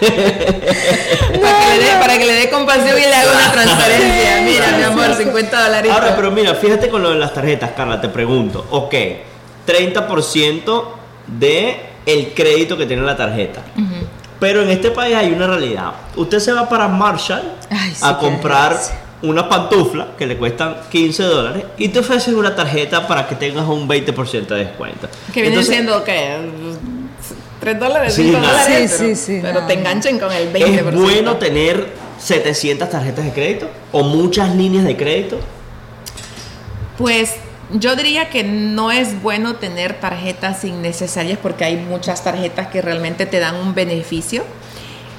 Para, 0.00 1.58
que 1.60 1.78
le 1.78 1.84
dé, 1.84 1.90
para 2.00 2.18
que 2.18 2.24
le 2.26 2.32
dé 2.32 2.50
compasión 2.50 2.96
y 2.96 3.02
le 3.02 3.14
haga 3.14 3.32
una 3.32 3.52
transferencia. 3.52 4.40
Mira, 4.42 4.76
mi 4.78 4.82
amor, 4.84 5.14
50 5.14 5.62
dólares. 5.64 5.92
Ahora, 5.92 6.16
pero 6.16 6.30
mira, 6.30 6.54
fíjate 6.54 6.88
con 6.88 7.02
lo 7.02 7.10
de 7.10 7.18
las 7.18 7.34
tarjetas, 7.34 7.72
Carla, 7.76 8.00
te 8.00 8.08
pregunto. 8.08 8.66
Ok, 8.70 8.94
30% 9.66 10.84
de 11.26 11.80
el 12.06 12.32
crédito 12.34 12.76
que 12.78 12.86
tiene 12.86 13.02
la 13.02 13.16
tarjeta. 13.16 13.60
Pero 14.40 14.62
en 14.62 14.70
este 14.70 14.90
país 14.90 15.14
hay 15.14 15.32
una 15.32 15.46
realidad. 15.46 15.92
Usted 16.16 16.38
se 16.40 16.52
va 16.52 16.68
para 16.68 16.88
Marshall 16.88 17.42
Ay, 17.70 17.90
sí, 17.94 18.00
a 18.02 18.16
comprar 18.18 18.76
una 19.22 19.46
pantufla 19.48 20.08
que 20.16 20.26
le 20.26 20.38
cuestan 20.38 20.76
15 20.90 21.22
dólares 21.24 21.64
y 21.76 21.88
te 21.88 21.98
ofrecen 21.98 22.34
una 22.36 22.56
tarjeta 22.56 23.06
para 23.06 23.28
que 23.28 23.34
tengas 23.34 23.68
un 23.68 23.86
20% 23.86 24.46
de 24.46 24.64
descuento. 24.64 25.08
Que 25.34 25.42
viene 25.42 25.48
Entonces, 25.48 25.74
siendo, 25.74 26.02
¿qué? 26.02 26.36
3 27.60 27.78
dólares, 27.78 28.14
Sí, 28.14 28.22
5 28.24 28.38
nada. 28.40 28.62
dólares. 28.62 28.90
Sí, 28.90 28.96
pero, 28.98 29.14
sí, 29.14 29.16
sí, 29.16 29.38
Pero 29.42 29.54
nada. 29.54 29.66
te 29.66 29.74
enganchen 29.74 30.18
con 30.18 30.32
el 30.32 30.50
20%. 30.50 30.88
¿Es 30.88 30.94
bueno 30.94 31.36
tener 31.36 31.86
700 32.18 32.88
tarjetas 32.88 33.24
de 33.26 33.32
crédito 33.32 33.68
o 33.92 34.02
muchas 34.02 34.54
líneas 34.56 34.84
de 34.84 34.96
crédito? 34.96 35.38
Pues 36.96 37.34
yo 37.72 37.96
diría 37.96 38.30
que 38.30 38.42
no 38.42 38.90
es 38.90 39.22
bueno 39.22 39.56
tener 39.56 40.00
tarjetas 40.00 40.64
innecesarias 40.64 41.38
porque 41.38 41.64
hay 41.64 41.76
muchas 41.76 42.24
tarjetas 42.24 42.68
que 42.68 42.82
realmente 42.82 43.26
te 43.26 43.38
dan 43.38 43.56
un 43.56 43.74
beneficio. 43.74 44.44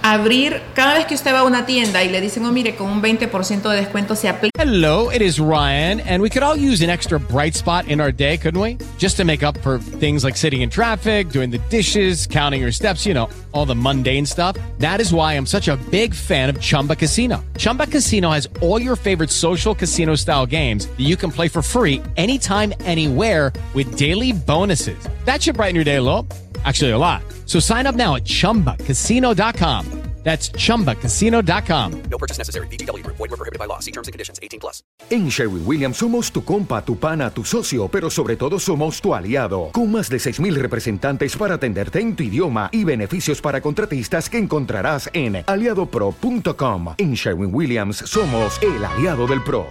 Abrir, 0.03 0.61
cada 0.73 0.95
vez 0.95 1.05
que 1.05 1.13
usted 1.13 1.31
va 1.31 1.39
a 1.39 1.43
una 1.43 1.67
tienda 1.67 2.03
y 2.03 2.09
le 2.09 2.21
dicen, 2.21 2.43
oh, 2.45 2.51
mire, 2.51 2.75
con 2.75 2.89
un 2.89 3.01
20% 3.03 3.69
de 3.69 3.75
descuento 3.75 4.15
se 4.15 4.27
aplica. 4.27 4.51
Hello, 4.59 5.11
it 5.11 5.21
is 5.21 5.39
Ryan, 5.39 5.99
and 6.01 6.23
we 6.23 6.29
could 6.29 6.41
all 6.41 6.55
use 6.55 6.81
an 6.81 6.89
extra 6.89 7.19
bright 7.19 7.53
spot 7.53 7.87
in 7.87 8.01
our 8.01 8.11
day, 8.11 8.37
couldn't 8.37 8.59
we? 8.59 8.77
Just 8.97 9.17
to 9.17 9.25
make 9.25 9.43
up 9.43 9.57
for 9.59 9.77
things 9.77 10.23
like 10.23 10.35
sitting 10.35 10.61
in 10.61 10.69
traffic, 10.69 11.29
doing 11.29 11.51
the 11.51 11.59
dishes, 11.69 12.25
counting 12.25 12.61
your 12.61 12.71
steps, 12.71 13.05
you 13.05 13.13
know, 13.13 13.29
all 13.53 13.65
the 13.65 13.75
mundane 13.75 14.25
stuff. 14.25 14.57
That 14.79 14.99
is 14.99 15.13
why 15.13 15.33
I'm 15.33 15.45
such 15.45 15.67
a 15.67 15.77
big 15.91 16.15
fan 16.15 16.49
of 16.49 16.59
Chumba 16.59 16.95
Casino. 16.95 17.43
Chumba 17.57 17.85
Casino 17.85 18.31
has 18.31 18.49
all 18.61 18.81
your 18.81 18.95
favorite 18.95 19.29
social 19.29 19.75
casino 19.75 20.15
style 20.15 20.47
games 20.47 20.87
that 20.87 21.01
you 21.01 21.15
can 21.15 21.31
play 21.31 21.47
for 21.47 21.61
free 21.61 22.01
anytime, 22.17 22.73
anywhere 22.81 23.53
with 23.73 23.97
daily 23.97 24.31
bonuses. 24.31 25.07
That 25.25 25.43
should 25.43 25.57
brighten 25.57 25.75
your 25.75 25.85
day 25.85 25.97
a 25.97 26.01
little. 26.01 26.27
Actually, 26.63 26.91
a 26.91 26.97
lot. 26.97 27.23
So 27.45 27.59
sign 27.59 27.87
up 27.87 27.95
now 27.95 28.15
at 28.15 28.25
chumbacasino.com. 28.25 30.01
That's 30.23 30.51
chumbacasino.com. 30.51 32.03
No 32.09 32.17
purchase 32.17 32.37
necessary. 32.37 32.67
VGW 32.67 33.03
Group. 33.03 33.17
Void 33.17 33.31
were 33.31 33.37
prohibited 33.37 33.59
by 33.59 33.65
law. 33.65 33.79
See 33.79 33.91
terms 33.91 34.07
and 34.07 34.13
conditions. 34.13 34.39
18 34.41 34.59
plus. 34.59 34.83
En 35.09 35.29
Sherwin 35.29 35.63
Williams 35.65 35.97
somos 35.97 36.31
tu 36.31 36.43
compa, 36.43 36.85
tu 36.85 36.95
pana, 36.97 37.31
tu 37.31 37.43
socio, 37.43 37.87
pero 37.87 38.09
sobre 38.09 38.35
todo 38.35 38.59
somos 38.59 39.01
tu 39.01 39.15
aliado, 39.15 39.69
con 39.71 39.91
más 39.91 40.09
de 40.09 40.17
6.000 40.17 40.53
representantes 40.55 41.35
para 41.35 41.55
atenderte 41.55 41.99
en 41.99 42.15
tu 42.15 42.23
idioma 42.23 42.69
y 42.71 42.83
beneficios 42.83 43.41
para 43.41 43.61
contratistas 43.61 44.29
que 44.29 44.37
encontrarás 44.37 45.09
en 45.13 45.43
aliadopro.com. 45.45 46.93
En 46.97 47.13
Sherwin 47.13 47.53
Williams 47.53 47.97
somos 47.97 48.59
el 48.61 48.85
aliado 48.85 49.25
del 49.25 49.43
PRO. 49.43 49.65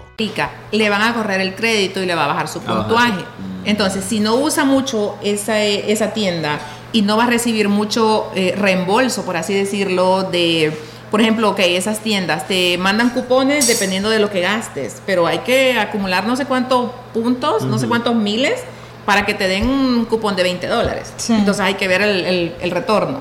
le 0.72 0.90
van 0.90 1.03
a 1.03 1.14
correr 1.14 1.40
el 1.40 1.55
crédito 1.55 2.03
y 2.03 2.07
le 2.07 2.14
va 2.16 2.24
a 2.24 2.29
bajar 2.29 2.48
su 2.48 2.61
puntuaje. 2.61 3.24
Entonces, 3.64 4.05
si 4.05 4.20
no 4.20 4.37
usa 4.37 4.64
mucho 4.64 5.16
esa, 5.22 5.61
esa 5.62 6.12
tienda 6.12 6.59
y 6.92 7.03
no 7.03 7.16
va 7.16 7.24
a 7.24 7.26
recibir 7.26 7.68
mucho 7.68 8.31
eh, 8.35 8.55
reembolso, 8.57 9.24
por 9.24 9.37
así 9.37 9.55
decirlo, 9.55 10.24
de, 10.24 10.76
por 11.11 11.20
ejemplo, 11.20 11.50
ok, 11.50 11.59
esas 11.61 12.00
tiendas 12.00 12.46
te 12.48 12.76
mandan 12.79 13.11
cupones 13.11 13.66
dependiendo 13.68 14.11
de 14.11 14.18
lo 14.18 14.31
que 14.31 14.40
gastes, 14.40 15.00
pero 15.07 15.26
hay 15.26 15.38
que 15.40 15.79
acumular 15.79 16.26
no 16.26 16.37
sé 16.37 16.46
cuántos 16.46 16.90
puntos, 17.14 17.62
no 17.64 17.79
sé 17.79 17.87
cuántos 17.88 18.14
miles 18.14 18.61
para 19.07 19.24
que 19.26 19.35
te 19.35 19.48
den 19.48 19.68
un 19.68 20.05
cupón 20.05 20.37
de 20.37 20.42
20 20.42 20.66
dólares. 20.66 21.12
Sí. 21.16 21.33
Entonces 21.33 21.61
hay 21.64 21.74
que 21.74 21.88
ver 21.88 22.03
el, 22.03 22.24
el- 22.26 22.55
el 22.61 22.70
retorno. 22.70 23.18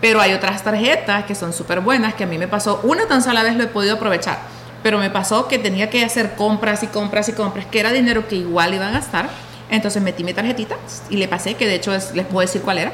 Pero 0.00 0.20
hay 0.20 0.32
otras 0.32 0.62
tarjetas 0.64 1.24
que 1.26 1.34
son 1.34 1.52
súper 1.52 1.80
buenas, 1.80 2.14
que 2.14 2.24
a 2.24 2.26
mí 2.26 2.38
me 2.38 2.48
pasó, 2.48 2.80
una 2.84 3.06
tan 3.06 3.22
sola 3.22 3.42
vez 3.42 3.54
lo 3.56 3.64
he 3.64 3.66
podido 3.66 3.96
aprovechar, 3.96 4.38
pero 4.82 4.98
me 4.98 5.10
pasó 5.10 5.46
que 5.46 5.58
tenía 5.58 5.90
que 5.90 6.02
hacer 6.02 6.36
compras 6.36 6.82
y 6.82 6.86
compras 6.86 7.28
y 7.28 7.32
compras, 7.34 7.66
que 7.66 7.80
era 7.80 7.92
dinero 7.92 8.26
que 8.26 8.36
igual 8.36 8.72
iba 8.72 8.88
a 8.88 8.90
gastar. 8.92 9.28
Entonces 9.70 10.02
metí 10.02 10.24
mi 10.24 10.32
tarjetita 10.34 10.76
y 11.10 11.16
le 11.16 11.28
pasé, 11.28 11.54
que 11.54 11.66
de 11.66 11.76
hecho 11.76 11.94
es- 11.94 12.12
les 12.14 12.26
puedo 12.26 12.40
decir 12.46 12.62
cuál 12.62 12.78
era. 12.78 12.92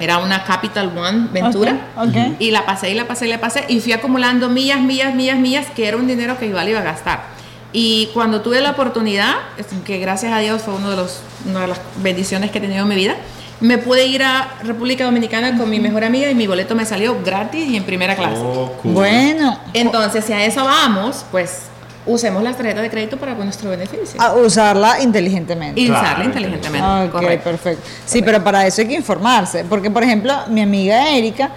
Era 0.00 0.18
una 0.18 0.42
Capital 0.44 0.92
One 0.96 1.28
Ventura. 1.32 1.72
Ok, 1.96 2.08
ok. 2.08 2.16
Y 2.40 2.50
la 2.50 2.66
pasé 2.66 2.90
y 2.90 2.94
la 2.94 3.06
pasé 3.06 3.26
y 3.26 3.30
la 3.30 3.40
pasé 3.40 3.64
y 3.68 3.80
fui 3.80 3.92
acumulando 3.92 4.48
millas, 4.48 4.80
millas, 4.80 5.14
millas, 5.14 5.38
millas, 5.38 5.66
que 5.74 5.86
era 5.86 5.96
un 5.96 6.06
dinero 6.06 6.38
que 6.38 6.46
igual 6.46 6.68
iba 6.68 6.80
a 6.80 6.82
gastar. 6.82 7.20
Y 7.72 8.08
cuando 8.12 8.40
tuve 8.40 8.60
la 8.60 8.70
oportunidad, 8.72 9.34
que 9.84 9.98
gracias 9.98 10.32
a 10.32 10.38
Dios 10.38 10.62
fue 10.62 10.74
uno 10.74 10.90
de 10.90 10.96
los, 10.96 11.20
una 11.48 11.60
de 11.60 11.66
las 11.68 11.80
bendiciones 12.02 12.50
que 12.50 12.58
he 12.58 12.60
tenido 12.60 12.82
en 12.82 12.88
mi 12.88 12.96
vida, 12.96 13.14
me 13.60 13.78
pude 13.78 14.06
ir 14.06 14.22
a 14.24 14.54
República 14.64 15.04
Dominicana 15.04 15.56
con 15.56 15.68
mi 15.70 15.78
mejor 15.78 16.02
amiga 16.02 16.30
y 16.30 16.34
mi 16.34 16.46
boleto 16.48 16.74
me 16.74 16.84
salió 16.86 17.16
gratis 17.22 17.68
y 17.68 17.76
en 17.76 17.84
primera 17.84 18.16
clase. 18.16 18.40
Oh, 18.42 18.72
cool. 18.82 18.92
Bueno, 18.94 19.56
Entonces, 19.74 20.24
si 20.24 20.32
a 20.32 20.44
eso 20.44 20.64
vamos, 20.64 21.24
pues 21.30 21.64
usemos 22.06 22.42
las 22.42 22.56
tarjetas 22.56 22.82
de 22.82 22.90
crédito 22.90 23.16
para 23.16 23.34
nuestro 23.34 23.70
beneficio. 23.70 24.20
a 24.20 24.34
usarla 24.34 25.00
inteligentemente. 25.00 25.80
y 25.80 25.90
usarla 25.90 26.24
inteligentemente. 26.24 26.86
Ok, 26.86 27.10
correcto. 27.12 27.50
perfecto. 27.50 27.82
Sí, 28.04 28.22
pero 28.22 28.42
para 28.42 28.66
eso 28.66 28.82
hay 28.82 28.88
que 28.88 28.94
informarse. 28.94 29.64
Porque, 29.64 29.90
por 29.90 30.02
ejemplo, 30.02 30.34
mi 30.48 30.62
amiga 30.62 31.10
Erika, 31.10 31.50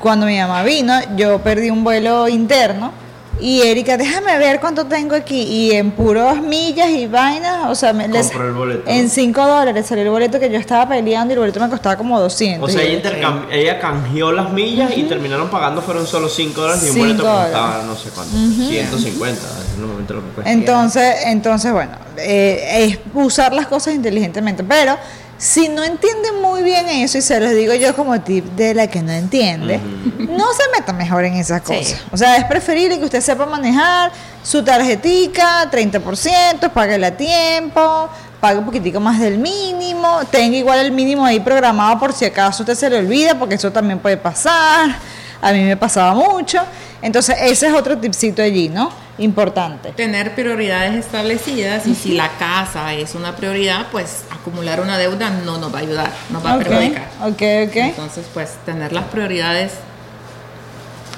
cuando 0.00 0.26
mi 0.26 0.38
mamá 0.38 0.62
vino, 0.62 0.94
yo 1.16 1.38
perdí 1.40 1.70
un 1.70 1.84
vuelo 1.84 2.28
interno. 2.28 3.03
Y 3.44 3.60
Erika, 3.60 3.98
déjame 3.98 4.38
ver 4.38 4.58
cuánto 4.58 4.86
tengo 4.86 5.14
aquí. 5.14 5.42
Y 5.42 5.72
en 5.72 5.90
puros 5.90 6.40
millas 6.40 6.88
y 6.88 7.06
vainas, 7.06 7.66
o 7.68 7.74
sea, 7.74 7.92
me, 7.92 8.08
les- 8.08 8.28
Compró 8.28 8.46
el 8.48 8.54
boleto. 8.54 8.90
en 8.90 9.10
5 9.10 9.46
dólares 9.46 9.84
salió 9.86 10.02
el 10.02 10.08
boleto 10.08 10.40
que 10.40 10.48
yo 10.48 10.56
estaba 10.58 10.88
peleando 10.88 11.32
y 11.32 11.34
el 11.34 11.40
boleto 11.40 11.60
me 11.60 11.68
costaba 11.68 11.96
como 11.98 12.18
200. 12.18 12.66
O 12.66 12.72
sea, 12.72 12.82
ella, 12.82 12.92
yo, 13.02 13.10
intercam- 13.10 13.44
ella 13.52 13.78
canjeó 13.78 14.32
las 14.32 14.50
millas 14.50 14.96
y 14.96 15.02
terminaron 15.02 15.50
pagando 15.50 15.82
fueron 15.82 16.06
solo 16.06 16.30
5 16.30 16.58
dólares 16.58 16.84
y 16.86 16.90
un 16.90 16.98
boleto 16.98 17.22
que 17.22 17.28
costaba 17.28 17.82
no 17.86 17.96
sé 17.96 18.08
cuánto, 18.14 18.34
150, 18.34 19.40
es 19.42 19.78
normalmente 19.78 20.14
lo 20.14 20.20
que 20.22 20.28
cuesta. 20.30 20.50
Entonces, 20.50 21.14
entonces 21.26 21.70
bueno, 21.72 21.92
eh, 22.16 22.86
es 22.88 22.98
usar 23.12 23.52
las 23.52 23.66
cosas 23.66 23.94
inteligentemente. 23.94 24.64
Pero 24.64 24.96
si 25.38 25.68
no 25.68 25.82
entienden 25.84 26.40
muy 26.40 26.62
bien 26.62 26.88
eso, 26.88 27.18
y 27.18 27.22
se 27.22 27.38
los 27.40 27.50
digo 27.52 27.74
yo 27.74 27.94
como 27.94 28.20
tip 28.20 28.44
de 28.56 28.74
la 28.74 28.86
que 28.86 29.02
no 29.02 29.12
entiende, 29.12 29.78
no 30.18 30.46
se 30.52 30.62
meta 30.78 30.92
mejor 30.92 31.24
en 31.24 31.34
esas 31.34 31.62
Sí. 31.66 31.74
cosas. 31.74 32.00
O 32.12 32.16
sea, 32.16 32.36
es 32.36 32.44
preferible 32.44 32.98
que 32.98 33.04
usted 33.04 33.20
sepa 33.20 33.44
manejar 33.46 34.12
su 34.42 34.62
tarjetica, 34.64 35.68
30%, 35.70 36.70
páguela 36.72 37.08
a 37.08 37.10
tiempo, 37.16 38.08
pague 38.40 38.58
un 38.58 38.64
poquitico 38.66 39.00
más 39.00 39.18
del 39.20 39.38
mínimo, 39.38 40.20
tenga 40.30 40.56
igual 40.56 40.78
el 40.80 40.92
mínimo 40.92 41.24
ahí 41.24 41.40
programado 41.40 41.98
por 41.98 42.12
si 42.12 42.24
acaso 42.24 42.62
usted 42.62 42.74
se 42.74 42.90
le 42.90 42.98
olvida, 42.98 43.38
porque 43.38 43.54
eso 43.56 43.72
también 43.72 43.98
puede 43.98 44.16
pasar. 44.16 44.96
A 45.42 45.52
mí 45.52 45.62
me 45.62 45.76
pasaba 45.76 46.14
mucho. 46.14 46.60
Entonces, 47.04 47.36
ese 47.42 47.68
es 47.68 47.74
otro 47.74 47.98
tipcito 47.98 48.42
allí, 48.42 48.68
¿no? 48.68 48.90
Importante. 49.18 49.90
Tener 49.92 50.34
prioridades 50.34 50.94
establecidas 50.94 51.86
y 51.86 51.94
si 51.94 52.12
la 52.16 52.30
casa 52.38 52.92
es 52.94 53.14
una 53.14 53.36
prioridad, 53.36 53.86
pues 53.92 54.24
acumular 54.30 54.80
una 54.80 54.98
deuda 54.98 55.30
no 55.30 55.58
nos 55.58 55.72
va 55.72 55.78
a 55.78 55.82
ayudar, 55.82 56.10
nos 56.30 56.44
va 56.44 56.52
a 56.52 56.56
Ok, 56.56 56.64
perjudicar. 56.64 57.08
ok, 57.20 57.42
ok. 57.68 57.76
Entonces, 57.76 58.26
pues 58.34 58.54
tener 58.66 58.92
las 58.92 59.04
prioridades 59.04 59.72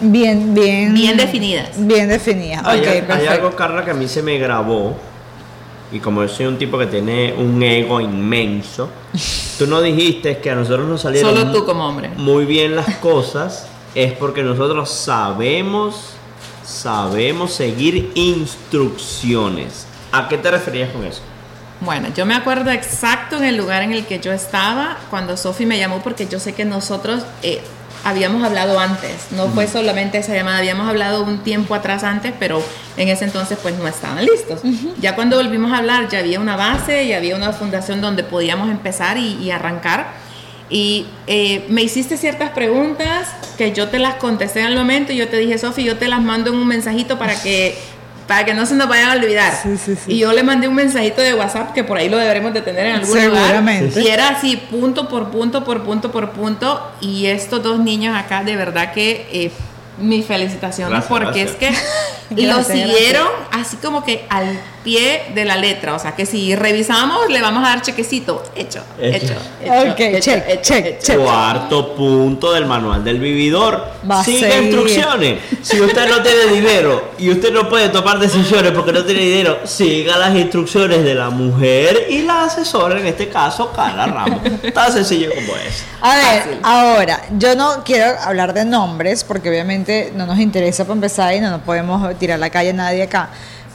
Bien, 0.00 0.52
bien. 0.54 0.92
Bien 0.92 1.16
definidas. 1.16 1.70
Bien 1.76 2.06
definidas. 2.08 2.62
Hay, 2.66 2.80
ok, 2.80 2.86
hay 2.86 3.02
perfecto. 3.02 3.32
algo, 3.32 3.56
Carla, 3.56 3.82
que 3.84 3.92
a 3.92 3.94
mí 3.94 4.06
se 4.08 4.22
me 4.22 4.36
grabó. 4.38 4.94
Y 5.92 6.00
como 6.00 6.22
yo 6.22 6.28
soy 6.28 6.46
un 6.46 6.58
tipo 6.58 6.76
que 6.78 6.86
tiene 6.86 7.32
un 7.32 7.62
ego 7.62 8.00
inmenso, 8.00 8.90
tú 9.58 9.66
no 9.66 9.80
dijiste 9.80 10.38
que 10.38 10.50
a 10.50 10.54
nosotros 10.54 10.86
nos 10.86 11.00
salieron 11.00 11.34
Solo 11.34 11.50
tú 11.52 11.64
como 11.64 11.86
hombre. 11.88 12.10
muy 12.16 12.44
bien 12.44 12.74
las 12.76 12.96
cosas, 12.96 13.68
es 13.96 14.12
porque 14.12 14.42
nosotros 14.42 14.90
sabemos, 14.90 16.10
sabemos 16.62 17.54
seguir 17.54 18.12
instrucciones. 18.14 19.86
¿A 20.12 20.28
qué 20.28 20.36
te 20.36 20.50
referías 20.50 20.90
con 20.90 21.02
eso? 21.04 21.22
Bueno, 21.80 22.08
yo 22.14 22.26
me 22.26 22.34
acuerdo 22.34 22.70
exacto 22.70 23.38
en 23.38 23.44
el 23.44 23.56
lugar 23.56 23.82
en 23.82 23.92
el 23.92 24.04
que 24.04 24.20
yo 24.20 24.32
estaba 24.32 24.98
cuando 25.08 25.38
Sofi 25.38 25.64
me 25.64 25.78
llamó 25.78 26.02
porque 26.02 26.26
yo 26.26 26.38
sé 26.38 26.52
que 26.52 26.66
nosotros 26.66 27.24
eh, 27.42 27.62
habíamos 28.04 28.44
hablado 28.44 28.78
antes, 28.78 29.28
no 29.30 29.48
fue 29.48 29.66
solamente 29.66 30.18
esa 30.18 30.34
llamada, 30.34 30.58
habíamos 30.58 30.88
hablado 30.88 31.24
un 31.24 31.38
tiempo 31.38 31.74
atrás 31.74 32.04
antes, 32.04 32.34
pero 32.38 32.62
en 32.98 33.08
ese 33.08 33.24
entonces 33.24 33.58
pues 33.62 33.78
no 33.78 33.88
estaban 33.88 34.26
listos. 34.26 34.60
Ya 35.00 35.14
cuando 35.14 35.38
volvimos 35.38 35.72
a 35.72 35.78
hablar 35.78 36.08
ya 36.10 36.18
había 36.18 36.38
una 36.38 36.56
base 36.56 37.04
y 37.04 37.14
había 37.14 37.34
una 37.34 37.54
fundación 37.54 38.02
donde 38.02 38.24
podíamos 38.24 38.70
empezar 38.70 39.16
y, 39.16 39.38
y 39.42 39.50
arrancar. 39.50 40.25
Y 40.68 41.06
eh, 41.28 41.64
me 41.68 41.82
hiciste 41.82 42.16
ciertas 42.16 42.50
preguntas 42.50 43.28
que 43.56 43.72
yo 43.72 43.88
te 43.88 43.98
las 43.98 44.14
contesté 44.16 44.60
en 44.60 44.66
el 44.66 44.74
momento 44.76 45.12
y 45.12 45.16
yo 45.16 45.28
te 45.28 45.36
dije, 45.38 45.58
Sofi, 45.58 45.84
yo 45.84 45.96
te 45.96 46.08
las 46.08 46.20
mando 46.20 46.50
en 46.50 46.56
un 46.56 46.66
mensajito 46.66 47.18
para 47.18 47.40
que, 47.40 47.78
para 48.26 48.44
que 48.44 48.52
no 48.52 48.66
se 48.66 48.74
nos 48.74 48.88
vayan 48.88 49.10
a 49.10 49.12
olvidar. 49.14 49.54
Sí, 49.62 49.76
sí, 49.76 49.94
sí. 49.94 50.12
Y 50.14 50.18
yo 50.18 50.32
le 50.32 50.42
mandé 50.42 50.66
un 50.66 50.74
mensajito 50.74 51.22
de 51.22 51.34
WhatsApp 51.34 51.72
que 51.72 51.84
por 51.84 51.98
ahí 51.98 52.08
lo 52.08 52.16
deberemos 52.18 52.52
de 52.52 52.62
tener 52.62 52.86
en 52.86 52.96
algún 52.96 53.16
Seguramente. 53.16 53.86
lugar. 53.90 54.02
Y 54.02 54.08
era 54.08 54.28
así, 54.30 54.56
punto 54.56 55.08
por 55.08 55.30
punto, 55.30 55.62
por 55.62 55.84
punto 55.84 56.10
por 56.10 56.30
punto. 56.32 56.90
Y 57.00 57.26
estos 57.26 57.62
dos 57.62 57.78
niños 57.78 58.16
acá, 58.16 58.42
de 58.42 58.56
verdad 58.56 58.92
que 58.92 59.28
eh, 59.32 59.52
mis 59.98 60.26
felicitaciones 60.26 60.90
Gracias, 60.90 61.08
porque 61.08 61.44
gracias. 61.44 61.50
es 61.50 61.56
que 61.56 61.70
lo 62.30 62.36
Gracias, 62.54 62.66
siguieron 62.78 63.28
así 63.52 63.76
como 63.76 64.04
que 64.04 64.26
al 64.28 64.58
pie 64.82 65.22
de 65.34 65.44
la 65.44 65.56
letra. 65.56 65.94
O 65.94 65.98
sea, 65.98 66.14
que 66.14 66.26
si 66.26 66.54
revisamos, 66.54 67.28
le 67.28 67.40
vamos 67.42 67.64
a 67.64 67.70
dar 67.70 67.82
chequecito. 67.82 68.42
Hecho, 68.54 68.80
Hecho. 69.00 69.32
hecho. 69.32 69.34
hecho, 69.62 69.92
Ok, 69.92 70.00
hecho, 70.00 70.20
check, 70.20 70.44
hecho, 70.48 70.62
check, 70.62 70.86
hecho. 70.86 71.06
check. 71.06 71.18
Cuarto 71.18 71.94
punto 71.94 72.52
del 72.52 72.66
manual 72.66 73.02
del 73.04 73.18
vividor. 73.18 73.84
Va 74.08 74.22
seguir. 74.22 74.48
instrucciones. 74.62 75.40
Si 75.62 75.80
usted 75.80 76.08
no 76.08 76.22
tiene 76.22 76.52
dinero 76.52 77.10
y 77.18 77.30
usted 77.30 77.52
no 77.52 77.68
puede 77.68 77.88
tomar 77.88 78.18
decisiones 78.18 78.72
porque 78.72 78.92
no 78.92 79.04
tiene 79.04 79.20
dinero, 79.22 79.58
siga 79.64 80.16
las 80.18 80.34
instrucciones 80.36 81.02
de 81.04 81.14
la 81.14 81.30
mujer 81.30 82.06
y 82.10 82.22
la 82.22 82.44
asesora, 82.44 83.00
en 83.00 83.06
este 83.06 83.28
caso, 83.28 83.72
Carla 83.74 84.06
Ramos. 84.06 84.40
Tan 84.72 84.92
sencillo 84.92 85.30
como 85.34 85.54
es. 85.56 85.84
A 86.00 86.14
ver, 86.16 86.42
Fácil. 86.42 86.58
ahora, 86.62 87.22
yo 87.38 87.54
no 87.56 87.82
quiero 87.84 88.12
hablar 88.20 88.52
de 88.54 88.64
nombres 88.64 89.24
porque 89.24 89.48
obviamente 89.48 90.12
no 90.14 90.26
nos 90.26 90.38
interesa 90.38 90.84
para 90.84 90.94
empezar 90.94 91.34
y 91.34 91.40
no 91.40 91.50
nos 91.50 91.62
podemos 91.62 92.15
tirar 92.16 92.38
la 92.38 92.50
calle 92.50 92.70
a 92.70 92.74
nadie 92.74 93.02
acá. 93.02 93.28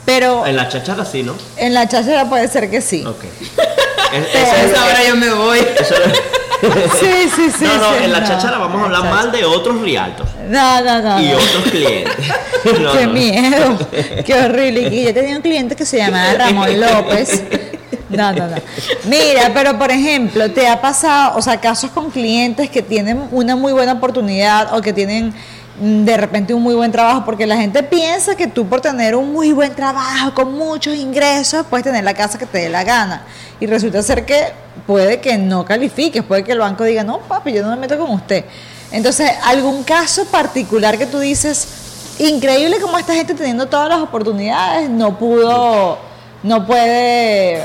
Pero 0.06 0.46
En 0.46 0.56
la 0.56 0.68
chachara 0.68 1.06
sí, 1.06 1.22
¿no? 1.24 1.36
en 1.58 1.74
la 1.74 1.88
cháchara 1.88 2.28
puede 2.28 2.48
ser 2.48 2.70
que 2.70 2.82
sí. 2.82 3.04
Ok. 3.06 3.24
Es- 4.14 4.78
ahora 4.78 5.04
yo 5.08 5.16
me 5.16 5.30
voy. 5.34 5.60
eso- 5.60 5.96
Sí, 7.00 7.28
sí, 7.36 7.50
sí. 7.58 7.66
no, 7.66 7.76
no, 7.78 7.98
sí, 7.98 8.04
en 8.04 8.12
la 8.12 8.20
no. 8.20 8.28
chachara 8.28 8.58
vamos 8.60 8.82
a 8.82 8.86
hablar 8.86 9.04
mal 9.06 9.32
de 9.32 9.44
otros 9.46 9.82
rialtos 9.82 10.28
No, 10.48 10.82
no, 10.84 11.02
no. 11.02 11.20
y 11.22 11.30
no. 11.30 11.38
otros 11.38 11.64
clientes. 11.72 12.14
No, 12.80 12.92
Qué 12.94 13.08
miedo, 13.08 13.76
qué 14.24 14.34
horrible. 14.36 14.82
Y 14.96 15.06
yo 15.06 15.14
tenía 15.16 15.36
un 15.36 15.42
cliente 15.42 15.76
que 15.76 15.84
se 15.84 15.98
llamaba 15.98 16.34
Ramón 16.36 16.80
López. 16.80 17.42
No, 18.10 18.32
no, 18.34 18.46
no. 18.50 18.56
Mira, 19.06 19.50
pero 19.52 19.80
por 19.80 19.90
ejemplo, 19.90 20.52
¿te 20.52 20.68
ha 20.68 20.80
pasado, 20.80 21.38
o 21.40 21.42
sea, 21.42 21.60
casos 21.60 21.90
con 21.90 22.12
clientes 22.12 22.70
que 22.70 22.84
tienen 22.84 23.28
una 23.32 23.56
muy 23.56 23.74
buena 23.74 23.94
oportunidad 23.94 24.76
o 24.76 24.82
que 24.84 24.94
tienen 24.94 25.34
de 25.82 26.16
repente 26.16 26.54
un 26.54 26.62
muy 26.62 26.76
buen 26.76 26.92
trabajo? 26.92 27.26
Porque 27.26 27.48
la 27.48 27.58
gente 27.58 27.82
piensa 27.82 28.36
que 28.36 28.46
tú 28.46 28.68
por 28.68 28.82
tener 28.82 29.16
un 29.16 29.34
muy 29.34 29.52
buen 29.52 29.74
trabajo, 29.74 30.34
con 30.34 30.54
muchos 30.54 30.96
ingresos, 30.96 31.66
puedes 31.70 31.84
tener 31.84 32.04
la 32.04 32.14
casa 32.14 32.38
que 32.38 32.46
te 32.46 32.60
dé 32.60 32.70
la 32.70 32.84
gana. 32.84 33.24
Y 33.60 33.66
resulta 33.66 34.02
ser 34.04 34.24
que 34.26 34.54
puede 34.86 35.20
que 35.20 35.38
no 35.38 35.66
califiques, 35.66 36.24
puede 36.24 36.44
que 36.44 36.52
el 36.52 36.60
banco 36.60 36.84
diga, 36.84 37.04
no, 37.04 37.20
papi, 37.20 37.54
yo 37.54 37.64
no 37.64 37.72
me 37.72 37.78
meto 37.78 37.98
con 37.98 38.12
usted. 38.12 38.46
Entonces, 38.92 39.32
¿algún 39.44 39.84
caso 39.84 40.26
particular 40.26 40.98
que 41.00 41.08
tú 41.08 41.18
dices, 41.20 41.68
increíble 42.20 42.80
como 42.80 42.98
esta 43.00 43.16
gente 43.16 43.34
teniendo 43.34 43.68
todas 43.68 43.90
las 43.90 44.00
oportunidades 44.00 44.90
no 44.90 45.18
pudo, 45.18 45.98
no 46.44 46.68
puede 46.68 47.64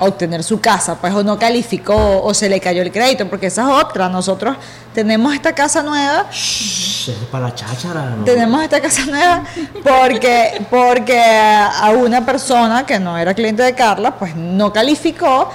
obtener 0.00 0.44
su 0.44 0.60
casa, 0.60 0.96
pues 0.96 1.12
o 1.12 1.22
no 1.22 1.38
calificó 1.38 2.22
o 2.22 2.32
se 2.32 2.48
le 2.48 2.60
cayó 2.60 2.82
el 2.82 2.92
crédito, 2.92 3.28
porque 3.28 3.46
esa 3.46 3.62
es 3.62 3.84
otra. 3.84 4.08
Nosotros 4.08 4.56
tenemos 4.94 5.34
esta 5.34 5.54
casa 5.54 5.82
nueva 5.82 6.26
Shh, 6.30 7.08
es 7.10 7.16
para 7.30 7.48
la 7.48 7.54
cháchara. 7.54 8.10
¿no? 8.10 8.24
tenemos 8.24 8.62
esta 8.62 8.80
casa 8.80 9.06
nueva 9.06 9.44
porque, 9.82 10.64
porque 10.70 11.20
a 11.20 11.90
una 11.90 12.24
persona 12.24 12.86
que 12.86 12.98
no 12.98 13.18
era 13.18 13.34
cliente 13.34 13.62
de 13.62 13.74
Carla, 13.74 14.14
pues 14.14 14.34
no 14.36 14.72
calificó. 14.72 15.50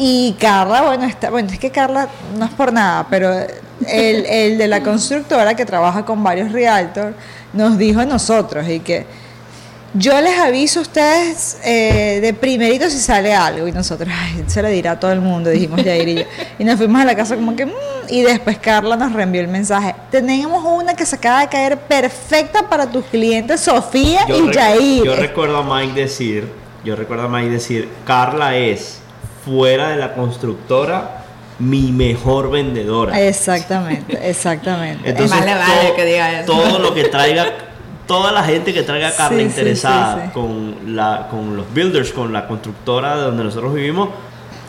Y 0.00 0.36
Carla, 0.38 0.82
bueno, 0.82 1.04
está, 1.04 1.30
bueno, 1.30 1.50
es 1.50 1.58
que 1.58 1.70
Carla 1.70 2.08
no 2.38 2.44
es 2.44 2.52
por 2.52 2.72
nada, 2.72 3.04
pero 3.10 3.32
el, 3.32 4.26
el 4.26 4.56
de 4.56 4.68
la 4.68 4.80
constructora 4.80 5.56
que 5.56 5.66
trabaja 5.66 6.04
con 6.04 6.22
varios 6.22 6.52
realtors 6.52 7.16
nos 7.52 7.76
dijo 7.76 8.00
a 8.00 8.04
nosotros 8.04 8.68
y 8.68 8.78
que 8.78 9.06
yo 9.94 10.20
les 10.20 10.38
aviso 10.38 10.80
a 10.80 10.82
ustedes 10.82 11.58
eh, 11.64 12.20
de 12.20 12.34
primerito 12.34 12.88
si 12.90 12.98
sale 12.98 13.34
algo. 13.34 13.66
Y 13.68 13.72
nosotros, 13.72 14.08
ay, 14.12 14.44
se 14.46 14.62
lo 14.62 14.68
dirá 14.68 14.92
a 14.92 15.00
todo 15.00 15.12
el 15.12 15.20
mundo, 15.20 15.50
dijimos 15.50 15.82
Yair 15.82 16.08
y 16.08 16.14
yo. 16.16 16.22
Y 16.58 16.64
nos 16.64 16.76
fuimos 16.76 17.00
a 17.00 17.04
la 17.04 17.14
casa 17.16 17.34
como 17.36 17.56
que, 17.56 17.66
"Mm", 17.66 17.72
y 18.08 18.22
después 18.22 18.58
Carla 18.58 18.96
nos 18.96 19.12
reenvió 19.12 19.40
el 19.40 19.48
mensaje. 19.48 19.94
Tenemos 20.10 20.64
una 20.64 20.94
que 20.94 21.04
se 21.06 21.16
acaba 21.16 21.40
de 21.40 21.48
caer 21.48 21.78
perfecta 21.78 22.68
para 22.68 22.86
tus 22.90 23.04
clientes, 23.06 23.60
Sofía 23.60 24.26
Yo, 24.28 24.50
y 24.50 24.52
Yair. 24.54 25.04
yo 25.04 25.16
recuerdo 25.16 25.58
a 25.58 25.62
Mike 25.78 26.00
decir, 26.00 26.48
yo 26.84 26.94
recuerdo 26.96 27.24
a 27.24 27.28
Mike 27.28 27.50
decir, 27.50 27.88
Carla 28.06 28.56
es 28.56 28.98
fuera 29.44 29.90
de 29.90 29.96
la 29.96 30.14
constructora 30.14 31.24
mi 31.58 31.90
mejor 31.90 32.50
vendedora. 32.50 33.20
Exactamente, 33.20 34.16
exactamente. 34.30 35.08
Entonces, 35.10 35.36
Más 35.36 35.44
le 35.44 35.54
vale 35.54 35.86
todo, 35.86 35.96
que 35.96 36.04
diga 36.04 36.40
eso. 36.40 36.52
todo 36.52 36.78
lo 36.78 36.94
que 36.94 37.04
traiga, 37.04 37.46
toda 38.08 38.32
la 38.32 38.42
gente 38.42 38.74
que 38.74 38.82
traiga 38.82 39.12
Sí, 39.12 39.22
sí, 39.28 39.40
interesada 39.40 40.14
sí, 40.16 40.20
sí. 40.24 40.30
Con, 40.32 40.96
la, 40.96 41.28
con 41.30 41.56
los 41.56 41.72
builders, 41.72 42.10
con 42.10 42.32
la 42.32 42.48
constructora 42.48 43.16
de 43.16 43.22
donde 43.22 43.44
nosotros 43.44 43.72
vivimos, 43.74 44.08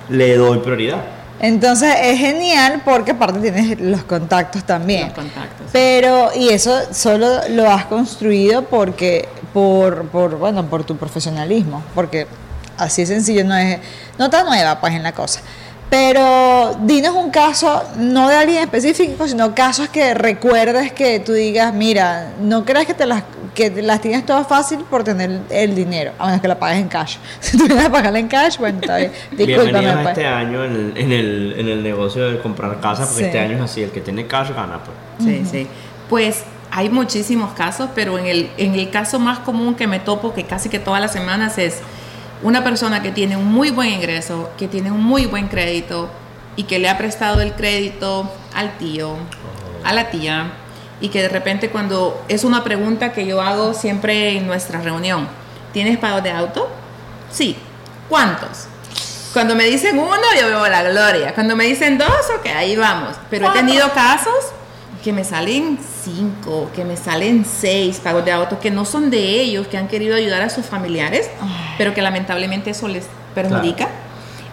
le 0.10 0.36
doy 0.36 0.60
prioridad. 0.60 1.00
Entonces 1.40 1.96
es 2.02 2.20
genial 2.20 2.82
porque 2.84 3.12
aparte 3.12 3.40
tienes 3.40 3.80
los 3.80 4.04
contactos 4.04 4.64
también. 4.66 5.08
Los 5.08 5.14
contactos. 5.14 5.68
Pero, 5.72 6.30
y 6.36 6.50
eso 6.50 6.78
solo 6.94 7.28
lo 7.50 7.72
has 7.72 7.86
construido 7.86 8.66
porque, 8.66 9.28
por, 9.54 10.04
por, 10.10 10.38
bueno, 10.38 10.66
por 10.66 10.84
tu 10.84 10.98
profesionalismo, 10.98 11.82
porque 11.96 12.28
así 12.78 13.04
de 13.04 13.08
sencillo 13.08 13.46
no 13.46 13.56
es, 13.56 13.80
no 14.18 14.26
está 14.26 14.44
nueva 14.44 14.80
pues 14.82 14.94
en 14.94 15.04
la 15.04 15.14
cosa. 15.14 15.40
Pero 15.90 16.78
dinos 16.84 17.16
un 17.16 17.32
caso, 17.32 17.84
no 17.98 18.30
de 18.30 18.36
alguien 18.36 18.62
específico, 18.62 19.28
sino 19.28 19.56
casos 19.56 19.90
que 19.90 20.14
recuerdes 20.14 20.92
que 20.94 21.20
tú 21.20 21.34
digas, 21.34 21.74
mira, 21.74 22.34
no 22.40 22.64
creas 22.64 22.86
que 22.86 22.94
te 22.94 23.08
las, 23.08 23.24
que 23.56 23.72
te 23.72 23.82
las 23.82 24.00
tienes 24.00 24.24
todas 24.24 24.48
fácil 24.48 24.80
por 24.82 25.04
tener 25.04 25.40
el 25.50 25.74
dinero, 25.74 26.12
a 26.20 26.28
menos 26.28 26.42
que 26.42 26.48
la 26.48 26.60
pagues 26.60 26.80
en 26.80 26.90
cash. 26.90 27.18
Si 27.40 27.58
tú 27.58 27.66
vienes 27.66 27.86
a 27.86 27.92
pagarla 27.92 28.20
en 28.20 28.28
cash, 28.28 28.58
bueno, 28.60 28.80
está 28.82 28.98
bien. 28.98 29.12
Discúlpame. 29.32 29.90
a 29.90 30.04
pues. 30.04 30.08
este 30.10 30.28
año 30.28 30.64
en 30.64 30.76
el, 30.76 30.98
en 30.98 31.12
el, 31.12 31.56
en 31.58 31.68
el 31.70 31.82
negocio 31.82 32.30
de 32.30 32.40
comprar 32.40 32.80
casa, 32.80 33.06
porque 33.06 33.24
Sí. 33.24 33.26
este 33.26 33.40
año 33.40 33.56
es 33.56 33.62
así, 33.62 33.82
el 33.82 33.90
que 33.90 34.02
tiene 34.02 34.28
cash 34.28 34.50
gana. 34.54 34.80
Pues. 34.84 35.28
Sí, 35.28 35.44
sí. 35.50 35.68
Pues 36.08 36.44
hay 36.70 36.90
muchísimos 36.90 37.54
casos, 37.54 37.90
pero 37.96 38.20
en 38.20 38.28
el, 38.28 38.52
en 38.58 38.76
el 38.76 38.92
caso 38.92 39.18
más 39.18 39.40
común 39.40 39.74
que 39.74 39.88
me 39.88 40.00
topo, 40.00 40.36
que 40.36 40.44
casi 40.44 40.70
que 40.70 40.78
todas 40.78 41.02
las 41.02 41.12
semanas, 41.12 41.58
es 41.58 41.82
una 42.42 42.64
persona 42.64 43.02
que 43.02 43.12
tiene 43.12 43.38
un 43.38 43.52
muy 43.52 43.70
buen 43.72 43.90
ingreso, 43.90 44.50
que 44.58 44.68
tiene 44.68 44.92
un 44.92 45.04
muy 45.04 45.26
buen 45.26 45.48
crédito 45.48 46.10
y 46.56 46.64
que 46.64 46.80
le 46.80 46.90
ha 46.90 46.98
prestado 46.98 47.42
el 47.42 47.54
crédito 47.54 48.32
al 48.54 48.78
tío, 48.78 49.16
a 49.84 49.94
la 49.94 50.10
tía, 50.10 50.52
y 51.02 51.10
que 51.10 51.22
de 51.22 51.30
repente 51.30 51.70
cuando 51.70 52.24
es 52.28 52.44
una 52.44 52.64
pregunta 52.64 53.14
que 53.14 53.26
yo 53.26 53.42
hago 53.42 53.74
siempre 53.74 54.38
en 54.38 54.48
nuestra 54.48 54.82
reunión, 54.82 55.28
¿tienes 55.74 55.98
pago 55.98 56.22
de 56.22 56.32
auto? 56.32 56.70
Sí. 57.32 57.58
¿Cuántos? 58.10 58.68
Cuando 59.34 59.56
me 59.56 59.66
dicen 59.66 60.00
uno, 60.00 60.18
yo 60.40 60.48
veo 60.48 60.68
la 60.68 60.84
gloria. 60.84 61.34
Cuando 61.36 61.56
me 61.56 61.66
dicen 61.66 61.98
dos, 61.98 62.10
ok, 62.38 62.48
ahí 62.56 62.76
vamos. 62.76 63.16
Pero 63.30 63.48
he 63.50 63.54
tenido 63.54 63.92
casos 63.94 64.34
que 65.04 65.14
me 65.14 65.24
salen 65.24 65.80
cinco, 66.04 66.70
que 66.76 66.84
me 66.84 66.98
salen 66.98 67.46
seis 67.46 68.00
pagos 68.00 68.26
de 68.26 68.32
auto, 68.32 68.60
que 68.60 68.72
no 68.72 68.86
son 68.86 69.10
de 69.10 69.42
ellos, 69.42 69.68
que 69.68 69.78
han 69.78 69.88
querido 69.88 70.16
ayudar 70.16 70.42
a 70.42 70.50
sus 70.50 70.66
familiares, 70.66 71.30
pero 71.78 71.94
que 71.94 72.02
lamentablemente 72.02 72.72
eso 72.72 72.88
les 72.88 73.06
perjudica. 73.34 73.88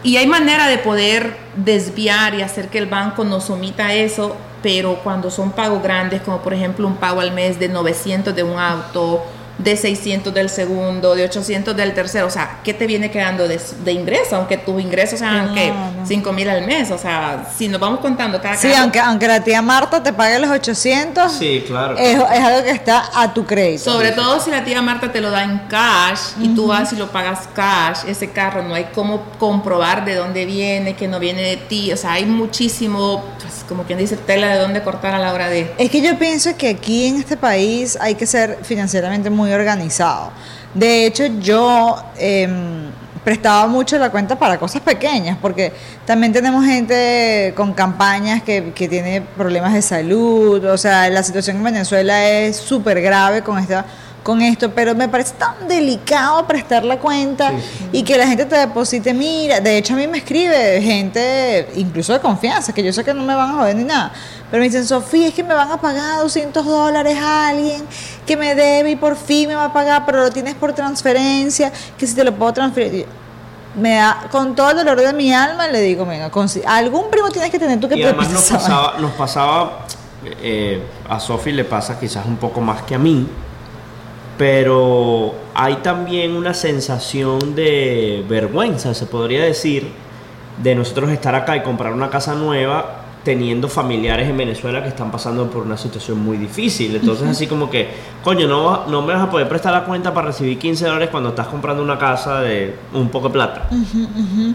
Y 0.02 0.18
hay 0.18 0.26
manera 0.26 0.68
de 0.68 0.78
poder 0.78 1.36
desviar 1.56 2.34
y 2.34 2.42
hacer 2.42 2.68
que 2.68 2.78
el 2.78 2.86
banco 2.86 3.24
nos 3.24 3.50
omita 3.50 3.92
eso, 3.92 4.36
pero 4.62 5.00
cuando 5.02 5.30
son 5.30 5.50
pagos 5.50 5.82
grandes, 5.82 6.22
como 6.22 6.40
por 6.42 6.54
ejemplo 6.54 6.86
un 6.86 6.96
pago 6.96 7.20
al 7.20 7.32
mes 7.32 7.58
de 7.58 7.68
900 7.68 8.34
de 8.34 8.42
un 8.42 8.58
auto, 8.58 9.24
de 9.58 9.74
600 9.76 10.34
del 10.34 10.50
segundo, 10.50 11.14
de 11.14 11.24
800 11.24 11.74
del 11.74 11.94
tercero, 11.94 12.26
o 12.26 12.30
sea, 12.30 12.58
¿qué 12.62 12.74
te 12.74 12.86
viene 12.86 13.10
quedando 13.10 13.48
de, 13.48 13.58
de 13.84 13.92
ingreso? 13.92 14.36
Aunque 14.36 14.58
tus 14.58 14.80
ingresos 14.82 15.18
sean 15.18 15.54
que 15.54 15.66
Claro. 15.68 16.06
5 16.06 16.32
mil 16.34 16.48
al 16.50 16.66
mes, 16.66 16.90
o 16.90 16.98
sea, 16.98 17.48
si 17.56 17.66
nos 17.68 17.80
vamos 17.80 18.00
contando 18.00 18.40
cada 18.40 18.54
Sí, 18.56 18.68
caso- 18.68 18.82
aunque, 18.82 19.00
aunque 19.00 19.26
la 19.26 19.42
tía 19.42 19.62
Marta 19.62 20.02
te 20.02 20.12
pague 20.12 20.38
los 20.38 20.50
800, 20.50 21.32
Sí, 21.32 21.64
claro. 21.66 21.96
es, 21.96 22.16
es 22.16 22.20
algo 22.44 22.64
que 22.64 22.70
está 22.70 23.04
a 23.14 23.32
tu 23.32 23.46
crédito. 23.46 23.84
Sobre 23.84 24.12
todo 24.12 24.38
si 24.40 24.50
la 24.50 24.62
tía 24.62 24.82
Marta 24.82 25.10
te 25.10 25.20
lo 25.22 25.30
da 25.30 25.42
en 25.42 25.58
cash 25.68 26.20
y 26.40 26.48
tú 26.54 26.66
vas 26.66 26.92
y 26.92 26.96
lo 26.96 27.08
pagas 27.10 27.48
cash, 27.54 28.00
ese 28.06 28.30
carro 28.30 28.62
no 28.62 28.74
hay 28.74 28.88
cómo 28.94 29.22
comprobar 29.38 30.04
de 30.04 30.14
dónde 30.16 30.44
viene, 30.44 30.94
que 30.96 31.08
no 31.08 31.18
viene 31.18 31.40
de 31.42 31.56
ti. 31.56 31.92
O 31.92 31.96
sea, 31.96 32.12
hay 32.12 32.26
muchísimo, 32.26 33.24
como 33.68 33.84
quien 33.84 33.98
dice, 33.98 34.16
tela 34.16 34.48
de 34.48 34.58
dónde 34.58 34.82
cortar 34.82 35.14
a 35.14 35.18
la 35.18 35.32
hora 35.32 35.48
de... 35.48 35.72
Es 35.78 35.90
que 35.90 36.00
yo 36.00 36.18
pienso 36.18 36.56
que 36.56 36.68
aquí 36.68 37.06
en 37.06 37.16
este 37.16 37.36
país 37.36 37.98
hay 38.00 38.14
que 38.14 38.26
ser 38.26 38.58
financieramente 38.62 39.30
muy 39.30 39.52
organizado. 39.52 40.30
De 40.74 41.06
hecho, 41.06 41.26
yo 41.40 41.96
em, 42.18 42.90
prestaba 43.24 43.66
mucho 43.66 43.98
la 43.98 44.10
cuenta 44.10 44.38
para 44.38 44.58
cosas 44.58 44.82
pequeñas, 44.82 45.36
porque 45.40 45.72
también 46.04 46.32
tenemos 46.32 46.64
gente 46.64 47.52
con 47.56 47.72
campañas 47.72 48.42
que, 48.42 48.72
que 48.72 48.88
tiene 48.88 49.20
problemas 49.20 49.72
de 49.74 49.82
salud, 49.82 50.64
o 50.64 50.78
sea, 50.78 51.08
la 51.10 51.22
situación 51.22 51.56
en 51.56 51.64
Venezuela 51.64 52.28
es 52.28 52.56
súper 52.56 53.00
grave 53.00 53.42
con 53.42 53.58
esta 53.58 53.84
con 54.26 54.42
esto, 54.42 54.72
pero 54.72 54.92
me 54.96 55.08
parece 55.08 55.34
tan 55.34 55.68
delicado 55.68 56.44
prestar 56.48 56.84
la 56.84 56.98
cuenta 56.98 57.52
y 57.92 58.02
que 58.02 58.18
la 58.18 58.26
gente 58.26 58.44
te 58.44 58.56
deposite, 58.56 59.14
mira, 59.14 59.60
de 59.60 59.78
hecho 59.78 59.94
a 59.94 59.96
mí 59.98 60.08
me 60.08 60.18
escribe 60.18 60.82
gente, 60.82 61.68
incluso 61.76 62.12
de 62.12 62.18
confianza, 62.18 62.74
que 62.74 62.82
yo 62.82 62.92
sé 62.92 63.04
que 63.04 63.14
no 63.14 63.22
me 63.22 63.36
van 63.36 63.50
a 63.50 63.52
joder 63.52 63.76
ni 63.76 63.84
nada, 63.84 64.12
pero 64.50 64.60
me 64.60 64.66
dicen, 64.66 64.84
Sofía, 64.84 65.28
es 65.28 65.34
que 65.34 65.44
me 65.44 65.54
van 65.54 65.70
a 65.70 65.80
pagar 65.80 66.22
200 66.22 66.66
dólares 66.66 67.16
a 67.16 67.50
alguien 67.50 67.84
que 68.26 68.36
me 68.36 68.56
debe 68.56 68.90
y 68.90 68.96
por 68.96 69.14
fin 69.14 69.46
me 69.48 69.54
va 69.54 69.66
a 69.66 69.72
pagar, 69.72 70.04
pero 70.04 70.18
lo 70.24 70.30
tienes 70.32 70.56
por 70.56 70.72
transferencia, 70.72 71.72
que 71.96 72.04
si 72.04 72.16
te 72.16 72.24
lo 72.24 72.34
puedo 72.34 72.52
transferir. 72.52 73.06
Me 73.76 73.94
da, 73.94 74.26
con 74.32 74.56
todo 74.56 74.70
el 74.70 74.78
dolor 74.78 75.02
de 75.02 75.12
mi 75.12 75.32
alma, 75.32 75.68
le 75.68 75.80
digo, 75.82 76.04
venga, 76.04 76.32
algún 76.66 77.10
primo 77.12 77.30
tienes 77.30 77.52
que 77.52 77.60
tener 77.60 77.78
tú 77.78 77.88
que 77.88 77.96
Y 77.96 78.02
además 78.02 78.30
nos 78.30 78.50
pasaba, 78.50 78.94
nos 78.98 79.12
pasaba 79.12 79.86
eh, 80.42 80.82
a 81.08 81.20
Sofi 81.20 81.52
le 81.52 81.64
pasa 81.64 81.96
quizás 82.00 82.26
un 82.26 82.38
poco 82.38 82.60
más 82.60 82.82
que 82.82 82.96
a 82.96 82.98
mí, 82.98 83.28
pero 84.38 85.34
hay 85.54 85.76
también 85.76 86.36
una 86.36 86.52
sensación 86.52 87.54
de 87.54 88.24
vergüenza, 88.28 88.92
se 88.94 89.06
podría 89.06 89.42
decir, 89.44 89.90
de 90.62 90.74
nosotros 90.74 91.10
estar 91.10 91.34
acá 91.34 91.56
y 91.56 91.62
comprar 91.62 91.92
una 91.92 92.10
casa 92.10 92.34
nueva 92.34 93.05
teniendo 93.30 93.68
familiares 93.68 94.28
en 94.30 94.36
Venezuela 94.36 94.80
que 94.80 94.88
están 94.88 95.10
pasando 95.10 95.50
por 95.50 95.64
una 95.64 95.76
situación 95.76 96.20
muy 96.24 96.36
difícil. 96.36 96.94
Entonces 96.94 97.26
así 97.26 97.48
como 97.48 97.68
que, 97.68 97.88
coño, 98.22 98.46
no, 98.46 98.86
no 98.86 99.02
me 99.02 99.12
vas 99.14 99.24
a 99.24 99.28
poder 99.28 99.48
prestar 99.48 99.72
la 99.72 99.84
cuenta 99.84 100.14
para 100.14 100.28
recibir 100.28 100.56
15 100.60 100.84
dólares 100.86 101.08
cuando 101.10 101.30
estás 101.30 101.48
comprando 101.48 101.82
una 101.82 101.98
casa 101.98 102.40
de 102.40 102.76
un 102.94 103.08
poco 103.08 103.26
de 103.26 103.32
plata. 103.32 103.68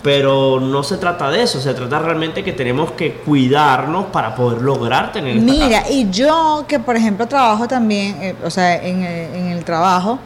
Pero 0.01 0.61
no 0.61 0.83
se 0.83 0.95
trata 0.95 1.29
de 1.29 1.43
eso, 1.43 1.59
se 1.59 1.73
trata 1.73 1.99
realmente 1.99 2.45
que 2.45 2.53
tenemos 2.53 2.91
que 2.93 3.15
cuidarnos 3.15 4.05
para 4.05 4.33
poder 4.35 4.61
lograr 4.61 5.11
tener 5.11 5.35
esta 5.35 5.51
Mira, 5.51 5.81
casa. 5.81 5.91
y 5.91 6.09
yo 6.09 6.63
que 6.65 6.79
por 6.79 6.95
ejemplo 6.95 7.27
trabajo 7.27 7.67
también, 7.67 8.15
eh, 8.21 8.35
o 8.41 8.49
sea, 8.49 8.81
en, 8.81 9.03
el- 9.03 9.35
en 9.35 9.45
el 9.47 9.65
trabajo, 9.65 10.17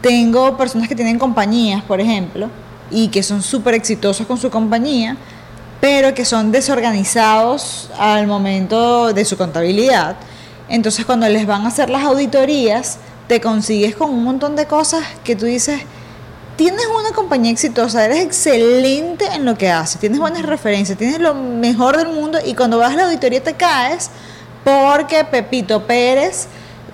tengo 0.00 0.56
personas 0.56 0.88
que 0.88 0.96
tienen 0.96 1.20
compañías, 1.20 1.84
por 1.84 2.00
ejemplo, 2.00 2.48
y 2.90 3.08
que 3.08 3.22
son 3.22 3.42
súper 3.42 3.74
exitosos 3.74 4.26
con 4.26 4.38
su 4.38 4.50
compañía, 4.50 5.16
pero 5.80 6.14
que 6.14 6.24
son 6.24 6.50
desorganizados 6.52 7.90
al 7.98 8.26
momento 8.26 9.12
de 9.12 9.24
su 9.24 9.36
contabilidad. 9.36 10.16
Entonces 10.68 11.04
cuando 11.04 11.28
les 11.28 11.46
van 11.46 11.64
a 11.64 11.68
hacer 11.68 11.88
las 11.90 12.02
auditorías, 12.02 12.98
te 13.26 13.40
consigues 13.40 13.94
con 13.94 14.10
un 14.10 14.24
montón 14.24 14.56
de 14.56 14.66
cosas 14.66 15.04
que 15.22 15.36
tú 15.36 15.46
dices, 15.46 15.80
tienes 16.56 16.86
una 16.86 17.14
compañía 17.14 17.52
exitosa, 17.52 18.04
eres 18.04 18.20
excelente 18.20 19.26
en 19.32 19.44
lo 19.44 19.56
que 19.56 19.70
haces, 19.70 20.00
tienes 20.00 20.18
buenas 20.18 20.42
referencias, 20.42 20.98
tienes 20.98 21.20
lo 21.20 21.34
mejor 21.34 21.96
del 21.96 22.08
mundo 22.08 22.38
y 22.44 22.54
cuando 22.54 22.78
vas 22.78 22.94
a 22.94 22.96
la 22.96 23.04
auditoría 23.04 23.42
te 23.42 23.54
caes 23.54 24.10
porque 24.64 25.24
Pepito 25.24 25.86
Pérez 25.86 26.48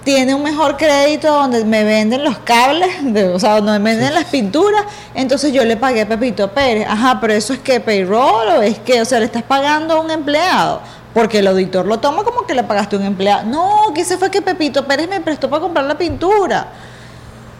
tiene 0.04 0.34
un 0.34 0.42
mejor 0.42 0.76
crédito 0.76 1.32
donde 1.32 1.64
me 1.64 1.82
venden 1.82 2.22
los 2.22 2.38
cables, 2.38 2.90
de- 3.02 3.28
o 3.30 3.38
sea, 3.38 3.60
donde 3.60 3.78
me 3.78 3.92
venden 3.96 4.14
las 4.14 4.26
pinturas, 4.26 4.82
entonces 5.14 5.52
yo 5.52 5.64
le 5.64 5.76
pagué 5.76 6.02
a 6.02 6.08
Pepito 6.08 6.50
Pérez. 6.52 6.86
Ajá, 6.88 7.18
pero 7.20 7.32
eso 7.32 7.52
es 7.54 7.58
que 7.60 7.80
payroll 7.80 8.48
o 8.58 8.62
es 8.62 8.78
que, 8.78 9.00
o 9.00 9.04
sea, 9.04 9.18
le 9.18 9.24
estás 9.26 9.42
pagando 9.42 9.94
a 9.94 10.00
un 10.00 10.10
empleado. 10.10 10.80
Porque 11.14 11.38
el 11.38 11.46
auditor 11.46 11.86
lo 11.86 12.00
toma 12.00 12.24
como 12.24 12.44
que 12.44 12.54
le 12.54 12.64
pagaste 12.64 12.96
a 12.96 12.98
un 12.98 13.04
empleado. 13.06 13.44
No, 13.46 13.92
que 13.94 14.00
ese 14.00 14.18
fue 14.18 14.30
que 14.32 14.42
Pepito 14.42 14.84
Pérez 14.84 15.08
me 15.08 15.20
prestó 15.20 15.48
para 15.48 15.62
comprar 15.62 15.84
la 15.86 15.96
pintura 15.96 16.66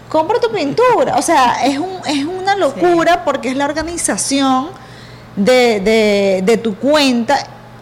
compra 0.09 0.38
tu 0.38 0.49
pintura. 0.53 1.16
O 1.16 1.22
sea, 1.22 1.64
es, 1.64 1.76
un, 1.78 1.99
es 2.07 2.24
una 2.24 2.55
locura 2.55 3.24
porque 3.24 3.49
es 3.51 3.57
la 3.57 3.64
organización 3.64 4.68
de, 5.34 5.80
de- 5.80 6.42
de 6.45 6.57
tu 6.57 6.76
cuenta. 6.76 7.36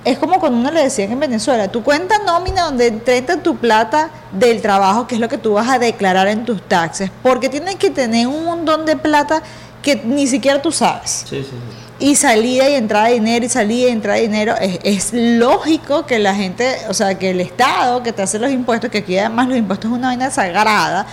Es 0.05 0.19
como 0.19 0.41
cuando 0.41 0.59
uno 0.59 0.71
le 0.73 0.83
decían 0.83 1.13
en 1.13 1.21
Venezuela, 1.21 1.69
tu 1.69 1.85
cuenta 1.85 2.19
nómina 2.19 2.65
donde 2.65 2.89
entra 2.89 3.37
tu 3.41 3.57
plata 3.57 4.11
del 4.33 4.61
trabajo, 4.61 5.07
que 5.07 5.15
es 5.15 5.21
lo 5.21 5.29
que 5.29 5.39
tú 5.39 5.53
vas 5.53 5.69
a 5.69 5.79
declarar 5.79 6.27
en 6.27 6.45
tus 6.45 6.61
taxes, 6.63 7.11
porque 7.23 7.49
tienes 7.49 7.77
que 7.77 7.91
tener 7.91 8.27
un 8.27 8.45
montón 8.45 8.85
de 8.85 8.97
plata 8.97 9.43
que 9.81 9.97
ni 9.97 10.27
siquiera 10.27 10.61
tú 10.61 10.73
sabes. 10.73 11.25
Sí, 11.29 11.43
sí, 11.43 11.51
sí. 11.51 11.57
Y 12.05 12.17
salida 12.17 12.69
y 12.69 12.75
entrada 12.75 13.07
de 13.07 13.15
dinero 13.15 13.45
y 13.45 13.49
salida 13.49 13.89
y 13.89 13.93
entrada 13.93 14.17
de 14.17 14.23
dinero. 14.23 14.55
Es, 14.61 14.81
es 14.83 15.11
lógico 15.13 16.05
que 16.05 16.19
la 16.19 16.35
gente, 16.35 16.79
o 16.89 16.95
sea, 16.95 17.17
que 17.17 17.31
el 17.31 17.41
Estado 17.41 18.03
que 18.03 18.13
te 18.13 18.23
hace 18.23 18.41
los 18.41 18.51
impuestos, 18.51 18.91
que 18.91 18.99
aquí 18.99 19.17
además 19.17 19.49
los 19.49 19.57
impuestos 19.57 19.89
es 19.89 19.97
una 19.97 20.09
vaina 20.09 20.31
sagrada, 20.33 21.07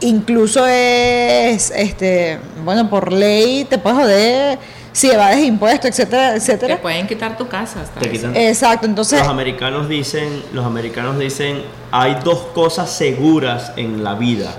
incluso 0.00 0.66
es, 0.66 1.72
este, 1.76 2.40
bueno, 2.64 2.90
por 2.90 3.12
ley 3.12 3.64
te 3.64 3.78
puedes 3.78 3.98
joder 4.00 4.58
si 5.00 5.10
evades 5.10 5.42
impuestos, 5.44 5.90
etcétera, 5.90 6.30
Te 6.32 6.36
etcétera. 6.36 6.80
pueden 6.82 7.06
quitar 7.06 7.36
tu 7.36 7.48
casa 7.48 7.80
hasta 7.82 8.00
Te 8.00 8.10
quitan- 8.10 8.36
Exacto, 8.36 8.86
entonces, 8.86 9.18
Los 9.20 9.28
americanos 9.28 9.88
dicen, 9.88 10.42
los 10.52 10.66
americanos 10.66 11.18
dicen, 11.18 11.62
hay 11.90 12.16
dos 12.22 12.38
cosas 12.54 12.90
seguras 12.90 13.72
en 13.76 14.04
la 14.04 14.14
vida. 14.14 14.52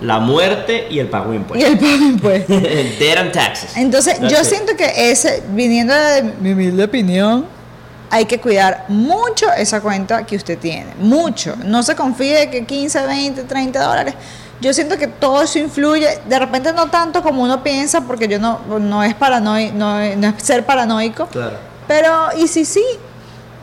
La 0.00 0.18
muerte 0.18 0.88
y 0.90 0.98
el 0.98 1.06
pago 1.06 1.30
de 1.30 1.36
y 1.36 1.38
impuestos. 1.38 1.70
el 1.70 1.78
pago 1.78 1.92
de 1.98 2.04
impuestos. 2.04 2.62
Debt 2.98 3.18
and 3.18 3.30
taxes. 3.32 3.76
Entonces, 3.76 4.18
That's 4.18 4.32
yo 4.32 4.40
it. 4.40 4.44
siento 4.46 4.76
que 4.76 5.10
ese, 5.12 5.42
viniendo 5.50 5.94
de 5.94 6.22
mi 6.40 6.52
humilde 6.52 6.82
opinión, 6.82 7.46
hay 8.10 8.24
que 8.24 8.40
cuidar 8.40 8.84
mucho 8.88 9.46
esa 9.56 9.80
cuenta 9.80 10.26
que 10.26 10.34
usted 10.36 10.58
tiene. 10.58 10.88
Mucho. 10.98 11.54
No 11.64 11.82
se 11.84 11.94
confíe 11.94 12.36
de 12.40 12.50
que 12.50 12.64
15, 12.66 13.06
20, 13.06 13.44
30 13.44 13.80
dólares. 13.80 14.14
Yo 14.62 14.72
siento 14.72 14.96
que 14.96 15.08
todo 15.08 15.42
eso 15.42 15.58
influye. 15.58 16.08
De 16.26 16.38
repente 16.38 16.72
no 16.72 16.88
tanto 16.88 17.22
como 17.22 17.42
uno 17.42 17.62
piensa, 17.62 18.00
porque 18.00 18.26
yo 18.28 18.38
no, 18.38 18.60
no 18.80 19.02
es 19.02 19.14
paranoico, 19.14 19.74
no, 19.76 19.98
no 20.16 20.28
es 20.28 20.42
ser 20.42 20.64
paranoico. 20.64 21.26
Claro. 21.26 21.56
Pero, 21.86 22.28
¿y 22.38 22.48
si 22.48 22.64
sí? 22.64 22.84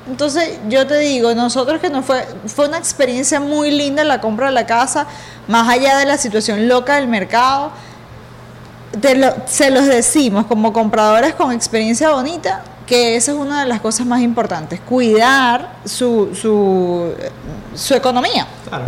Entonces, 0.08 0.60
yo 0.68 0.86
te 0.88 0.98
digo, 1.00 1.34
nosotros 1.36 1.80
que 1.80 1.90
nos 1.90 2.04
fue, 2.06 2.28
fue 2.48 2.68
una 2.68 2.78
experiencia 2.78 3.40
muy 3.40 3.72
linda 3.72 4.04
la 4.04 4.20
compra 4.22 4.48
de 4.48 4.54
la 4.54 4.66
casa, 4.66 5.08
más 5.48 5.68
allá 5.70 5.98
de 5.98 6.06
la 6.06 6.18
situación 6.18 6.68
loca 6.68 6.96
del 6.96 7.08
mercado. 7.08 7.72
te 9.02 9.16
lo- 9.16 9.36
se 9.46 9.70
los 9.70 9.86
decimos 9.86 10.48
como 10.48 10.74
compradores 10.74 11.36
con 11.36 11.52
experiencia 11.52 12.10
bonita, 12.10 12.64
que 12.88 13.16
esa 13.16 13.32
es 13.34 13.38
una 13.38 13.62
de 13.62 13.68
las 13.68 13.82
cosas 13.82 14.08
más 14.08 14.20
importantes, 14.22 14.80
cuidar 14.82 15.76
su, 15.86 16.34
su, 16.34 17.14
su 17.76 17.94
economía. 17.94 18.48
Claro. 18.68 18.86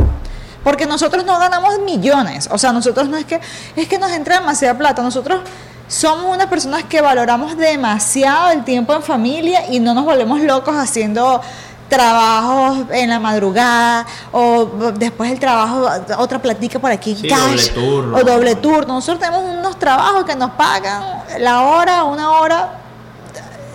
Porque 0.64 0.86
nosotros 0.86 1.26
no 1.26 1.40
ganamos 1.40 1.80
millones. 1.80 2.48
O 2.52 2.58
sea, 2.58 2.72
nosotros 2.72 3.10
no 3.10 3.18
es 3.18 3.26
que 3.26 3.40
es 3.76 3.88
que 3.88 3.98
nos 3.98 4.12
entra 4.12 4.40
demasiada 4.40 4.78
plata. 4.78 5.02
Nosotros 5.02 5.42
somos 5.88 6.34
unas 6.34 6.48
personas 6.48 6.84
que 6.84 7.02
valoramos 7.02 7.58
demasiado 7.58 8.52
el 8.52 8.64
tiempo 8.64 8.94
en 8.94 9.02
familia 9.02 9.68
y 9.70 9.80
no 9.80 9.94
nos 9.94 10.06
volvemos 10.06 10.40
locos 10.42 10.76
haciendo 10.76 11.42
trabajos 11.90 12.86
en 12.92 13.10
la 13.10 13.20
madrugada 13.20 14.06
o 14.32 14.66
después 14.96 15.30
del 15.30 15.40
trabajo 15.42 15.90
otra 16.18 16.42
platica 16.42 16.80
por 16.80 16.90
aquí 16.90 17.18
Sí, 17.20 17.28
cash 17.28 17.40
doble 17.42 17.68
turno. 17.74 18.18
o 18.18 18.24
doble 18.24 18.56
turno. 18.56 18.94
Nosotros 18.94 19.20
tenemos 19.20 19.44
unos 19.58 19.78
trabajos 19.78 20.24
que 20.24 20.36
nos 20.36 20.52
pagan 20.52 21.04
la 21.40 21.62
hora, 21.64 22.06
una 22.06 22.32
hora 22.32 22.70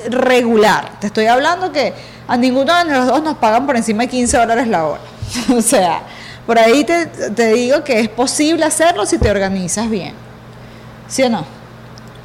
regular. 0.08 0.92
Te 1.00 1.08
estoy 1.08 1.26
hablando 1.26 1.70
que 1.72 1.92
a 2.26 2.36
ninguno 2.36 2.74
de 2.74 2.84
los 2.86 3.06
dos 3.06 3.22
nos 3.22 3.36
pagan 3.36 3.66
por 3.66 3.76
encima 3.76 4.04
de 4.04 4.08
15 4.08 4.38
dólares 4.38 4.68
la 4.68 4.86
hora. 4.86 5.00
o 5.54 5.60
sea, 5.60 6.00
por 6.46 6.58
ahí 6.58 6.84
te, 6.84 7.06
te 7.06 7.52
digo 7.52 7.82
que 7.84 8.00
es 8.00 8.08
posible 8.08 8.64
hacerlo 8.64 9.04
si 9.04 9.18
te 9.18 9.30
organizas 9.30 9.90
bien. 9.90 10.14
¿Sí 11.08 11.22
o 11.22 11.28
no? 11.28 11.44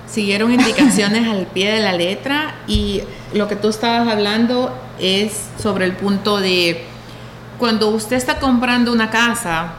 Siguieron 0.09 0.51
indicaciones 0.51 1.27
al 1.27 1.47
pie 1.47 1.71
de 1.71 1.79
la 1.79 1.93
letra 1.93 2.55
y 2.67 3.01
lo 3.33 3.47
que 3.47 3.55
tú 3.55 3.69
estabas 3.69 4.07
hablando 4.07 4.75
es 4.99 5.33
sobre 5.61 5.85
el 5.85 5.93
punto 5.93 6.39
de 6.39 6.85
cuando 7.57 7.89
usted 7.89 8.15
está 8.15 8.39
comprando 8.39 8.91
una 8.91 9.09
casa, 9.09 9.73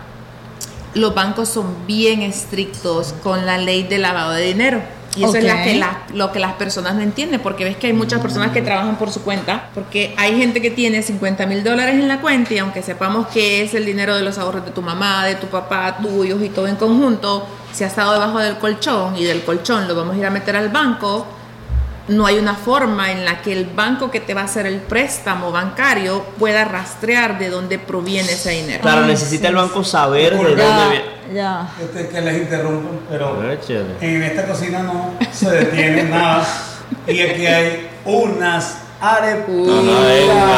los 0.95 1.15
bancos 1.15 1.49
son 1.49 1.87
bien 1.87 2.23
estrictos 2.23 3.13
con 3.23 3.45
la 3.45 3.59
ley 3.59 3.83
de 3.83 3.99
lavado 3.99 4.33
de 4.33 4.43
dinero. 4.47 4.83
Y 5.17 5.25
eso 5.25 5.37
es 5.37 5.45
la 5.45 5.63
que 5.63 5.75
la- 5.79 6.03
lo 6.15 6.33
que 6.33 6.39
las 6.39 6.55
personas 6.55 6.95
no 6.95 7.03
entienden, 7.03 7.41
porque 7.41 7.65
ves 7.65 7.77
que 7.77 7.89
hay 7.89 7.93
muchas 7.93 8.21
personas 8.21 8.51
que 8.53 8.63
trabajan 8.63 8.97
por 8.97 9.11
su 9.11 9.23
cuenta, 9.23 9.69
porque 9.75 10.15
hay 10.17 10.39
gente 10.39 10.63
que 10.63 10.71
tiene 10.71 11.03
50 11.03 11.45
mil 11.47 11.63
dólares 11.63 11.97
en 11.97 12.09
la 12.09 12.21
cuenta 12.21 12.55
y 12.55 12.59
aunque 12.59 12.83
sepamos 12.83 13.27
que 13.29 13.63
es 13.63 13.75
el 13.75 13.85
dinero 13.85 14.15
de 14.17 14.23
los 14.23 14.39
ahorros 14.39 14.65
de 14.65 14.71
tu 14.71 14.81
mamá, 14.81 15.27
de 15.27 15.35
tu 15.35 15.49
papá, 15.49 15.99
tuyos 16.03 16.43
y 16.43 16.49
todo 16.49 16.67
en 16.67 16.77
conjunto, 16.77 17.47
si 17.73 17.85
ha 17.85 17.89
estado 17.89 18.13
debajo 18.15 18.39
del 18.39 18.57
colchón 18.57 19.17
y 19.17 19.25
del 19.25 19.43
colchón 19.43 19.87
lo 19.87 19.95
vamos 19.95 20.15
a 20.15 20.19
ir 20.19 20.27
a 20.27 20.31
meter 20.31 20.57
al 20.57 20.71
banco, 20.71 21.27
no 22.09 22.27
hay 22.27 22.39
una 22.39 22.55
forma 22.55 23.13
en 23.13 23.25
la 23.25 23.43
que 23.43 23.53
el 23.53 23.65
banco 23.67 24.11
que 24.11 24.21
te 24.21 24.35
va 24.35 24.41
a 24.43 24.45
hacer 24.45 24.67
el 24.67 24.79
préstamo 24.81 25.53
bancario 25.53 26.25
pueda 26.39 26.65
rastrear 26.65 27.39
de 27.39 27.49
dónde 27.49 27.79
proviene 27.79 28.33
ese 28.33 28.51
dinero. 28.51 28.81
Claro, 28.83 29.03
necesita 29.07 29.49
el 29.49 29.55
banco 29.55 29.85
saber 29.85 30.33
de 30.33 30.39
dónde 30.39 30.89
viene. 30.91 31.05
ya. 31.35 31.69
Este, 31.81 32.09
que 32.09 32.21
les 32.21 32.37
interrumpo, 32.39 32.89
pero 33.09 33.41
Ah, 33.41 33.55
chévere. 33.65 33.95
en 34.01 34.23
esta 34.23 34.47
cocina 34.47 34.83
no 34.83 35.13
se 35.33 35.51
detiene 35.51 36.03
nada. 36.05 36.47
Y 37.07 37.21
aquí 37.21 37.47
hay 37.47 37.89
unas 38.05 38.79
arepitas. 39.01 39.75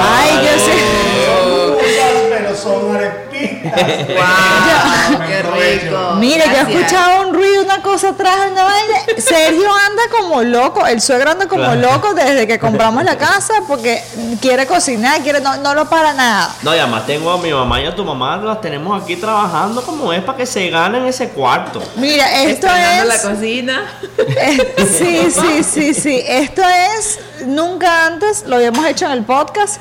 Ay, 0.03 0.30
yo 0.47 0.59
sé. 0.64 2.34
Son 2.57 2.94
arepitas. 2.96 3.72
¡Wow! 4.09 5.20
¡Qué 5.26 5.42
rico! 5.42 6.14
Mira, 6.18 6.44
yo 6.46 6.68
escuchado 6.70 7.28
un 7.28 7.34
ruido, 7.34 7.62
una 7.62 7.82
cosa 7.82 8.11
atrás, 8.11 8.36
una 8.50 8.64
vaina. 8.64 8.94
Sergio 9.18 9.68
anda 9.72 10.02
como 10.16 10.42
loco, 10.42 10.86
el 10.86 11.00
suegro 11.00 11.30
anda 11.30 11.46
como 11.48 11.64
Claro. 11.64 11.80
loco 11.80 12.14
desde 12.14 12.46
que 12.46 12.59
compramos 12.59 13.02
la 13.05 13.16
casa 13.16 13.55
porque 13.66 14.02
quiere 14.40 14.66
cocinar, 14.66 15.20
quiere, 15.22 15.40
no, 15.40 15.57
no 15.59 15.74
lo 15.74 15.88
para 15.88 16.12
nada. 16.12 16.55
No, 16.62 16.74
y 16.74 16.78
además 16.78 17.07
tengo 17.07 17.30
a 17.32 17.38
mi 17.38 17.52
mamá 17.52 17.80
y 17.80 17.86
a 17.86 17.94
tu 17.94 18.05
mamá, 18.05 18.36
las 18.36 18.61
tenemos 18.61 19.02
aquí 19.02 19.16
trabajando 19.16 19.82
como 19.82 20.12
es 20.12 20.22
para 20.22 20.38
que 20.38 20.46
se 20.46 20.68
ganen 20.70 21.05
ese 21.07 21.28
cuarto. 21.30 21.82
Mira, 21.96 22.42
esto 22.42 22.66
es. 22.66 23.07
la 23.07 23.22
cocina. 23.30 23.82
Eh, 24.18 24.74
Sí, 24.98 25.28
sí, 25.30 25.62
sí, 25.64 25.94
sí. 25.94 26.22
Esto 26.26 26.62
es, 26.98 27.18
nunca 27.46 28.07
antes 28.07 28.44
lo 28.46 28.57
habíamos 28.57 28.84
hecho 28.86 29.07
en 29.07 29.12
el 29.12 29.24
podcast. 29.24 29.80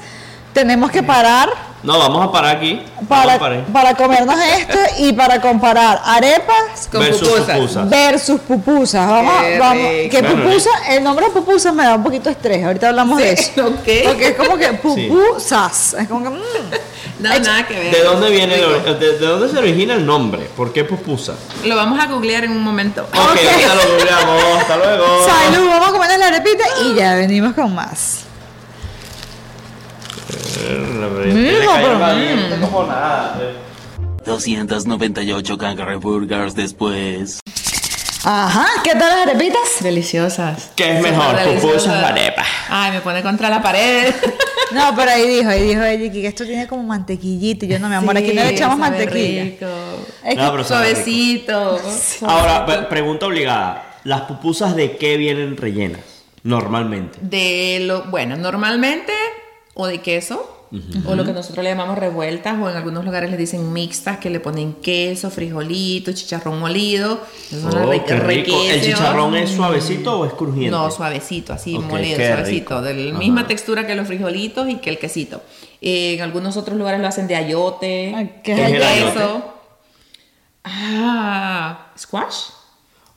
Tenemos 0.54 0.92
que 0.92 1.04
parar 1.04 1.50
No, 1.84 2.00
vamos 2.00 2.26
a 2.26 2.32
parar 2.32 2.56
aquí. 2.56 2.82
Para, 3.10 3.38
para 3.74 3.94
comernos 3.96 4.38
esto 4.58 4.78
y 5.00 5.12
para 5.12 5.42
comparar 5.42 6.02
arepas 6.06 6.88
Con 6.90 7.02
Versus 7.02 7.28
pupusas. 7.28 7.58
pupusas. 7.58 7.90
versus 7.90 8.40
pupusas. 8.42 9.06
Vamos, 9.10 9.34
Qué 9.44 9.60
vamos. 9.60 9.88
Que 10.10 10.22
Bueno, 10.22 10.44
pupusa, 10.46 10.70
el 10.90 11.04
nombre 11.04 11.26
de 11.26 11.32
pupusas 11.32 11.74
me 11.74 11.84
da 11.84 11.96
un 11.96 12.04
poquito 12.04 12.26
de 12.26 12.32
estrés. 12.32 12.64
Ahorita 12.66 12.88
hablamos 12.88 13.18
de 13.18 13.34
eso. 13.34 13.66
Ok. 13.68 13.88
Porque 14.06 14.28
es 14.30 14.36
como 14.36 14.58
que 14.58 14.68
pupusas. 14.74 15.96
Es 16.00 16.08
como 16.08 16.24
que. 16.24 16.30
mm. 16.30 16.42
No, 17.20 17.30
nada 17.40 17.68
que 17.68 17.74
ver. 17.78 17.94
¿De 17.94 18.02
dónde 18.04 18.30
viene, 18.32 18.56
el- 18.56 19.00
de, 19.00 19.18
de 19.20 19.26
dónde 19.28 19.50
se 19.50 19.58
origina 19.58 19.94
el 19.96 20.06
nombre? 20.06 20.50
¿Por 20.56 20.72
qué 20.72 20.84
pupusa? 20.86 21.34
Lo 21.66 21.76
vamos 21.76 22.00
a 22.02 22.08
googlear 22.08 22.46
en 22.46 22.52
un 22.52 22.64
momento. 22.64 23.04
Ok, 23.04 23.14
ahorita 23.18 23.76
lo 23.76 23.94
googleamos. 23.94 24.44
Hasta 24.62 24.78
luego. 24.78 25.06
Salud, 25.26 25.68
vamos 25.68 25.90
a 25.90 25.92
comernos 25.92 26.18
la 26.20 26.28
arepita 26.28 26.64
y 26.86 26.96
ya 26.96 27.16
venimos 27.16 27.54
con 27.54 27.76
más. 27.76 28.20
Tiene 30.94 31.66
callo 31.66 32.00
caliente 32.00 32.56
como 32.62 32.84
nada. 32.86 33.40
298 34.26 35.58
Burgers 36.00 36.56
después. 36.56 37.40
Ajá, 38.26 38.68
¿qué 38.84 38.92
tal 38.92 39.10
las 39.10 39.28
arepitas? 39.28 39.60
Deliciosas. 39.82 40.72
¿Qué 40.76 40.96
es 40.96 41.02
mejor, 41.02 41.36
pupusas 41.56 42.02
o 42.02 42.06
arepas? 42.06 42.48
Ay, 42.70 42.92
me 42.92 43.02
pone 43.02 43.22
contra 43.22 43.50
la 43.50 43.62
pared. 43.62 44.14
No, 44.72 44.92
pero 44.96 45.12
ahí 45.12 45.28
dijo, 45.28 45.50
ahí 45.50 45.68
dijo 45.68 45.84
ella 45.84 46.12
que 46.12 46.26
esto 46.26 46.46
tiene 46.46 46.66
como 46.66 46.82
mantequillita. 46.82 47.66
Y 47.66 47.68
yo 47.70 47.78
no, 47.80 47.90
mi 47.90 47.94
amor, 47.96 48.18
aquí 48.18 48.34
no 48.34 48.42
le 48.44 48.50
echamos 48.50 48.80
mantequilla. 48.80 49.44
rico. 49.44 49.68
Es 50.26 50.36
No, 50.36 50.46
que- 50.46 50.52
pero 50.52 50.64
sabe 50.64 50.94
rico. 50.96 51.78
Suavecito. 51.78 52.26
Ahora, 52.28 52.66
pre- 52.66 52.82
pregunta 52.84 53.28
obligada. 53.28 54.00
¿Las 54.04 54.22
pupusas 54.22 54.76
de 54.76 54.98
qué 54.98 55.18
vienen 55.18 55.58
rellenas? 55.58 56.02
Normalmente. 56.42 57.20
De 57.22 57.82
lo, 57.82 58.06
bueno, 58.06 58.36
normalmente 58.36 59.14
o 59.76 59.86
de 59.86 60.02
queso, 60.02 60.53
o 61.06 61.14
lo 61.16 61.24
que 61.24 61.34
nosotros 61.34 61.64
le 61.64 61.70
llamamos 61.70 61.98
revueltas, 61.98 62.58
o 62.60 62.70
en 62.70 62.76
algunos 62.76 63.06
lugares 63.06 63.30
le 63.30 63.38
dicen 63.38 63.72
mixtas, 63.72 64.18
que 64.18 64.30
le 64.32 64.40
ponen 64.40 64.74
queso, 64.74 65.30
frijolito, 65.30 66.12
chicharrón 66.14 66.60
molido. 66.60 67.22
Las 67.52 67.76
Oh, 67.76 67.92
ri- 67.92 68.04
qué 68.04 68.16
rico. 68.16 68.56
¿El 68.70 68.82
chicharrón 68.82 69.36
es 69.36 69.52
suavecito 69.52 70.20
o 70.20 70.26
es 70.26 70.34
crujiente? 70.34 70.72
No, 70.72 70.90
suavecito, 70.90 71.54
así 71.54 71.78
molido, 71.78 72.16
suavecito, 72.18 72.82
de 72.82 72.94
la 72.96 73.10
Ajá. 73.12 73.20
misma 73.20 73.46
textura 73.48 73.86
que 73.86 73.94
los 73.96 74.08
frijolitos 74.08 74.68
y 74.70 74.78
que 74.78 74.90
el 74.90 74.98
quesito. 74.98 75.44
Eh, 75.82 76.16
en 76.16 76.22
algunos 76.22 76.58
otros 76.58 76.78
lugares 76.78 77.00
lo 77.02 77.08
hacen 77.08 77.28
de 77.28 77.36
ayote, 77.36 78.14
Ay, 78.16 78.40
¿qué 78.44 78.54
es 78.54 78.60
el 78.60 78.74
queso. 78.80 79.20
ayote? 79.20 79.44
Ah, 80.64 81.88
squash. 81.98 82.36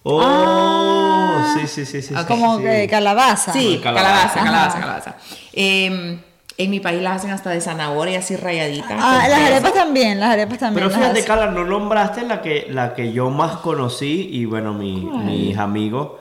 Oh, 0.02 1.42
sí, 1.54 1.66
sí, 1.66 1.84
sí, 1.84 2.00
sí. 2.02 2.14
Sí, 2.14 2.24
como 2.28 2.58
sí. 2.58 2.64
que 2.64 2.86
calabaza. 2.88 3.52
Sí, 3.52 3.80
calabaza. 3.82 4.34
calabaza, 4.34 4.34
calabaza, 4.44 4.68
Ajá. 4.78 4.80
calabaza. 4.80 5.16
Eh, 5.52 6.18
en 6.58 6.70
mi 6.70 6.80
país 6.80 7.02
las 7.02 7.16
hacen 7.16 7.30
hasta 7.30 7.50
de 7.50 7.60
zanahoria, 7.60 8.20
así 8.20 8.34
rayaditas. 8.36 8.98
Ah, 8.98 9.26
las 9.28 9.40
arepas 9.40 9.74
también, 9.74 10.18
las 10.20 10.30
arepas 10.30 10.58
también. 10.58 10.88
Pero 10.88 10.98
fíjate. 10.98 11.24
Carla, 11.24 11.46
no 11.50 11.64
nombraste 11.64 12.22
la 12.22 12.40
que, 12.40 12.66
la 12.70 12.94
que 12.94 13.12
yo 13.12 13.28
más 13.30 13.56
conocí 13.58 14.28
y 14.32 14.44
bueno, 14.46 14.72
mi, 14.72 14.96
mis 15.24 15.56
amigos, 15.58 16.12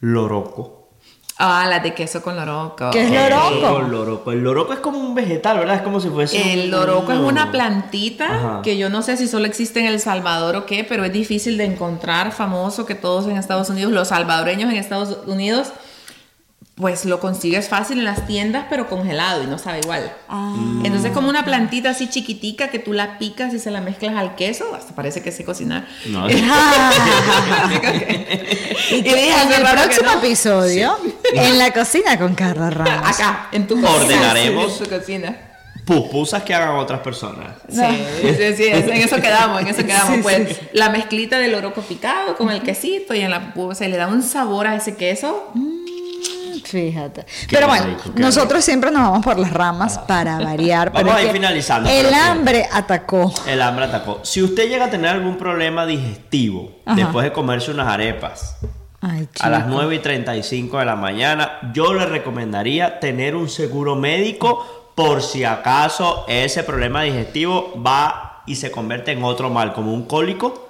loroco. 0.00 0.72
Ah, 1.38 1.66
las 1.68 1.82
de 1.82 1.92
queso 1.92 2.22
con 2.22 2.34
loroco. 2.34 2.90
¿Qué 2.92 3.02
es 3.02 3.10
loroco? 3.10 3.80
El 3.80 3.90
loroco. 3.90 4.32
El 4.32 4.40
loroco 4.42 4.72
es 4.72 4.78
como 4.78 4.98
un 4.98 5.14
vegetal, 5.14 5.58
¿verdad? 5.58 5.76
Es 5.76 5.82
como 5.82 6.00
si 6.00 6.08
fuese. 6.08 6.54
El 6.54 6.64
un- 6.64 6.70
loroco 6.70 7.12
es 7.12 7.18
una 7.18 7.50
plantita 7.52 8.24
Ajá. 8.24 8.60
que 8.62 8.78
yo 8.78 8.88
no 8.88 9.02
sé 9.02 9.18
si 9.18 9.28
solo 9.28 9.44
existe 9.44 9.80
en 9.80 9.86
El 9.86 10.00
Salvador 10.00 10.56
o 10.56 10.64
qué, 10.64 10.82
pero 10.84 11.04
es 11.04 11.12
difícil 11.12 11.58
de 11.58 11.64
encontrar, 11.66 12.32
famoso 12.32 12.86
que 12.86 12.94
todos 12.94 13.26
en 13.26 13.36
Estados 13.36 13.68
Unidos, 13.68 13.92
los 13.92 14.08
salvadoreños 14.08 14.70
en 14.70 14.76
Estados 14.78 15.18
Unidos, 15.26 15.72
pues 16.76 17.06
lo 17.06 17.20
consigues 17.20 17.70
fácil 17.70 18.00
en 18.00 18.04
las 18.04 18.26
tiendas, 18.26 18.66
pero 18.68 18.86
congelado 18.86 19.42
y 19.42 19.46
no 19.46 19.56
sabe 19.56 19.80
igual. 19.80 20.12
Ah. 20.28 20.54
Entonces 20.84 21.10
como 21.12 21.30
una 21.30 21.42
plantita 21.42 21.90
así 21.90 22.06
chiquitica 22.10 22.68
que 22.68 22.78
tú 22.78 22.92
la 22.92 23.18
picas 23.18 23.54
y 23.54 23.58
se 23.58 23.70
la 23.70 23.80
mezclas 23.80 24.14
al 24.14 24.34
queso, 24.34 24.74
hasta 24.74 24.94
parece 24.94 25.22
que 25.22 25.32
sé 25.32 25.42
cocinar. 25.44 25.86
No. 26.06 26.28
Y 28.88 28.96
Y 28.96 29.02
que 29.02 29.30
en 29.32 29.52
el 29.52 29.62
próximo 29.62 30.12
no. 30.12 30.18
episodio, 30.18 30.96
en 31.32 31.58
la 31.58 31.72
cocina 31.72 32.18
con 32.18 32.34
Carla 32.34 32.70
Ramos. 32.70 33.08
Acá, 33.08 33.48
en 33.52 33.66
tu 33.66 33.80
cocina. 33.80 33.96
Ordenaremos. 33.96 34.78
En 34.80 34.84
tu 34.84 34.90
cocina. 34.96 35.36
Pupusas 35.86 36.42
que 36.42 36.54
hagan 36.54 36.76
otras 36.76 37.00
personas. 37.00 37.54
Sí, 37.68 37.80
sí, 38.20 38.56
sí, 38.56 38.64
en 38.66 38.92
eso 38.92 39.16
quedamos, 39.16 39.62
en 39.62 39.68
eso 39.68 39.84
quedamos. 39.84 40.16
Sí, 40.16 40.20
pues 40.22 40.48
sí, 40.48 40.56
la 40.72 40.90
mezclita 40.90 41.38
del 41.38 41.54
oroco 41.54 41.80
picado 41.82 42.36
con 42.36 42.50
el 42.50 42.62
quesito 42.62 43.14
y 43.14 43.20
en 43.20 43.30
la 43.30 43.54
pupusa 43.54 43.86
y 43.86 43.88
le 43.90 43.96
da 43.96 44.08
un 44.08 44.22
sabor 44.22 44.66
a 44.66 44.76
ese 44.76 44.96
queso. 44.96 45.52
Fíjate. 46.66 47.24
Pero 47.48 47.68
bueno, 47.68 47.86
rico, 47.86 48.02
nosotros 48.16 48.64
siempre 48.64 48.90
nos 48.90 49.02
vamos 49.02 49.24
por 49.24 49.38
las 49.38 49.52
ramas 49.52 49.98
para 50.00 50.38
variar. 50.40 50.92
Vamos 50.92 51.14
a 51.14 51.22
ir 51.22 51.30
finalizando, 51.30 51.88
El 51.88 52.06
sí. 52.08 52.14
hambre 52.14 52.66
atacó. 52.72 53.32
El 53.46 53.62
hambre 53.62 53.84
atacó. 53.84 54.20
Si 54.24 54.42
usted 54.42 54.68
llega 54.68 54.86
a 54.86 54.90
tener 54.90 55.10
algún 55.10 55.36
problema 55.36 55.86
digestivo 55.86 56.72
Ajá. 56.84 56.96
después 56.96 57.24
de 57.24 57.32
comerse 57.32 57.70
unas 57.70 57.86
arepas 57.88 58.56
Ay, 59.00 59.28
a 59.40 59.50
las 59.50 59.64
chico. 59.64 59.74
9 59.76 59.94
y 59.94 59.98
35 60.00 60.78
de 60.78 60.84
la 60.84 60.96
mañana, 60.96 61.58
yo 61.72 61.94
le 61.94 62.06
recomendaría 62.06 62.98
tener 62.98 63.36
un 63.36 63.48
seguro 63.48 63.94
médico 63.94 64.92
por 64.96 65.22
si 65.22 65.44
acaso 65.44 66.24
ese 66.26 66.64
problema 66.64 67.02
digestivo 67.02 67.74
va 67.80 68.42
y 68.46 68.56
se 68.56 68.70
convierte 68.70 69.12
en 69.12 69.22
otro 69.22 69.50
mal, 69.50 69.72
como 69.72 69.92
un 69.92 70.06
cólico. 70.06 70.65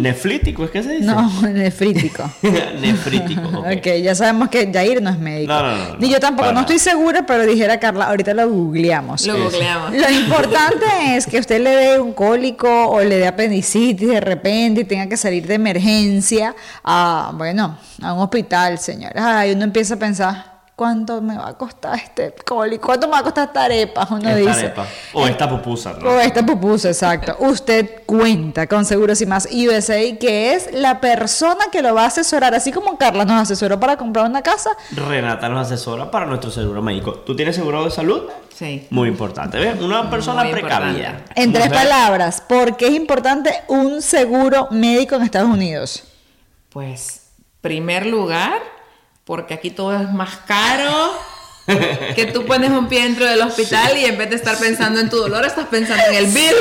Nefrítico, 0.00 0.64
¿es 0.64 0.70
que 0.70 0.82
se 0.82 0.92
dice? 0.94 1.04
No, 1.04 1.30
nefrítico. 1.52 2.30
Nefrítico. 2.80 3.48
ok. 3.58 3.66
ok, 3.78 3.86
ya 4.02 4.14
sabemos 4.14 4.48
que 4.48 4.70
Jair 4.72 5.02
no 5.02 5.10
es 5.10 5.18
médico. 5.18 5.52
No, 5.52 5.62
no, 5.62 5.76
no, 5.76 5.88
no, 5.90 5.98
Ni 5.98 6.10
yo 6.10 6.20
tampoco, 6.20 6.52
no 6.52 6.60
estoy 6.60 6.78
segura, 6.78 7.24
pero 7.26 7.44
dijera 7.44 7.78
Carla, 7.78 8.06
ahorita 8.06 8.34
lo 8.34 8.48
googleamos. 8.48 9.26
Lo 9.26 9.42
googleamos. 9.44 9.92
Lo 9.92 10.10
importante 10.10 10.86
es 11.16 11.26
que 11.26 11.38
usted 11.38 11.60
le 11.60 11.70
dé 11.70 12.00
un 12.00 12.12
cólico 12.12 12.88
o 12.88 13.00
le 13.00 13.18
dé 13.18 13.26
apendicitis 13.26 14.08
de 14.08 14.20
repente 14.20 14.82
y 14.82 14.84
tenga 14.84 15.06
que 15.06 15.16
salir 15.16 15.46
de 15.46 15.54
emergencia 15.54 16.54
a, 16.84 17.32
bueno, 17.34 17.78
a 18.02 18.12
un 18.12 18.20
hospital, 18.20 18.78
señores. 18.78 19.22
Ay, 19.22 19.52
uno 19.52 19.64
empieza 19.64 19.94
a 19.94 19.98
pensar, 19.98 20.57
¿cuánto 20.78 21.20
me 21.20 21.36
va 21.36 21.48
a 21.48 21.58
costar 21.58 21.96
este 21.96 22.32
cólico? 22.44 22.86
¿Cuánto 22.86 23.08
me 23.08 23.14
va 23.14 23.18
a 23.18 23.22
costar 23.24 23.48
esta 23.48 23.64
arepa? 23.64 24.06
Uno 24.10 24.18
Esta 24.18 24.34
dice. 24.36 24.50
arepa. 24.66 24.86
O 25.12 25.26
esta 25.26 25.50
pupusa, 25.50 25.94
¿no? 25.94 26.08
O 26.08 26.20
esta 26.20 26.46
pupusa, 26.46 26.88
exacto. 26.88 27.34
Usted 27.40 28.02
cuenta 28.06 28.68
con 28.68 28.84
Seguros 28.84 29.20
y 29.20 29.26
Más 29.26 29.48
USA, 29.52 29.98
que 30.20 30.54
es 30.54 30.72
la 30.72 31.00
persona 31.00 31.64
que 31.72 31.82
lo 31.82 31.94
va 31.94 32.04
a 32.04 32.06
asesorar, 32.06 32.54
así 32.54 32.70
como 32.70 32.96
Carla 32.96 33.24
nos 33.24 33.42
asesoró 33.42 33.80
para 33.80 33.96
comprar 33.96 34.26
una 34.26 34.42
casa. 34.42 34.70
Renata 34.92 35.48
nos 35.48 35.66
asesora 35.66 36.12
para 36.12 36.26
nuestro 36.26 36.52
seguro 36.52 36.80
médico. 36.80 37.12
¿Tú 37.12 37.34
tienes 37.34 37.56
seguro 37.56 37.84
de 37.84 37.90
salud? 37.90 38.22
Sí. 38.54 38.86
Muy 38.90 39.08
importante, 39.08 39.58
¿ves? 39.58 39.80
Una 39.80 40.08
persona 40.08 40.44
Muy 40.44 40.52
precavida. 40.52 41.08
importante. 41.08 41.42
En 41.42 41.52
tres 41.52 41.70
palabras, 41.70 42.40
¿por 42.48 42.76
qué 42.76 42.86
es 42.86 42.94
importante 42.94 43.52
un 43.66 44.00
seguro 44.00 44.68
médico 44.70 45.16
en 45.16 45.22
Estados 45.22 45.50
Unidos? 45.50 46.04
Pues, 46.70 47.22
primer 47.60 48.06
lugar, 48.06 48.60
porque 49.28 49.52
aquí 49.52 49.70
todo 49.70 49.94
es 49.94 50.10
más 50.10 50.38
caro. 50.46 51.12
Que 52.16 52.24
tú 52.32 52.46
pones 52.46 52.70
un 52.70 52.88
pie 52.88 53.02
dentro 53.02 53.26
del 53.26 53.42
hospital 53.42 53.94
y 53.98 54.06
en 54.06 54.16
vez 54.16 54.30
de 54.30 54.36
estar 54.36 54.56
pensando 54.58 55.00
en 55.00 55.10
tu 55.10 55.18
dolor, 55.18 55.44
estás 55.44 55.66
pensando 55.66 56.02
en 56.08 56.14
el 56.14 56.26
bill. 56.28 56.54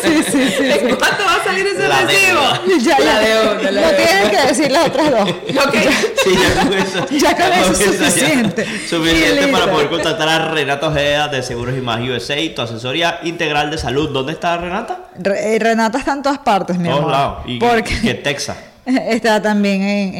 Sí, 0.00 0.22
sí, 0.30 0.48
sí. 0.56 0.70
¿En 0.70 0.94
¿Cuánto 0.94 1.24
va 1.24 1.34
a 1.40 1.44
salir 1.44 1.66
ese 1.66 1.88
La 1.88 2.02
recibo? 2.02 2.40
Ya, 2.78 2.96
ya. 2.96 3.04
La 3.04 3.18
deuda, 3.18 3.54
la 3.72 3.80
no 3.80 3.88
deuda. 3.88 3.96
tienes 3.96 4.30
que 4.30 4.46
decir 4.46 4.70
las 4.70 4.86
otras 4.86 5.10
dos. 5.10 5.28
Ok. 5.66 5.74
Sí, 6.22 6.30
ya 6.36 6.62
con 6.62 6.72
eso. 6.72 7.06
Ya 7.10 7.36
con 7.36 7.52
eso 7.52 7.72
es 7.72 7.78
ya- 7.80 7.86
suficiente. 7.86 8.64
Suficiente 8.88 9.48
Y 9.48 9.52
para 9.52 9.72
poder 9.72 9.88
contactar 9.88 10.28
a 10.28 10.38
Renato 10.52 10.86
Ojeda 10.86 11.26
de 11.26 11.42
Seguros 11.42 11.74
y 11.76 11.80
Más 11.80 12.00
USA, 12.08 12.36
tu 12.54 12.62
asesoría 12.62 13.18
integral 13.24 13.72
de 13.72 13.78
salud. 13.78 14.10
¿Dónde 14.10 14.34
está 14.34 14.56
Renata? 14.56 15.06
Re- 15.18 15.56
eh, 15.56 15.58
Renata 15.58 15.98
está 15.98 16.12
en 16.12 16.22
todas 16.22 16.38
partes, 16.38 16.78
mi 16.78 16.84
Todos 16.88 17.00
amor. 17.00 17.10
lados. 17.10 17.38
Y 17.46 17.58
Porque 17.58 18.00
que 18.00 18.14
Texas, 18.14 18.56
está 19.08 19.40
también 19.42 19.82
en, 19.82 20.14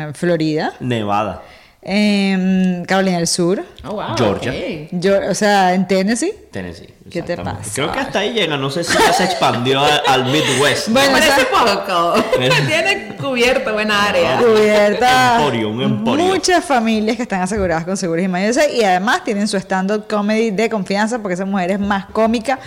en 0.00 0.14
Florida, 0.14 0.72
Nevada, 0.80 1.42
en 1.82 2.84
Carolina 2.86 3.16
del 3.18 3.26
Sur, 3.26 3.64
Oh, 3.84 3.92
wow, 3.94 4.14
Georgia. 4.16 4.52
ok. 4.52 4.88
yo, 4.92 5.18
o 5.30 5.34
sea, 5.34 5.72
en 5.74 5.88
Tennessee. 5.88 6.32
Tennessee. 6.50 6.94
¿Qué 7.10 7.22
te 7.22 7.36
pasa? 7.36 7.58
Creo 7.74 7.90
que 7.90 7.98
hasta 7.98 8.20
ahí 8.20 8.32
llega. 8.32 8.56
No 8.56 8.70
sé 8.70 8.84
si 8.84 8.92
ya 8.96 9.12
se 9.12 9.24
expandió 9.24 9.80
al, 9.80 10.00
al 10.06 10.24
Midwest. 10.26 10.88
Bueno, 10.90 11.10
Parece 11.12 11.40
esa- 11.40 11.48
poco. 11.84 12.22
Tiene 12.68 13.16
cubierto 13.16 13.72
buena 13.72 14.04
área. 14.10 14.38
cubierta 14.38 15.36
Emporio, 15.38 15.70
un 15.70 15.82
emporio. 15.82 16.24
muchas 16.26 16.64
familias 16.64 17.16
que 17.16 17.22
están 17.22 17.40
aseguradas 17.40 17.84
con 17.84 17.96
Seguros 17.96 18.24
y 18.24 18.28
USA 18.28 18.70
y 18.70 18.84
además 18.84 19.24
tienen 19.24 19.48
su 19.48 19.56
stand-up 19.56 20.06
comedy 20.08 20.50
de 20.52 20.70
confianza 20.70 21.18
porque 21.18 21.34
esa 21.34 21.44
mujer 21.46 21.72
es 21.72 21.80
más 21.80 22.06
cómica 22.06 22.60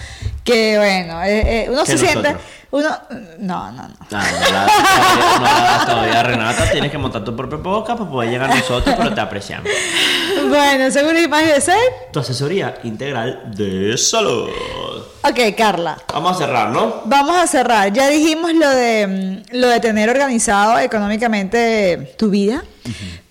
que 0.43 0.78
bueno 0.78 1.24
eh, 1.24 1.64
eh, 1.64 1.68
uno 1.70 1.84
Que 1.86 1.97
se 1.97 1.97
siente. 1.99 2.36
Uno 2.74 2.89
no 3.39 3.71
no 3.71 3.88
no 3.88 3.93
Ah, 4.11 4.26
no 4.32 4.39
la- 4.39 4.65
todavía, 4.65 5.39
no 5.39 5.43
la 5.45 5.61
das 5.63 5.86
todavía, 5.86 6.24
Renata. 6.24 6.71
Tienes 6.71 6.89
que 6.91 6.97
montar 6.97 7.24
tu 7.24 7.36
propio 7.36 7.61
podcast 7.61 7.99
para 7.99 8.09
poder 8.09 8.30
llegar 8.32 8.51
a 8.51 8.55
nosotros, 8.55 8.95
pero 8.97 9.13
te 9.13 9.21
apreciamos. 9.21 9.69
bueno 10.49 10.89
Seguros 10.91 11.21
y 11.21 11.28
Más 11.28 11.43
USA 11.57 11.76
Tu 12.11 12.19
asesoría 12.19 12.76
integral 12.84 13.51
de 13.55 13.95
salud. 13.97 14.49
ok 15.24 15.39
Carla 15.57 15.97
Vamos 16.13 16.36
a 16.36 16.39
cerrar, 16.39 16.69
¿no? 16.69 17.01
Vamos 17.05 17.38
a 17.38 17.45
cerrar. 17.47 17.93
Ya 17.93 18.07
dijimos 18.07 18.53
lo 18.53 18.69
de 18.69 19.43
mm, 19.51 19.55
lo 19.57 19.67
de 19.67 19.80
tener 19.80 20.09
organizado 20.09 20.80
económicamente 20.80 22.15
tu 22.17 22.30
vida, 22.30 22.63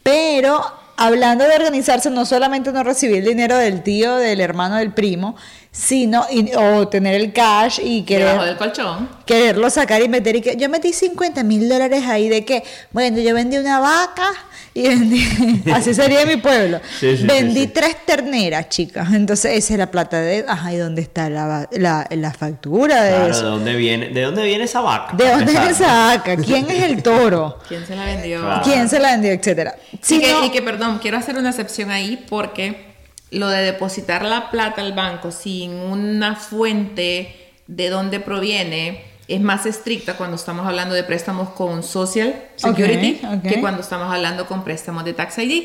pero 0.03 0.63
hablando 0.97 1.45
de 1.45 1.55
organizarse, 1.57 2.11
no 2.11 2.25
solamente 2.25 2.71
no 2.73 2.83
recibir 2.85 3.19
el 3.19 3.25
dinero 3.25 3.57
del 3.57 3.83
tío, 3.83 4.15
del 4.17 4.41
hermano, 4.41 4.77
del 4.77 4.93
primo, 4.93 5.35
sino 5.75 6.27
y- 6.31 6.53
o 6.55 6.87
tener 6.89 7.15
el 7.15 7.33
cash 7.33 7.81
y 7.83 8.03
Debajo 8.03 8.37
querer 8.37 8.41
del 8.47 8.57
colchón. 8.59 9.09
quererlo 9.25 9.71
sacar 9.71 10.03
y 10.03 10.09
meter 10.09 10.37
y 10.37 10.43
que 10.43 10.55
yo 10.57 10.69
metí 10.69 10.93
50 10.93 11.43
mil 11.45 11.67
dólares 11.67 12.05
ahí 12.07 12.29
de 12.29 12.45
que 12.45 12.63
bueno 12.93 13.19
yo 13.21 13.35
vendí 13.35 13.57
una 13.57 13.81
vaca 13.81 14.29
y 14.75 14.87
vendí 14.89 15.63
así 15.73 15.95
sería 15.95 16.27
mi 16.27 16.37
pueblo 16.37 16.79
Sí, 17.01 17.17
sí, 17.17 17.25
vendí 17.25 17.61
sí, 17.61 17.67
sí. 17.69 17.73
tres 17.75 17.97
terneras 18.05 18.69
chicas 18.69 19.15
entonces 19.15 19.57
esa 19.57 19.73
es 19.73 19.79
la 19.79 19.91
plata 19.91 20.21
de 20.21 20.45
ajá 20.47 20.75
y 20.75 20.77
dónde 20.77 21.01
está 21.01 21.31
la, 21.31 21.67
la, 21.73 22.07
la 22.11 22.33
factura 22.35 23.03
de 23.03 23.11
Claro, 23.11 23.25
¿de 23.25 23.31
eso 23.31 23.43
dónde 23.47 23.75
viene, 23.75 24.09
de 24.11 24.23
dónde 24.23 24.45
viene 24.45 24.65
esa 24.65 24.83
vaca? 24.83 25.17
de 25.17 25.27
dónde 25.31 25.53
es 25.53 25.71
esa 25.71 26.07
vaca 26.09 26.37
quién 26.37 26.71
es 26.71 26.83
el 26.83 27.03
toro 27.03 27.59
¿Quién 27.69 27.87
se 27.87 27.97
la 27.97 28.05
vendió? 28.05 28.41
Claro. 28.43 28.61
quién 28.63 28.91
se 28.91 28.99
la 28.99 29.13
vendió 29.13 29.33
etcétera 29.33 29.75
Si 30.03 30.17
y, 30.17 30.21
que, 30.21 30.33
no- 30.33 30.45
y 30.45 30.51
que, 30.51 30.61
perdón, 30.61 30.99
quiero 31.01 31.17
hacer 31.17 31.39
una 31.39 31.49
excepción 31.49 31.91
ahí 31.91 32.23
porque 32.29 32.92
lo 33.33 33.49
de 33.49 33.63
depositar 33.63 34.25
la 34.25 34.51
plata 34.51 34.83
al 34.83 34.93
banco 34.93 35.31
sin 35.31 35.73
una 35.73 36.37
fuente 36.37 37.35
de 37.67 37.89
dónde 37.89 38.21
proviene 38.21 39.05
es 39.29 39.41
más 39.41 39.67
estricta 39.67 40.17
cuando 40.17 40.37
estamos 40.37 40.67
hablando 40.67 40.95
de 40.95 41.05
préstamos 41.05 41.51
con 41.51 41.83
Social 41.83 42.35
Security 42.57 43.21
que 43.43 43.61
cuando 43.61 43.81
estamos 43.81 44.13
hablando 44.13 44.47
con 44.47 44.65
préstamos 44.65 45.05
de 45.05 45.15
Tax 45.15 45.39
ID. 45.39 45.65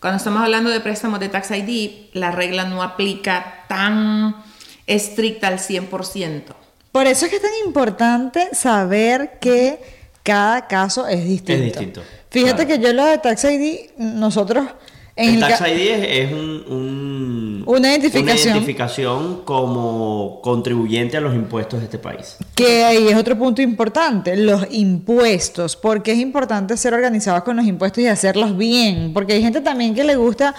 Cuando 0.00 0.18
estamos 0.18 0.42
hablando 0.42 0.68
de 0.68 0.80
préstamos 0.80 1.18
de 1.20 1.30
Tax 1.30 1.50
ID, 1.52 2.10
la 2.12 2.30
regla 2.30 2.64
no 2.64 2.82
aplica 2.82 3.64
tan 3.68 4.36
estricta 4.86 5.48
al 5.48 5.58
100%. 5.58 6.42
por 6.92 7.06
eso 7.06 7.24
es 7.24 7.30
que 7.30 7.36
es 7.36 7.42
tan 7.42 7.66
importante 7.66 8.48
saber 8.52 9.38
que 9.40 9.80
cada 10.22 10.66
caso 10.66 11.06
es 11.06 11.24
distinto 11.24 11.52
Es 11.52 11.64
distinto, 11.64 12.02
fíjate 12.30 12.66
claro. 12.66 12.68
que 12.68 12.86
yo 12.86 12.92
lo 12.92 13.04
de 13.06 13.18
Tax 13.18 13.44
ID 13.44 13.90
nosotros 13.96 14.66
en 15.16 15.34
El 15.34 15.40
Tax 15.40 15.60
ID 15.62 15.88
es, 15.90 16.32
un, 16.32 16.64
un- 16.68 17.62
Una 17.66 17.88
identificación. 17.90 18.22
una 18.24 18.34
identificación 18.58 19.40
como 19.44 20.40
contribuyente 20.42 21.16
a 21.16 21.20
los 21.20 21.34
impuestos 21.34 21.80
de 21.80 21.86
este 21.86 21.98
país. 21.98 22.36
Que 22.54 22.84
ahí 22.84 23.08
es 23.08 23.16
otro 23.16 23.36
punto 23.38 23.62
importante, 23.62 24.36
los 24.36 24.66
impuestos, 24.70 25.74
porque 25.76 26.12
es 26.12 26.18
importante 26.18 26.76
ser 26.76 26.94
organizados 26.94 27.42
con 27.44 27.56
los 27.56 27.66
impuestos 27.66 28.04
y 28.04 28.06
hacerlos 28.06 28.56
bien, 28.56 29.12
porque 29.14 29.32
hay 29.32 29.42
gente 29.42 29.60
también 29.62 29.94
que 29.94 30.04
le 30.04 30.16
gusta, 30.16 30.54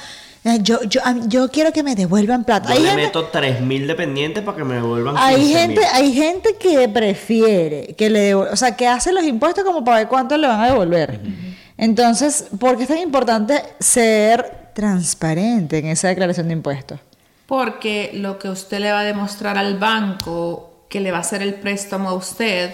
yo, 0.55 0.81
yo, 0.83 1.01
yo 1.27 1.49
quiero 1.51 1.71
que 1.73 1.83
me 1.83 1.95
devuelvan 1.95 2.43
plata. 2.45 2.69
Yo 2.69 2.75
Hay 2.75 2.81
le 2.83 2.89
gente, 2.89 3.03
meto 3.05 3.31
3.000 3.31 3.85
dependientes 3.87 4.43
para 4.43 4.57
que 4.57 4.63
me 4.63 4.75
devuelvan 4.75 5.15
hay 5.17 5.35
15.000. 5.35 5.53
gente, 5.57 5.81
hay 5.93 6.13
gente 6.13 6.55
que 6.59 6.87
prefiere 6.89 7.95
que 7.97 8.09
le 8.09 8.33
devuel- 8.33 8.49
o 8.51 8.55
sea, 8.55 8.75
que 8.75 8.87
hace 8.87 9.11
los 9.11 9.23
impuestos 9.25 9.63
como 9.63 9.83
para 9.83 9.97
ver 9.99 10.07
cuánto 10.07 10.37
le 10.37 10.47
van 10.47 10.61
a 10.61 10.67
devolver. 10.67 11.19
Entonces, 11.77 12.45
¿por 12.59 12.77
qué 12.77 12.83
es 12.83 12.89
tan 12.89 12.97
importante 12.97 13.61
ser 13.79 14.69
transparente 14.73 15.77
en 15.79 15.87
esa 15.87 16.07
declaración 16.07 16.47
de 16.47 16.53
impuestos? 16.53 16.99
Porque 17.45 18.11
lo 18.13 18.39
que 18.39 18.49
usted 18.49 18.79
le 18.79 18.91
va 18.91 19.01
a 19.01 19.03
demostrar 19.03 19.57
al 19.57 19.77
banco 19.77 20.85
que 20.89 20.99
le 20.99 21.11
va 21.11 21.17
a 21.17 21.21
hacer 21.21 21.41
el 21.41 21.53
préstamo 21.55 22.09
a 22.09 22.13
usted 22.13 22.73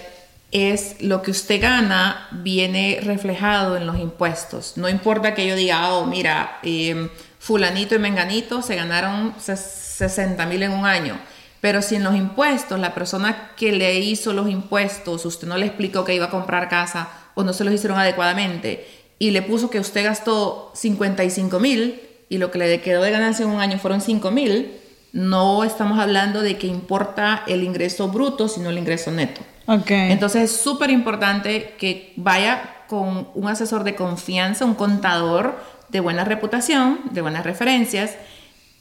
es 0.51 0.97
lo 1.01 1.21
que 1.23 1.31
usted 1.31 1.59
gana 1.61 2.27
viene 2.31 2.99
reflejado 3.03 3.75
en 3.75 3.87
los 3.87 3.99
impuestos. 3.99 4.73
No 4.77 4.87
importa 4.87 5.33
que 5.33 5.47
yo 5.47 5.55
diga, 5.55 5.93
oh, 5.93 6.05
mira, 6.05 6.59
eh, 6.63 7.09
fulanito 7.43 7.93
y 7.93 7.99
menganito 7.99 8.61
se 8.61 8.75
ganaron 8.77 9.33
ses- 9.35 9.57
60 9.97 10.45
mil 10.45 10.63
en 10.63 10.71
un 10.71 10.85
año. 10.85 11.19
Pero 11.59 11.81
si 11.81 11.95
en 11.95 12.03
los 12.03 12.15
impuestos, 12.15 12.79
la 12.79 12.93
persona 12.93 13.51
que 13.57 13.71
le 13.73 13.99
hizo 13.99 14.31
los 14.33 14.49
impuestos, 14.49 15.25
usted 15.25 15.47
no 15.47 15.57
le 15.57 15.65
explicó 15.65 16.05
que 16.05 16.15
iba 16.15 16.25
a 16.27 16.29
comprar 16.29 16.69
casa 16.69 17.09
o 17.35 17.43
no 17.43 17.51
se 17.53 17.63
los 17.65 17.73
hicieron 17.73 17.99
adecuadamente 17.99 18.87
y 19.19 19.31
le 19.31 19.41
puso 19.41 19.69
que 19.69 19.79
usted 19.79 20.03
gastó 20.05 20.71
55 20.73 21.59
mil 21.59 22.01
y 22.29 22.37
lo 22.37 22.49
que 22.49 22.59
le 22.59 22.79
quedó 22.81 23.01
de 23.01 23.11
ganancia 23.11 23.43
en 23.43 23.51
un 23.51 23.59
año 23.61 23.77
fueron 23.77 23.99
5 24.01 24.31
mil, 24.31 24.71
no 25.11 25.63
estamos 25.63 25.99
hablando 25.99 26.41
de 26.41 26.57
que 26.57 26.67
importa 26.67 27.43
el 27.47 27.63
ingreso 27.63 28.07
bruto, 28.07 28.47
sino 28.47 28.69
el 28.69 28.77
ingreso 28.77 29.11
neto. 29.11 29.41
Ok. 29.67 29.91
Entonces 29.91 30.43
es 30.51 30.57
súper 30.57 30.89
importante 30.89 31.75
que 31.77 32.13
vaya 32.15 32.69
con 32.87 33.27
un 33.35 33.47
asesor 33.47 33.83
de 33.83 33.95
confianza, 33.95 34.65
un 34.65 34.75
contador 34.75 35.55
de 35.93 36.01
buena 36.01 36.25
reputación, 36.25 36.99
de 37.11 37.21
buenas 37.21 37.45
referencias, 37.45 38.15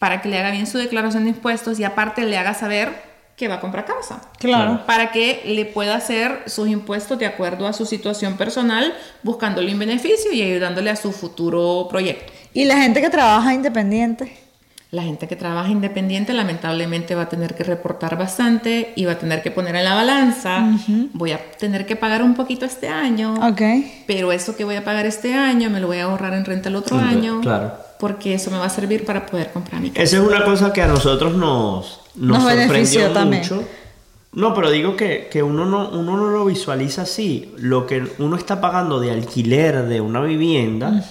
para 0.01 0.21
que 0.21 0.29
le 0.29 0.39
haga 0.39 0.51
bien 0.51 0.67
su 0.67 0.79
declaración 0.79 1.25
de 1.25 1.31
impuestos 1.31 1.79
y 1.79 1.85
aparte 1.85 2.25
le 2.25 2.37
haga 2.37 2.55
saber 2.55 3.13
que 3.37 3.49
va 3.49 3.57
a 3.57 3.61
comprar 3.61 3.85
casa. 3.85 4.21
Claro. 4.39 4.85
Para 4.87 5.13
que 5.13 5.43
le 5.47 5.65
pueda 5.65 5.95
hacer 5.95 6.43
sus 6.47 6.69
impuestos 6.69 7.19
de 7.19 7.27
acuerdo 7.27 7.67
a 7.67 7.73
su 7.73 7.87
situación 7.87 8.37
personal, 8.37 8.93
buscándole 9.23 9.73
un 9.73 9.79
beneficio 9.79 10.33
y 10.33 10.43
ayudándole 10.43 10.91
a 10.91 10.97
su 10.97 11.13
futuro 11.13 11.87
proyecto. 11.89 12.33
Y 12.53 12.65
la 12.65 12.79
gente 12.79 13.01
que 13.01 13.11
trabaja 13.11 13.55
independiente. 13.55 14.42
La 14.93 15.03
gente 15.03 15.27
que 15.27 15.37
trabaja 15.37 15.71
independiente 15.71 16.35
lamentablemente 16.35 17.15
va 17.15 17.23
a 17.23 17.29
tener 17.31 17.55
que 17.55 17.65
reportar 17.65 18.19
bastante 18.19 18.93
y 18.95 19.07
va 19.07 19.13
a 19.13 19.19
tener 19.19 19.43
que 19.43 19.51
poner 19.51 19.75
en 19.75 19.85
la 19.85 19.95
balanza, 19.95 20.69
voy 21.15 21.33
a 21.33 21.41
tener 21.59 21.87
que 21.87 21.97
pagar 21.97 22.23
un 22.23 22.35
poquito 22.35 22.67
este 22.67 22.89
año, 22.89 23.33
Ok. 23.43 23.63
pero 24.07 24.33
eso 24.33 24.55
que 24.55 24.65
voy 24.65 24.77
a 24.77 24.85
pagar 24.85 25.07
este 25.07 25.33
año 25.33 25.71
me 25.71 25.81
lo 25.81 25.87
voy 25.87 25.97
a 25.97 26.05
ahorrar 26.05 26.35
en 26.35 26.45
renta 26.45 26.69
el 26.69 26.77
otro 26.77 26.97
Ujú, 26.99 27.07
año, 27.07 27.41
claro. 27.41 27.73
porque 27.99 28.35
eso 28.35 28.51
me 28.51 28.59
va 28.59 28.67
a 28.67 28.69
servir 28.69 29.07
para 29.07 29.25
poder 29.25 29.51
comprar 29.51 29.81
mi 29.81 29.89
casa. 29.89 30.03
Esa 30.03 30.17
es 30.19 30.23
una 30.23 30.45
cosa 30.45 30.75
que 30.75 30.83
a 30.83 30.89
nosotros 30.89 31.35
nos, 31.37 32.01
nos, 32.15 32.43
sorprendió 32.43 33.11
también. 33.13 33.41
mucho 33.45 33.65
No, 34.35 34.53
pero 34.55 34.71
digo 34.71 34.95
que, 34.95 35.29
que 35.33 35.43
uno, 35.43 35.65
no, 35.65 35.89
uno 35.89 36.19
no 36.19 36.27
lo 36.29 36.45
visualiza 36.45 37.03
así. 37.03 37.51
Lo 37.57 37.87
que 37.87 38.03
uno 38.19 38.37
está 38.37 38.61
pagando 38.61 39.01
de 39.01 39.11
alquiler 39.11 39.85
de 39.87 40.03
una 40.03 40.21
vivienda 40.21 41.03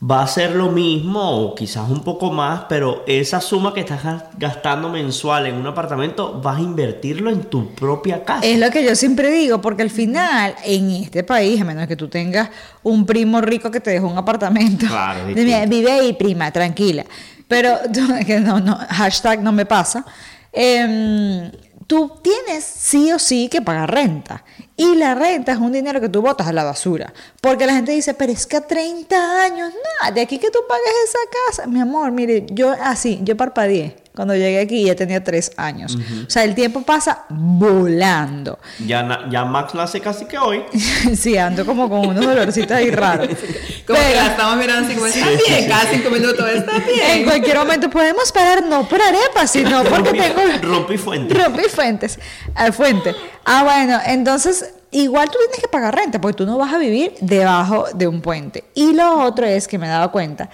va 0.00 0.22
a 0.22 0.26
ser 0.28 0.54
lo 0.54 0.70
mismo 0.70 1.20
o 1.20 1.54
quizás 1.56 1.90
un 1.90 2.04
poco 2.04 2.30
más, 2.30 2.66
pero 2.68 3.02
esa 3.08 3.40
suma 3.40 3.74
que 3.74 3.80
estás 3.80 4.04
gas- 4.04 4.24
gastando 4.38 4.88
mensual 4.88 5.46
en 5.46 5.56
un 5.56 5.66
apartamento 5.66 6.40
vas 6.40 6.58
a 6.58 6.60
invertirlo 6.60 7.30
en 7.30 7.42
tu 7.42 7.70
propia 7.74 8.24
casa. 8.24 8.46
Es 8.46 8.58
lo 8.60 8.70
que 8.70 8.84
yo 8.84 8.94
siempre 8.94 9.28
digo, 9.30 9.60
porque 9.60 9.82
al 9.82 9.90
final, 9.90 10.54
en 10.64 10.90
este 10.92 11.24
país, 11.24 11.60
a 11.60 11.64
menos 11.64 11.88
que 11.88 11.96
tú 11.96 12.06
tengas 12.06 12.48
un 12.84 13.04
primo 13.06 13.40
rico 13.40 13.72
que 13.72 13.80
te 13.80 13.90
dejó 13.90 14.06
un 14.06 14.18
apartamento, 14.18 14.86
Claro, 14.86 15.26
vive 15.34 15.90
ahí, 15.90 16.12
prima, 16.12 16.50
tranquila. 16.52 17.04
Pero, 17.48 17.76
que 18.24 18.38
no, 18.40 18.60
no, 18.60 18.76
hashtag 18.90 19.42
no 19.42 19.50
me 19.50 19.66
pasa. 19.66 20.04
Em, 20.52 21.50
tú 21.88 22.20
tienes 22.22 22.62
sí 22.64 23.10
o 23.12 23.18
sí 23.18 23.48
que 23.48 23.62
pagar 23.62 23.92
renta. 23.92 24.44
Y 24.76 24.94
la 24.94 25.16
renta 25.16 25.52
es 25.52 25.58
un 25.58 25.72
dinero 25.72 26.00
que 26.00 26.08
tú 26.08 26.22
botas 26.22 26.46
a 26.46 26.52
la 26.52 26.62
basura. 26.62 27.12
Porque 27.40 27.66
la 27.66 27.74
gente 27.74 27.90
dice, 27.90 28.14
pero 28.14 28.30
es 28.30 28.46
que 28.46 28.58
a 28.58 28.60
30 28.60 29.42
años, 29.42 29.72
nada, 30.00 30.12
de 30.12 30.20
aquí 30.20 30.38
que 30.38 30.52
tú 30.52 30.60
pagues 30.68 30.84
esa 31.04 31.18
casa. 31.46 31.66
Mi 31.66 31.80
amor, 31.80 32.12
mire, 32.12 32.46
yo 32.50 32.70
así, 32.80 33.18
yo 33.24 33.36
parpadeé. 33.36 33.96
Cuando 34.18 34.34
llegué 34.34 34.58
aquí 34.58 34.84
ya 34.84 34.96
tenía 34.96 35.22
3 35.22 35.52
años. 35.56 35.94
O 36.26 36.28
sea, 36.28 36.42
el 36.42 36.56
tiempo 36.56 36.82
pasa 36.82 37.22
volando. 37.28 38.58
Ya, 38.84 39.28
ya 39.30 39.44
Max 39.44 39.74
nace 39.74 40.00
casi 40.00 40.24
que 40.24 40.36
hoy. 40.36 40.64
sí, 41.16 41.38
ando 41.38 41.64
como 41.64 41.88
con 41.88 42.00
unos 42.08 42.26
dolorcitos 42.26 42.72
ahí 42.72 42.90
raros. 42.90 43.28
Como 43.86 43.96
que 44.00 44.14
la 44.16 44.26
estamos 44.26 44.56
mirando 44.56 44.86
así 44.86 44.94
como, 44.96 45.06
está 45.06 45.24
Sí, 45.24 45.38
bien, 45.46 45.62
sí. 45.62 45.68
cada 45.68 45.84
cinco 45.90 46.10
minutos, 46.10 46.46
está 46.50 46.76
En 46.76 46.84
bien. 46.84 47.24
cualquier 47.24 47.56
momento 47.58 47.88
podemos 47.88 48.30
parar, 48.32 48.62
no 48.66 48.86
por 48.88 49.00
arepas, 49.00 49.50
sino 49.52 49.82
porque 49.88 50.10
Rompí- 50.10 50.34
tengo 50.34 50.74
Rompí 50.74 50.98
fuente. 50.98 51.34
rompí 51.34 51.62
fuentes, 51.72 52.18
al 52.56 52.72
fuente. 52.72 53.14
Ah, 53.46 53.62
bueno, 53.62 53.98
entonces 54.04 54.74
igual 54.90 55.28
tú 55.30 55.38
tienes 55.38 55.60
que 55.60 55.68
pagar 55.68 55.94
renta 55.94 56.20
porque 56.20 56.36
tú 56.38 56.44
no 56.44 56.58
vas 56.58 56.74
a 56.74 56.78
vivir 56.78 57.14
debajo 57.20 57.86
de 57.94 58.08
un 58.08 58.20
puente. 58.20 58.64
Y 58.74 58.92
lo 58.94 59.22
otro 59.22 59.46
es 59.46 59.68
que 59.68 59.78
me 59.78 59.86
he 59.86 59.90
dado 59.90 60.10
cuenta 60.12 60.50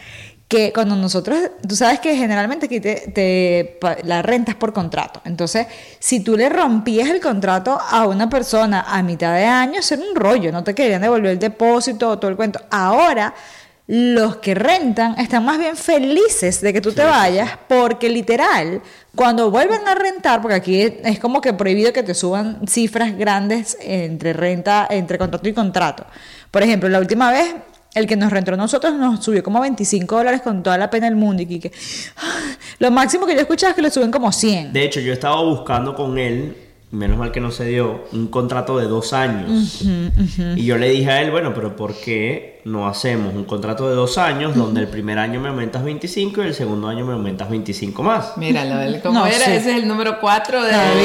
que 0.55 0.73
cuando 0.73 0.95
nosotros, 0.95 1.37
tú 1.67 1.75
sabes 1.75 1.99
que 1.99 2.17
generalmente 2.17 2.67
aquí 2.67 2.79
te, 2.79 3.11
te 3.13 3.81
la 4.05 4.23
renta 4.23 4.53
es 4.53 4.57
por 4.57 4.73
contrato. 4.73 5.21
Entonces, 5.25 5.67
si 5.99 6.21
tú 6.21 6.37
le 6.37 6.49
rompías 6.49 7.11
el 7.11 7.21
contrato 7.21 7.77
a 7.77 8.07
una 8.07 8.29
persona 8.31 8.85
a 8.87 9.03
mitad 9.03 9.35
de 9.35 9.47
año, 9.47 9.81
era 9.91 10.03
un 10.03 10.15
rollo, 10.15 10.53
no 10.53 10.63
te 10.63 10.73
querían 10.73 11.03
devolver 11.03 11.33
el 11.33 11.39
depósito 11.41 12.09
o 12.09 12.19
todo 12.21 12.31
el 12.31 12.37
cuento. 12.37 12.61
Ahora, 12.71 13.35
los 13.89 14.37
que 14.37 14.55
rentan 14.55 15.19
están 15.19 15.45
más 15.45 15.59
bien 15.59 15.77
felices 15.77 16.61
de 16.61 16.73
que 16.73 16.81
tú 16.81 16.93
te 16.93 17.03
vayas 17.03 17.59
porque 17.67 18.09
literal, 18.09 18.81
cuando 19.17 19.51
vuelven 19.51 19.89
a 19.89 19.97
rentar, 19.97 20.41
porque 20.41 20.55
aquí 20.55 20.81
es 20.81 21.19
como 21.19 21.41
que 21.41 21.53
prohibido 21.53 21.93
que 21.93 22.05
te 22.05 22.15
suban 22.15 22.61
cifras 22.69 23.19
grandes 23.19 23.77
entre 23.81 24.33
renta, 24.33 24.87
entre 24.89 25.19
contrato 25.19 25.49
y 25.49 25.53
contrato. 25.53 26.07
Por 26.53 26.63
ejemplo, 26.63 26.89
la 26.89 27.01
última 27.01 27.33
vez, 27.33 27.57
el 27.95 28.07
que 28.07 28.17
nos 28.17 28.31
rentó 28.31 28.53
a 28.53 28.57
nosotros 28.57 28.95
nos 28.95 29.25
subió 29.25 29.43
como 29.43 29.61
25 29.61 30.17
dólares 30.17 30.43
con 30.43 30.63
toda 30.63 30.77
la 30.77 30.91
pena 30.91 31.07
del 31.07 31.17
mundo 31.17 31.43
y 31.43 31.61
que, 31.61 31.73
lo 32.79 32.91
máximo 32.91 33.27
que 33.27 33.33
yo 33.33 33.39
he 33.39 33.43
escuchado 33.43 33.71
es 33.71 33.77
que 33.77 33.83
le 33.83 33.91
suben 33.91 34.11
como 34.11 34.31
100. 34.33 34.73
De 34.73 34.85
hecho, 34.85 35.01
yo 35.01 35.13
estaba 35.13 35.41
buscando 35.43 35.95
con 35.95 36.19
él, 36.19 36.57
menos 36.91 37.19
mal 37.19 37.33
que 37.33 37.41
no 37.41 37.51
se 37.51 37.65
dio, 37.67 38.05
un 38.13 38.27
contrato 38.29 38.79
de 38.79 38.87
dos 38.87 39.13
años. 39.13 39.83
Y 40.57 40.65
yo 40.65 40.77
le 40.77 40.91
dije 40.91 41.11
a 41.11 41.23
él, 41.23 41.31
bueno, 41.31 41.53
pero 41.55 41.77
¿por 41.77 41.95
qué 41.95 42.54
no 42.65 42.89
hacemos 42.89 43.35
un 43.35 43.45
contrato 43.45 43.89
de 43.89 43.95
dos 43.95 44.17
años 44.17 44.55
donde 44.57 44.81
el 44.81 44.89
primer 44.89 45.19
año 45.19 45.39
me 45.39 45.49
aumentas 45.51 45.85
25 45.85 46.43
y 46.43 46.47
el 46.47 46.55
segundo 46.55 46.89
año 46.89 47.05
me 47.05 47.13
aumentas 47.13 47.51
25 47.51 48.03
más? 48.03 48.37
Míralo, 48.39 48.81
él 48.81 49.01
como 49.03 49.21
No, 49.21 49.27
era, 49.27 49.37
sí. 49.45 49.53
ese 49.53 49.73
es 49.73 49.77
el 49.83 49.87
número 49.87 50.19
4 50.21 50.63
de... 50.63 50.71
Está 50.71 50.95
bien. 50.95 51.05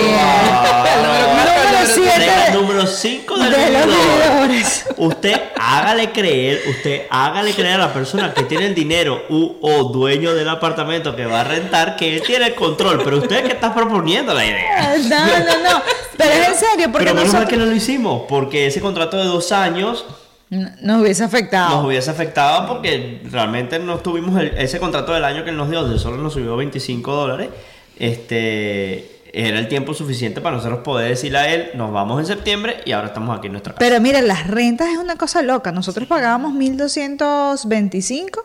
el 0.95 1.03
número 1.03 1.27
cuatro, 1.33 1.53
el 1.53 1.63
Número 1.63 1.67
número 1.67 1.85
siete. 1.93 2.11
tres. 2.15 2.27
Era 2.27 2.47
el 2.47 2.53
número 2.61 2.87
5 2.87 3.37
del 3.37 3.51
De 3.51 3.71
los 3.71 3.85
vividores. 3.85 4.85
Usted 4.97 5.41
hágale 5.59 6.11
creer, 6.11 6.61
usted 6.69 7.01
hágale 7.09 7.53
creer 7.53 7.73
a 7.75 7.77
la 7.87 7.93
persona 7.93 8.33
que 8.33 8.43
tiene 8.43 8.65
el 8.67 8.75
dinero 8.75 9.23
u, 9.29 9.55
o 9.61 9.83
dueño 9.91 10.33
del 10.33 10.47
apartamento 10.49 11.15
que 11.15 11.25
va 11.25 11.41
a 11.41 11.43
rentar 11.43 11.95
que 11.97 12.15
él 12.15 12.23
tiene 12.25 12.47
el 12.47 12.55
control, 12.55 13.01
pero 13.03 13.17
usted 13.17 13.43
que 13.45 13.51
está 13.53 13.73
proponiendo 13.73 14.33
la 14.33 14.45
idea. 14.45 14.95
No, 15.09 15.27
no, 15.27 15.69
no. 15.71 15.81
Pero 16.17 16.31
es 16.31 16.47
en 16.49 16.55
serio, 16.55 16.91
porque 16.91 17.05
Pero 17.05 17.15
menos 17.15 17.33
mal 17.33 17.41
nosotros 17.43 17.49
que 17.49 17.57
no 17.57 17.65
lo 17.65 17.75
hicimos, 17.75 18.23
porque 18.29 18.67
ese 18.67 18.81
contrato 18.81 19.17
de 19.17 19.25
dos 19.25 19.51
años 19.51 20.05
nos 20.49 21.01
hubiese 21.01 21.23
afectado. 21.23 21.75
nos 21.77 21.85
hubiese 21.85 22.09
afectado 22.09 22.67
porque 22.67 23.21
realmente 23.31 23.77
no 23.79 23.97
tuvimos 23.99 24.39
el- 24.39 24.57
ese 24.57 24.79
contrato 24.79 25.13
del 25.13 25.23
año 25.23 25.43
que 25.43 25.51
él 25.51 25.57
nos 25.57 25.69
dio, 25.69 25.81
donde 25.83 25.99
solo 25.99 26.17
nos 26.17 26.33
subió 26.33 26.55
25 26.55 27.13
dólares. 27.13 27.49
Este 27.97 29.19
era 29.31 29.59
el 29.59 29.67
tiempo 29.67 29.93
suficiente 29.93 30.41
para 30.41 30.55
nosotros 30.55 30.79
poder 30.79 31.09
decirle 31.09 31.37
a 31.37 31.53
él, 31.53 31.69
nos 31.75 31.91
vamos 31.93 32.19
en 32.19 32.25
septiembre 32.25 32.77
y 32.85 32.93
ahora 32.93 33.09
estamos 33.09 33.37
aquí 33.37 33.45
en 33.45 33.53
nuestra 33.53 33.73
casa. 33.73 33.79
Pero 33.79 34.01
mira, 34.01 34.21
las 34.23 34.47
rentas 34.47 34.87
es 34.89 34.97
una 34.97 35.17
cosa 35.17 35.43
loca. 35.43 35.71
Nosotros 35.71 36.07
pagábamos 36.07 36.53
1225 36.53 38.43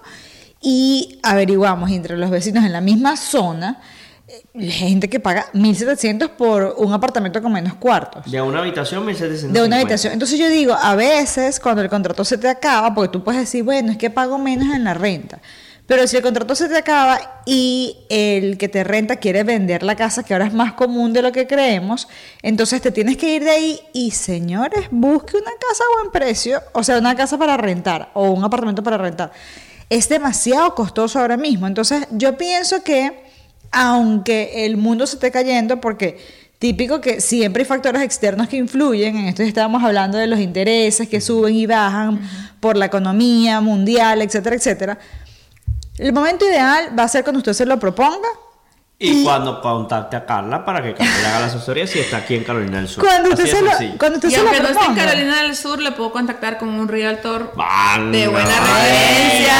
y 0.60 1.18
averiguamos 1.22 1.90
entre 1.90 2.16
los 2.18 2.30
vecinos 2.30 2.64
en 2.64 2.72
la 2.72 2.80
misma 2.80 3.16
zona 3.16 3.80
gente 4.58 5.08
que 5.08 5.20
paga 5.20 5.48
1700 5.52 6.30
por 6.30 6.74
un 6.78 6.92
apartamento 6.92 7.42
con 7.42 7.52
menos 7.52 7.74
cuartos. 7.74 8.30
De 8.30 8.40
una 8.40 8.60
habitación 8.60 9.04
1750. 9.04 9.60
De 9.60 9.66
una 9.66 9.76
habitación. 9.76 10.12
Entonces 10.12 10.38
yo 10.38 10.48
digo, 10.48 10.74
a 10.74 10.94
veces 10.94 11.60
cuando 11.60 11.82
el 11.82 11.88
contrato 11.88 12.24
se 12.24 12.38
te 12.38 12.48
acaba, 12.48 12.94
porque 12.94 13.10
tú 13.10 13.24
puedes 13.24 13.40
decir, 13.40 13.62
bueno, 13.62 13.92
es 13.92 13.98
que 13.98 14.10
pago 14.10 14.38
menos 14.38 14.74
en 14.74 14.84
la 14.84 14.94
renta. 14.94 15.40
Pero 15.86 16.06
si 16.06 16.16
el 16.16 16.22
contrato 16.22 16.54
se 16.54 16.68
te 16.68 16.78
acaba 16.78 17.42
y 17.44 17.98
el 18.08 18.56
que 18.56 18.70
te 18.70 18.84
renta 18.84 19.16
quiere 19.16 19.44
vender 19.44 19.82
la 19.82 19.96
casa, 19.96 20.22
que 20.22 20.32
ahora 20.32 20.46
es 20.46 20.54
más 20.54 20.72
común 20.72 21.12
de 21.12 21.20
lo 21.20 21.30
que 21.30 21.46
creemos, 21.46 22.08
entonces 22.40 22.80
te 22.80 22.90
tienes 22.90 23.18
que 23.18 23.34
ir 23.34 23.44
de 23.44 23.50
ahí 23.50 23.80
y, 23.92 24.12
señores, 24.12 24.86
busque 24.90 25.36
una 25.36 25.50
casa 25.50 25.84
a 25.84 26.00
buen 26.00 26.10
precio, 26.10 26.62
o 26.72 26.82
sea, 26.82 26.98
una 26.98 27.14
casa 27.14 27.36
para 27.36 27.58
rentar 27.58 28.10
o 28.14 28.30
un 28.30 28.42
apartamento 28.42 28.82
para 28.82 28.96
rentar. 28.96 29.30
Es 29.90 30.08
demasiado 30.08 30.74
costoso 30.74 31.20
ahora 31.20 31.36
mismo. 31.36 31.66
Entonces 31.66 32.08
yo 32.12 32.38
pienso 32.38 32.82
que 32.82 33.23
aunque 33.74 34.64
el 34.64 34.76
mundo 34.76 35.06
se 35.06 35.16
esté 35.16 35.30
cayendo, 35.30 35.80
porque 35.80 36.18
típico 36.58 37.00
que 37.00 37.20
siempre 37.20 37.62
hay 37.62 37.66
factores 37.66 38.02
externos 38.02 38.48
que 38.48 38.56
influyen, 38.56 39.16
en 39.16 39.26
esto 39.26 39.42
ya 39.42 39.48
estábamos 39.48 39.82
hablando 39.82 40.16
de 40.16 40.26
los 40.26 40.38
intereses 40.38 41.08
que 41.08 41.20
suben 41.20 41.54
y 41.54 41.66
bajan 41.66 42.20
por 42.60 42.76
la 42.76 42.86
economía 42.86 43.60
mundial, 43.60 44.22
etcétera, 44.22 44.56
etcétera. 44.56 44.98
El 45.98 46.12
momento 46.12 46.46
ideal 46.46 46.98
va 46.98 47.02
a 47.02 47.08
ser 47.08 47.24
cuando 47.24 47.38
usted 47.38 47.52
se 47.52 47.66
lo 47.66 47.78
proponga. 47.78 48.28
Y, 48.96 49.24
cuando 49.24 49.60
contacte 49.60 50.16
a 50.16 50.24
Carla 50.24 50.64
para 50.64 50.80
que 50.80 50.94
Carla 50.94 51.18
le 51.20 51.26
haga 51.26 51.40
la 51.40 51.46
asesoría 51.46 51.86
si 51.86 51.98
está 51.98 52.18
aquí 52.18 52.36
en 52.36 52.44
Carolina 52.44 52.78
del 52.78 52.88
Sur. 52.88 53.04
Cuando 53.04 53.30
usted 53.30 53.46
se 53.46 53.60
lo, 53.60 53.70
cuando 53.98 54.16
usted 54.18 54.28
Y 54.28 54.32
se 54.32 54.42
lo 54.42 54.48
aunque 54.48 54.62
no 54.62 54.68
esté 54.68 54.84
en. 54.84 54.94
Carolina 54.94 55.42
del 55.42 55.56
Sur, 55.56 55.82
le 55.82 55.92
puedo 55.92 56.12
contactar 56.12 56.58
con 56.58 56.68
un 56.68 56.86
realtor 56.86 57.52
Banda, 57.56 58.16
de 58.16 58.28
buena 58.28 58.60
referencia 58.60 59.54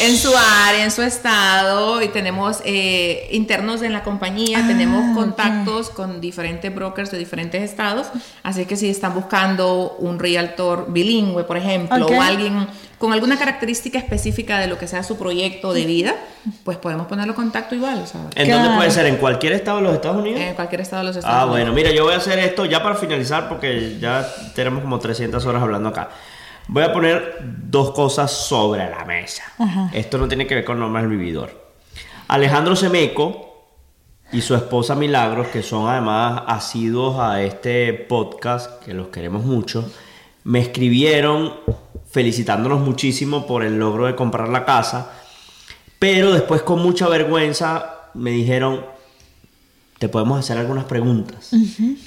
en 0.00 0.16
su 0.16 0.32
área, 0.36 0.84
en 0.84 0.90
su 0.90 1.02
estado. 1.02 2.02
Y 2.02 2.08
tenemos 2.08 2.60
eh, 2.64 3.28
internos 3.32 3.82
en 3.82 3.92
la 3.92 4.02
compañía, 4.02 4.60
Ah, 4.62 4.66
tenemos 4.66 5.14
contactos 5.16 5.90
con 5.90 6.20
diferentes 6.20 6.74
brokers 6.74 7.10
de 7.10 7.18
diferentes 7.18 7.62
estados. 7.62 8.06
Así 8.42 8.64
que 8.66 8.76
si 8.76 8.88
están 8.88 9.14
buscando 9.14 9.96
un 9.98 10.18
realtor 10.18 10.86
bilingüe, 10.88 11.44
por 11.44 11.56
ejemplo, 11.56 12.06
o 12.06 12.20
alguien 12.22 12.66
con 12.98 13.12
alguna 13.12 13.38
característica 13.38 13.96
específica 13.98 14.58
de 14.58 14.66
lo 14.66 14.76
que 14.76 14.88
sea 14.88 15.04
su 15.04 15.16
proyecto 15.16 15.72
de 15.72 15.86
vida, 15.86 16.16
pues 16.64 16.78
podemos 16.78 17.06
ponerlo 17.06 17.32
en 17.32 17.36
contacto 17.36 17.74
igual. 17.76 18.04
sea, 18.08 18.22
¿En 18.34 18.50
dónde 18.50 18.76
puede 18.76 18.90
ser? 18.90 19.06
¿En 19.06 19.16
cualquier 19.18 19.52
estado 19.52 19.76
de 19.78 19.84
los 19.84 19.94
Estados 19.94 20.16
Unidos? 20.18 20.40
en 20.40 20.54
cualquier 20.54 20.80
estado 20.80 21.02
de 21.02 21.06
los 21.08 21.16
Estados 21.16 21.36
Ah, 21.36 21.44
Unidos. 21.46 21.60
bueno, 21.60 21.72
mira, 21.74 21.92
yo 21.92 22.04
voy 22.04 22.14
a 22.14 22.16
hacer 22.16 22.40
esto 22.40 22.64
ya 22.64 22.82
para 22.82 22.96
finalizar 22.96 23.48
porque 23.48 23.98
ya 24.00 24.28
tenemos 24.56 24.82
como 24.82 24.98
300 24.98 25.44
horas 25.46 25.62
hablando 25.62 25.90
acá. 25.90 26.08
Voy 26.68 26.82
a 26.82 26.92
poner 26.92 27.38
dos 27.40 27.92
cosas 27.92 28.30
sobre 28.30 28.88
la 28.88 29.04
mesa. 29.04 29.44
Ajá. 29.58 29.90
Esto 29.92 30.18
no 30.18 30.28
tiene 30.28 30.46
que 30.46 30.54
ver 30.54 30.64
con 30.64 30.78
normas 30.78 31.02
del 31.02 31.16
vividor. 31.16 31.50
Alejandro 32.28 32.76
Semeco 32.76 33.48
y 34.32 34.42
su 34.42 34.54
esposa 34.54 34.94
Milagros, 34.94 35.48
que 35.48 35.62
son 35.62 35.88
además 35.88 36.42
asiduos 36.46 37.18
a 37.18 37.42
este 37.42 37.94
podcast, 37.94 38.82
que 38.84 38.92
los 38.92 39.08
queremos 39.08 39.44
mucho, 39.44 39.90
me 40.44 40.60
escribieron 40.60 41.54
felicitándonos 42.10 42.80
muchísimo 42.80 43.46
por 43.46 43.64
el 43.64 43.78
logro 43.78 44.06
de 44.06 44.14
comprar 44.14 44.50
la 44.50 44.66
casa, 44.66 45.12
pero 45.98 46.32
después 46.32 46.62
con 46.62 46.82
mucha 46.82 47.08
vergüenza 47.08 48.10
me 48.12 48.30
dijeron, 48.30 48.84
te 49.98 50.08
podemos 50.08 50.38
hacer 50.38 50.56
algunas 50.58 50.84
preguntas. 50.84 51.50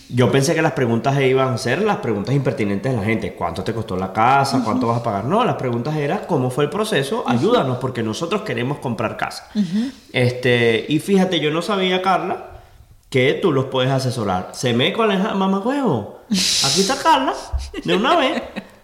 Yo 0.09 0.31
pensé 0.31 0.55
que 0.55 0.61
las 0.61 0.71
preguntas 0.71 1.19
iban 1.19 1.53
a 1.53 1.57
ser 1.57 1.81
las 1.81 1.97
preguntas 1.97 2.33
impertinentes 2.33 2.91
de 2.91 2.97
la 2.97 3.03
gente. 3.03 3.33
¿Cuánto 3.33 3.63
te 3.63 3.73
costó 3.73 3.97
la 3.97 4.13
casa? 4.13 4.61
¿Cuánto 4.63 4.87
vas 4.87 5.01
a 5.01 5.03
pagar? 5.03 5.25
No, 5.25 5.43
las 5.43 5.55
preguntas 5.55 5.95
eran 5.97 6.21
cómo 6.25 6.49
fue 6.49 6.63
el 6.63 6.69
proceso. 6.69 7.25
Ayúdanos 7.27 7.79
porque 7.79 8.01
nosotros 8.01 8.43
queremos 8.43 8.79
comprar 8.79 9.17
casa. 9.17 9.49
Este, 10.13 10.85
y 10.87 10.99
fíjate, 10.99 11.41
yo 11.41 11.51
no 11.51 11.61
sabía, 11.61 12.01
Carla, 12.01 12.61
que 13.09 13.33
tú 13.41 13.51
los 13.51 13.65
puedes 13.65 13.91
asesorar. 13.91 14.51
Se 14.53 14.73
me 14.73 14.93
con 14.93 15.09
mamá 15.37 15.59
huevo. 15.59 16.21
Aquí 16.29 16.81
está 16.81 16.97
Carla, 16.97 17.33
de 17.83 17.95
una 17.95 18.15
vez. 18.15 18.41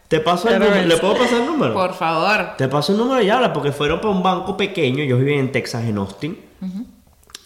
Te 0.10 0.20
paso 0.20 0.50
el 0.50 0.60
número. 0.60 0.86
¿Le 0.86 0.98
puedo 0.98 1.18
pasar 1.18 1.42
el 1.42 1.46
número? 1.46 1.74
Por 1.74 1.94
favor. 1.94 2.56
Te 2.58 2.68
paso 2.68 2.92
el 2.92 2.98
número 2.98 3.22
y 3.22 3.30
habla, 3.30 3.54
porque 3.54 3.72
fueron 3.72 4.02
para 4.02 4.14
un 4.14 4.22
banco 4.22 4.58
pequeño. 4.58 5.02
Ellos 5.04 5.20
viven 5.20 5.40
en 5.40 5.52
Texas, 5.54 5.86
en 5.86 5.98
Austin. 5.98 6.38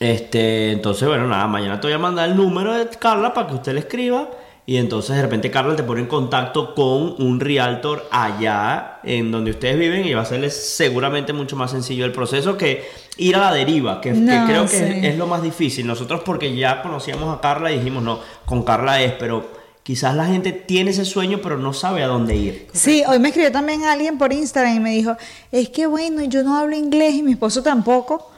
Este, 0.01 0.71
entonces, 0.71 1.07
bueno, 1.07 1.27
nada, 1.27 1.45
mañana 1.45 1.79
te 1.79 1.85
voy 1.85 1.93
a 1.93 1.99
mandar 1.99 2.27
el 2.27 2.35
número 2.35 2.73
de 2.73 2.89
Carla 2.89 3.35
para 3.35 3.47
que 3.47 3.53
usted 3.53 3.73
le 3.73 3.81
escriba. 3.81 4.31
Y 4.65 4.77
entonces 4.77 5.15
de 5.15 5.21
repente 5.21 5.51
Carla 5.51 5.75
te 5.75 5.83
pone 5.83 6.01
en 6.01 6.07
contacto 6.07 6.73
con 6.73 7.21
un 7.21 7.39
realtor 7.39 8.07
allá 8.09 8.99
en 9.03 9.31
donde 9.31 9.51
ustedes 9.51 9.77
viven 9.77 10.05
y 10.05 10.13
va 10.13 10.21
a 10.21 10.25
serles 10.25 10.55
seguramente 10.55 11.33
mucho 11.33 11.55
más 11.55 11.69
sencillo 11.69 12.05
el 12.05 12.11
proceso 12.11 12.57
que 12.57 12.83
ir 13.17 13.35
a 13.35 13.39
la 13.39 13.53
deriva, 13.53 14.01
que, 14.01 14.11
creo 14.11 14.65
que 14.65 14.77
es, 14.77 15.03
es 15.03 15.17
lo 15.17 15.27
más 15.27 15.43
difícil. 15.43 15.85
Nosotros 15.85 16.21
porque 16.25 16.55
ya 16.55 16.81
conocíamos 16.81 17.37
a 17.37 17.39
Carla 17.39 17.71
y 17.71 17.77
dijimos, 17.77 18.01
no, 18.01 18.19
con 18.45 18.63
Carla 18.63 19.03
es, 19.03 19.13
pero 19.13 19.51
quizás 19.83 20.15
la 20.15 20.25
gente 20.25 20.51
tiene 20.51 20.91
ese 20.91 21.05
sueño 21.05 21.41
pero 21.43 21.57
no 21.59 21.73
sabe 21.73 22.01
a 22.01 22.07
dónde 22.07 22.35
ir. 22.35 22.67
Sí, 22.73 23.03
hoy 23.07 23.19
me 23.19 23.29
escribió 23.29 23.51
también 23.51 23.83
alguien 23.83 24.17
por 24.17 24.33
Instagram 24.33 24.77
y 24.77 24.79
me 24.79 24.91
dijo, 24.95 25.15
es 25.51 25.69
que 25.69 25.85
bueno, 25.85 26.23
yo 26.23 26.41
no 26.43 26.57
hablo 26.57 26.75
inglés 26.75 27.13
y 27.13 27.21
mi 27.21 27.33
esposo 27.33 27.61
tampoco. 27.61 28.30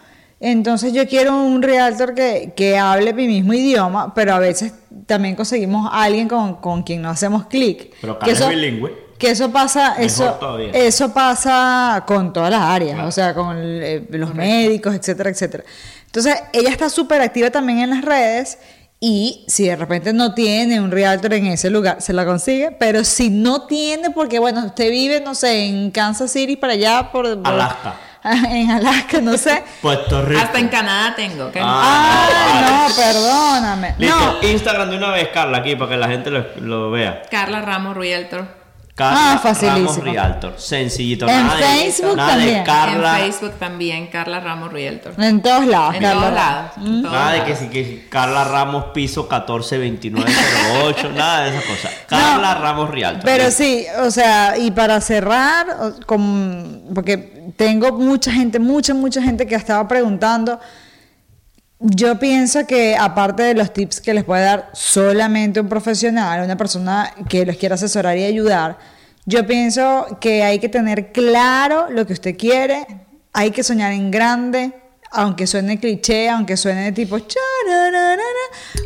Entonces 0.45 0.91
yo 0.91 1.07
quiero 1.07 1.37
un 1.37 1.61
realtor 1.61 2.13
que, 2.13 2.51
que 2.53 2.77
hable 2.77 3.13
mi 3.13 3.27
mismo 3.27 3.53
idioma, 3.53 4.13
pero 4.13 4.33
a 4.33 4.39
veces 4.39 4.73
también 5.05 5.35
conseguimos 5.35 5.89
a 5.89 6.03
alguien 6.03 6.27
con, 6.27 6.55
con 6.55 6.83
quien 6.83 7.01
no 7.01 7.09
hacemos 7.09 7.45
clic. 7.45 7.93
Pero 8.01 8.19
Que 8.19 8.31
es 8.31 8.45
bilingüe. 8.49 9.03
Que 9.17 9.31
eso 9.31 9.51
pasa, 9.53 9.95
eso, 9.99 10.31
todavía. 10.33 10.71
eso 10.73 11.13
pasa 11.13 12.03
con 12.05 12.33
todas 12.33 12.51
las 12.51 12.59
áreas, 12.61 12.99
o 13.05 13.11
sea, 13.11 13.33
con 13.33 13.55
el- 13.57 13.81
eh, 13.83 14.05
los 14.09 14.35
médicos, 14.35 14.93
etcétera, 14.93 15.29
etcétera. 15.29 15.63
Entonces, 16.07 16.35
ella 16.51 16.69
está 16.71 16.89
súper 16.89 17.21
activa 17.21 17.49
también 17.49 17.79
en 17.79 17.91
las 17.91 18.03
redes 18.03 18.57
y 18.99 19.45
si 19.47 19.63
de 19.69 19.77
repente 19.77 20.11
no 20.11 20.33
tiene 20.33 20.81
un 20.81 20.91
realtor 20.91 21.33
en 21.35 21.45
ese 21.47 21.69
lugar, 21.69 22.01
se 22.01 22.11
la 22.11 22.25
consigue, 22.25 22.71
pero 22.71 23.05
si 23.05 23.29
no 23.29 23.61
tiene, 23.65 24.09
porque 24.09 24.39
bueno, 24.39 24.65
usted 24.65 24.89
vive, 24.91 25.21
no 25.21 25.35
sé, 25.35 25.67
en 25.67 25.91
Kansas 25.91 26.29
City, 26.31 26.57
para 26.57 26.73
allá, 26.73 27.09
por... 27.13 27.41
por- 27.41 27.47
Alaska. 27.53 27.95
en 28.49 28.71
Alaska, 28.71 29.19
no 29.21 29.37
sé. 29.37 29.63
Puerto 29.81 30.21
Rico. 30.21 30.41
Hasta 30.41 30.59
en 30.59 30.67
Canadá 30.69 31.13
tengo. 31.15 31.47
¿ok? 31.47 31.57
Ah, 31.61 32.87
no, 32.87 32.95
perdóname. 32.95 33.95
Listo, 33.97 34.15
No, 34.41 34.47
Instagram 34.47 34.89
de 34.89 34.97
una 34.97 35.11
vez, 35.11 35.29
Carla, 35.33 35.57
aquí 35.57 35.75
para 35.75 35.91
que 35.91 35.97
la 35.97 36.07
gente 36.07 36.31
lo, 36.31 36.45
lo 36.61 36.91
vea. 36.91 37.23
Carla 37.29 37.61
Ramos 37.61 37.95
Realtor. 37.97 38.62
Carla 38.95 39.33
Ah, 39.33 39.39
facilísimo. 39.39 39.87
Ramos 39.89 40.03
Realtor. 40.03 40.53
Sencillito. 40.57 41.27
En 41.27 41.47
nada 41.47 41.57
de- 41.57 41.63
Facebook 41.63 42.11
de 42.11 42.15
también. 42.17 42.63
Carla. 42.63 43.19
En 43.19 43.25
Facebook 43.33 43.53
también, 43.57 44.07
Carla 44.07 44.39
Ramos 44.39 44.71
Realtor. 44.71 45.13
en 45.17 45.41
todos 45.41 45.65
lados. 45.65 45.95
En 45.95 46.01
Carla. 46.03 46.21
todos 46.21 46.33
lados. 46.35 46.71
todos 46.75 47.01
Nada 47.13 47.31
de 47.31 47.43
que, 47.43 47.55
si- 47.55 47.67
que 47.69 48.05
Carla 48.09 48.43
Ramos 48.43 48.85
piso 48.93 49.27
142908, 49.27 51.09
nada 51.15 51.43
de 51.45 51.49
esas 51.57 51.63
cosas. 51.65 51.91
Carla 52.07 52.53
Ramos 52.55 52.89
Realtor. 52.91 53.23
Pero 53.25 53.49
sí, 53.49 53.85
o 54.03 54.11
sea, 54.11 54.57
y 54.57 54.69
para 54.71 55.01
cerrar, 55.01 55.65
con- 56.05 56.83
porque 56.93 57.51
tengo 57.57 57.93
mucha 57.93 58.31
gente, 58.31 58.59
mucha, 58.59 58.93
mucha 58.93 59.21
gente 59.23 59.47
que 59.47 59.55
estaba 59.55 59.87
preguntando. 59.87 60.59
Yo 61.85 62.17
pienso 62.17 62.65
que 62.65 62.95
aparte 62.95 63.43
de 63.43 63.55
los 63.55 63.73
tips 63.73 63.99
que 63.99 64.13
les 64.13 64.23
puede 64.23 64.45
dar 64.45 64.69
solamente 64.71 65.59
un 65.59 65.67
profesional, 65.67 66.41
una 66.41 66.55
persona 66.55 67.13
que 67.27 67.45
los 67.45 67.57
quiera 67.57 67.75
asesorar 67.75 68.17
y 68.17 68.23
ayudar, 68.23 68.77
yo 69.25 69.45
pienso 69.45 70.17
que 70.21 70.43
hay 70.43 70.59
que 70.59 70.69
tener 70.69 71.11
claro 71.11 71.87
lo 71.89 72.07
que 72.07 72.13
usted 72.13 72.37
quiere, 72.37 72.87
hay 73.33 73.51
que 73.51 73.63
soñar 73.63 73.91
en 73.91 74.11
grande, 74.11 74.71
aunque 75.11 75.45
suene 75.45 75.77
cliché, 75.77 76.29
aunque 76.29 76.55
suene 76.55 76.85
de 76.85 76.91
tipo 76.93 77.17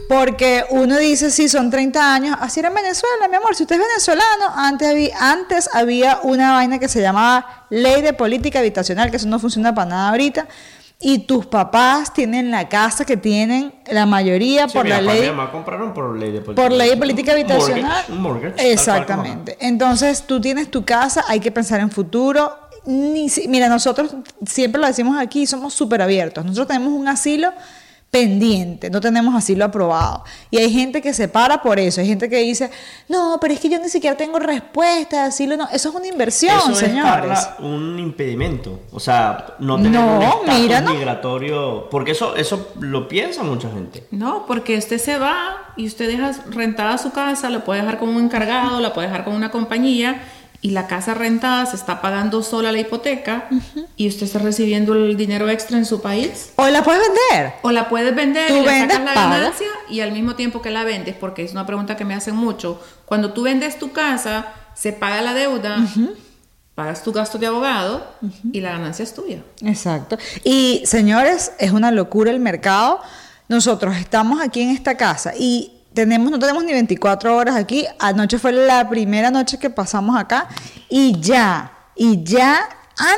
porque 0.10 0.66
uno 0.72 0.98
dice, 0.98 1.30
sí, 1.30 1.50
son 1.50 1.70
30 1.70 2.14
años, 2.16 2.38
así 2.40 2.62
era 2.62 2.70
en 2.70 2.76
Venezuela, 2.76 3.28
mi 3.30 3.36
amor, 3.36 3.56
si 3.56 3.64
usted 3.64 3.76
es 3.76 3.82
venezolano, 3.82 4.56
antes 4.56 4.88
había, 4.88 5.18
antes 5.20 5.70
había 5.72 6.20
una 6.24 6.54
vaina 6.54 6.80
que 6.80 6.88
se 6.88 7.02
llamaba 7.02 7.68
Ley 7.70 8.02
de 8.02 8.14
Política 8.14 8.58
Habitacional, 8.58 9.12
que 9.12 9.18
eso 9.18 9.28
no 9.28 9.38
funciona 9.38 9.76
para 9.76 9.90
nada 9.90 10.10
ahorita, 10.10 10.48
y 11.00 11.20
tus 11.20 11.46
papás 11.46 12.12
tienen 12.12 12.50
la 12.50 12.70
casa 12.70 13.06
que 13.06 13.18
tienen 13.18 13.74
la 13.92 14.06
mayoría 14.08 14.68
Sí, 14.68 14.74
por 14.78 14.88
la 14.88 15.00
ley 15.02 15.32
compraron 15.52 15.94
por 15.94 16.18
ley 16.18 16.32
de 16.32 16.42
política. 16.42 16.62
por 16.68 16.72
ley 16.76 16.90
de 16.90 16.98
política 16.98 17.32
habitacional. 17.34 18.04
Mortgage, 18.10 18.20
mortgage, 18.20 18.72
Exactamente. 18.72 19.58
Entonces, 19.60 20.24
tú 20.26 20.42
tienes 20.42 20.72
tu 20.72 20.84
casa, 20.86 21.24
hay 21.28 21.40
que 21.40 21.52
pensar 21.52 21.80
en 21.82 21.92
futuro. 21.92 22.52
Ni 22.86 23.30
si- 23.30 23.48
mira, 23.48 23.68
nosotros 23.70 24.16
siempre 24.46 24.80
lo 24.82 24.88
decimos 24.88 25.18
aquí, 25.20 25.46
somos 25.46 25.74
súper 25.74 26.02
abiertos. 26.02 26.44
Nosotros 26.46 26.68
tenemos 26.68 26.94
un 26.94 27.08
asilo 27.08 27.52
pendiente, 28.18 28.90
no 28.90 29.00
tenemos 29.00 29.36
asilo 29.36 29.66
aprobado. 29.66 30.24
Y 30.50 30.58
hay 30.58 30.72
gente 30.72 31.02
que 31.02 31.14
se 31.14 31.28
para 31.28 31.62
por 31.62 31.80
eso. 31.80 32.02
Hay 32.02 32.08
gente 32.08 32.30
que 32.30 32.38
dice, 32.38 32.70
no, 33.08 33.38
pero 33.40 33.54
es 33.54 33.60
que 33.60 33.70
yo 33.70 33.80
ni 33.80 33.90
siquiera 33.90 34.18
tengo 34.18 34.40
respuesta 34.40 35.22
de 35.24 35.28
asilo. 35.28 35.56
No, 35.58 35.68
eso 35.72 35.90
es 35.90 35.96
una 35.96 36.08
inversión, 36.08 36.58
Eso 36.58 36.72
es, 36.72 36.78
señores. 36.80 37.48
Un 37.60 38.00
impedimento. 38.00 38.80
O 38.92 39.00
sea, 39.00 39.56
no 39.60 39.78
tener 39.78 39.92
No, 39.92 40.16
un 40.18 40.22
estatus 40.24 40.60
mira, 40.60 40.82
no. 40.82 40.94
migratorio. 40.94 41.90
Porque 41.90 42.12
eso, 42.12 42.36
eso 42.36 42.70
lo 42.80 43.08
piensa 43.08 43.44
mucha 43.44 43.70
gente. 43.70 44.08
No, 44.12 44.46
porque 44.48 44.78
usted 44.78 44.98
se 44.98 45.18
va 45.18 45.74
y 45.76 45.86
usted 45.88 46.08
deja 46.08 46.32
rentada 46.50 46.98
su 46.98 47.12
casa, 47.12 47.50
lo 47.50 47.64
puede 47.64 47.82
dejar 47.82 48.00
con 48.00 48.10
un 48.10 48.24
encargado, 48.24 48.80
la 48.80 48.94
puede 48.94 49.08
dejar 49.08 49.24
con 49.26 49.36
una 49.36 49.52
compañía 49.52 50.24
y 50.62 50.72
la 50.72 50.88
casa 50.88 51.14
rentada 51.14 51.66
se 51.66 51.76
está 51.76 52.02
pagando 52.02 52.42
sola 52.42 52.72
la 52.72 52.80
hipoteca 52.80 53.48
y 53.96 54.08
usted 54.08 54.24
está 54.24 54.40
recibiendo 54.40 54.94
el 54.94 55.16
dinero 55.16 55.50
extra 55.50 55.78
en 55.78 55.86
su 55.86 56.02
país. 56.02 56.52
O 56.56 56.68
la 56.68 56.84
puedes 56.84 57.02
vender. 57.02 57.54
O 57.62 57.72
la 57.72 57.90
puedes 57.90 58.16
vender 58.16 58.48
Tú 58.48 58.56
y 58.56 58.62
le 58.62 58.66
vendes, 58.66 58.98
sacas 58.98 59.16
la 59.16 59.30
ganancia 59.30 59.68
y 59.90 60.00
al 60.00 60.12
mismo 60.12 60.36
tiempo 60.36 60.62
que 60.62 60.72
la 60.72 60.84
vendes, 60.84 61.16
porque 61.16 61.44
es 61.44 61.52
una 61.52 61.66
pregunta 61.66 61.96
que 61.96 62.06
me 62.06 62.16
hacen 62.16 62.36
mucho. 62.36 62.82
Cuando 63.06 63.34
tú 63.34 63.44
vendes 63.44 63.78
tu 63.78 63.92
casa, 63.92 64.48
se 64.74 64.94
paga 64.94 65.22
la 65.22 65.34
deuda, 65.34 65.78
pagas 66.74 67.04
tu 67.04 67.12
gasto 67.14 67.38
de 67.38 67.48
abogado 67.48 68.16
y 68.52 68.62
la 68.62 68.72
ganancia 68.72 69.04
es 69.04 69.14
tuya. 69.14 69.44
Exacto. 69.62 70.18
Y 70.44 70.82
señores, 70.86 71.52
es 71.60 71.72
una 71.72 71.92
locura 71.92 72.32
el 72.32 72.40
mercado. 72.40 73.00
Nosotros 73.48 73.96
estamos 73.96 74.42
aquí 74.42 74.62
en 74.62 74.72
esta 74.72 74.98
casa 74.98 75.34
y 75.38 75.77
tenemos, 75.98 76.30
no 76.32 76.38
tenemos 76.38 76.64
ni 76.64 76.74
24 76.74 77.36
horas 77.36 77.56
aquí. 77.56 77.88
Anoche 77.98 78.38
fue 78.38 78.52
la 78.52 78.88
primera 78.88 79.32
noche 79.32 79.58
que 79.58 79.72
pasamos 79.72 80.16
acá 80.16 80.48
y 80.90 81.20
ya, 81.20 81.72
y 81.96 82.24
ya 82.24 82.60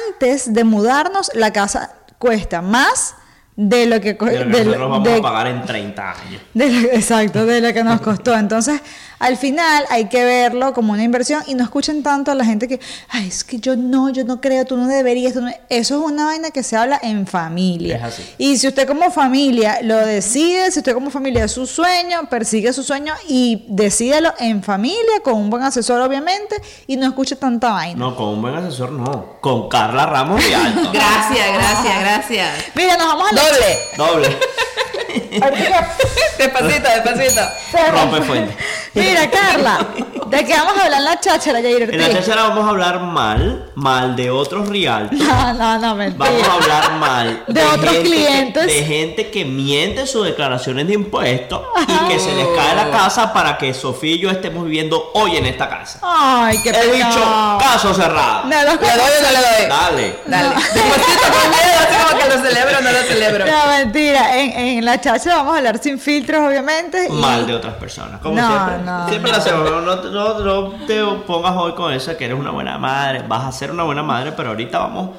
antes 0.07 0.53
de 0.53 0.63
mudarnos, 0.63 1.29
la 1.35 1.51
casa 1.51 1.93
cuesta 2.17 2.61
más 2.61 3.15
de 3.57 3.85
lo 3.87 3.99
que, 3.99 4.13
De 4.13 4.45
lo 4.45 4.51
que 4.51 4.57
de- 4.57 4.63
nosotros 4.65 4.89
vamos 4.89 5.03
de- 5.03 5.15
a 5.17 5.21
pagar 5.21 5.47
en 5.47 5.65
30 5.65 6.11
años. 6.11 6.41
de 6.53 6.69
lo- 6.69 6.87
exacto, 6.93 7.45
de 7.45 7.59
lo 7.59 7.73
que 7.73 7.83
nos 7.83 7.99
costó. 8.09 8.33
Entonces, 8.33 8.79
al 9.19 9.37
final 9.37 9.85
hay 9.89 10.05
que 10.05 10.23
verlo 10.23 10.73
como 10.73 10.93
una 10.93 11.03
inversión 11.03 11.43
y 11.47 11.55
no 11.55 11.63
escuchen 11.63 12.03
tanto 12.03 12.31
a 12.31 12.35
la 12.35 12.45
gente 12.45 12.67
que, 12.67 12.79
ay, 13.09 13.27
es 13.27 13.43
que 13.43 13.59
yo 13.59 13.75
no, 13.75 14.09
yo 14.09 14.23
no 14.23 14.41
creo, 14.41 14.65
tú 14.65 14.77
no 14.77 14.87
deberías. 14.87 15.33
tú 15.33 15.41
no-". 15.41 15.51
Eso 15.69 15.99
es 15.99 16.11
una 16.11 16.25
vaina 16.25 16.51
que 16.51 16.63
se 16.63 16.75
habla 16.75 16.99
en 17.01 17.27
familia. 17.27 17.97
Es 17.97 18.03
así. 18.03 18.23
Y 18.37 18.57
si 18.57 18.67
usted 18.67 18.87
como 18.87 19.11
familia 19.11 19.79
lo 19.83 19.97
decide, 19.97 20.71
si 20.71 20.79
usted 20.79 20.93
como 20.93 21.09
familia 21.09 21.45
es 21.45 21.51
su 21.51 21.67
sueño, 21.67 22.29
persigue 22.29 22.71
su 22.73 22.83
sueño 22.83 23.13
y 23.27 23.65
decídelo 23.67 24.33
en 24.39 24.63
familia, 24.63 25.19
con 25.23 25.35
un 25.35 25.49
buen 25.49 25.63
asesor 25.63 26.01
obviamente, 26.01 26.55
y 26.87 26.95
no 26.95 27.07
escuche 27.07 27.35
tanta 27.35 27.71
vaina. 27.71 27.99
No, 27.99 28.15
con 28.15 28.29
un 28.29 28.41
buen 28.41 28.55
asesor 28.55 28.91
no. 28.91 29.37
Con 29.41 29.67
Carla 29.69 30.05
Ramos 30.05 30.43
Realtor. 30.43 30.93
Gracias, 30.93 31.53
gracias, 31.53 31.99
gracias. 31.99 32.49
Mira, 32.75 32.97
nos 32.97 33.07
vamos 33.07 33.31
a 33.31 33.35
la... 33.35 33.41
Doble. 33.97 34.37
despacito, 36.37 36.89
despacito. 36.89 37.41
Rompe 37.91 38.21
fuente. 38.21 38.55
Mira, 38.93 39.29
Carla, 39.29 39.85
¿de 40.27 40.45
qué 40.45 40.53
vamos 40.53 40.77
a 40.77 40.83
hablar 40.85 40.99
en 40.99 41.05
la 41.05 41.19
cháchara, 41.19 41.59
Yair 41.59 41.83
En 41.83 41.97
la 41.99 42.07
Ortiz? 42.07 42.19
cháchara 42.25 42.43
vamos 42.49 42.65
a 42.65 42.69
hablar 42.69 42.99
mal, 43.01 43.71
mal 43.75 44.15
de 44.15 44.29
otros 44.31 44.67
realtors. 44.69 45.21
No, 45.29 45.53
no, 45.53 45.77
no, 45.79 45.95
mentira. 45.95 46.25
Vamos 46.29 46.47
a 46.47 46.53
hablar 46.53 46.91
mal 46.93 47.43
De 47.47 47.63
otros 47.63 47.93
que- 47.93 48.01
clientes. 48.03 48.65
de 48.65 48.83
gente 48.83 49.29
que 49.31 49.45
miente 49.45 50.05
sus 50.07 50.25
declaraciones 50.25 50.87
de 50.87 50.93
impuestos 50.93 51.61
y 51.87 52.07
que 52.09 52.19
se 52.19 52.33
les 52.35 52.47
cae 52.55 52.75
la 52.75 52.89
casa 52.91 53.31
para 53.33 53.57
que 53.57 53.73
Sofía 53.73 54.15
y 54.15 54.19
yo 54.19 54.29
estemos 54.29 54.63
viviendo 54.65 55.11
hoy 55.13 55.37
en 55.37 55.45
esta 55.45 55.69
casa. 55.69 55.99
Ay, 56.01 56.57
qué 56.63 56.69
He 56.69 56.73
pecado. 56.73 56.93
dicho 56.93 57.57
caso 57.59 57.93
cerrado. 57.93 58.43
No, 58.45 58.63
los- 58.63 58.81
¿Le 58.81 58.87
doy 58.87 59.11
o 59.19 59.21
no 59.23 59.31
le 59.31 59.37
doy? 59.37 59.69
Dale. 59.69 60.19
Dale. 60.25 60.49
Despacito 60.55 61.27
con 61.31 61.49
miedo, 61.49 61.79
así 61.79 61.95
como 62.09 62.19
que 62.19 62.29
lo 62.29 62.41
celebro 62.43 62.77
o 62.77 62.81
no 62.81 62.91
lo 62.91 62.99
celebro. 63.03 63.45
No, 63.45 63.67
mentira. 63.77 64.37
En, 64.37 64.51
en 64.77 64.85
la 64.85 64.98
chacha 65.01 65.35
vamos 65.37 65.53
a 65.53 65.57
hablar 65.57 65.77
sin 65.79 65.99
filtros, 65.99 66.39
obviamente. 66.47 67.07
y- 67.09 67.11
Mal 67.13 67.45
de 67.47 67.53
otras 67.55 67.75
personas. 67.75 68.19
Como 68.21 68.35
No, 68.35 68.47
siempre. 68.47 68.85
no, 68.85 69.07
siempre 69.09 69.31
no. 69.31 69.37
lo 69.37 69.43
hacemos. 69.43 69.69
No, 69.71 69.81
no- 69.81 69.95
no- 70.11 70.39
no 70.39 70.85
te 70.85 71.03
pongas 71.25 71.53
hoy 71.55 71.73
con 71.73 71.91
eso 71.93 72.15
que 72.17 72.25
eres 72.25 72.37
una 72.39 72.51
buena 72.51 72.77
madre. 72.77 73.23
Vas 73.27 73.45
a 73.45 73.51
ser 73.51 73.71
una 73.71 73.83
buena 73.83 74.03
madre, 74.03 74.31
pero 74.33 74.49
ahorita 74.49 74.79
vamos. 74.79 75.09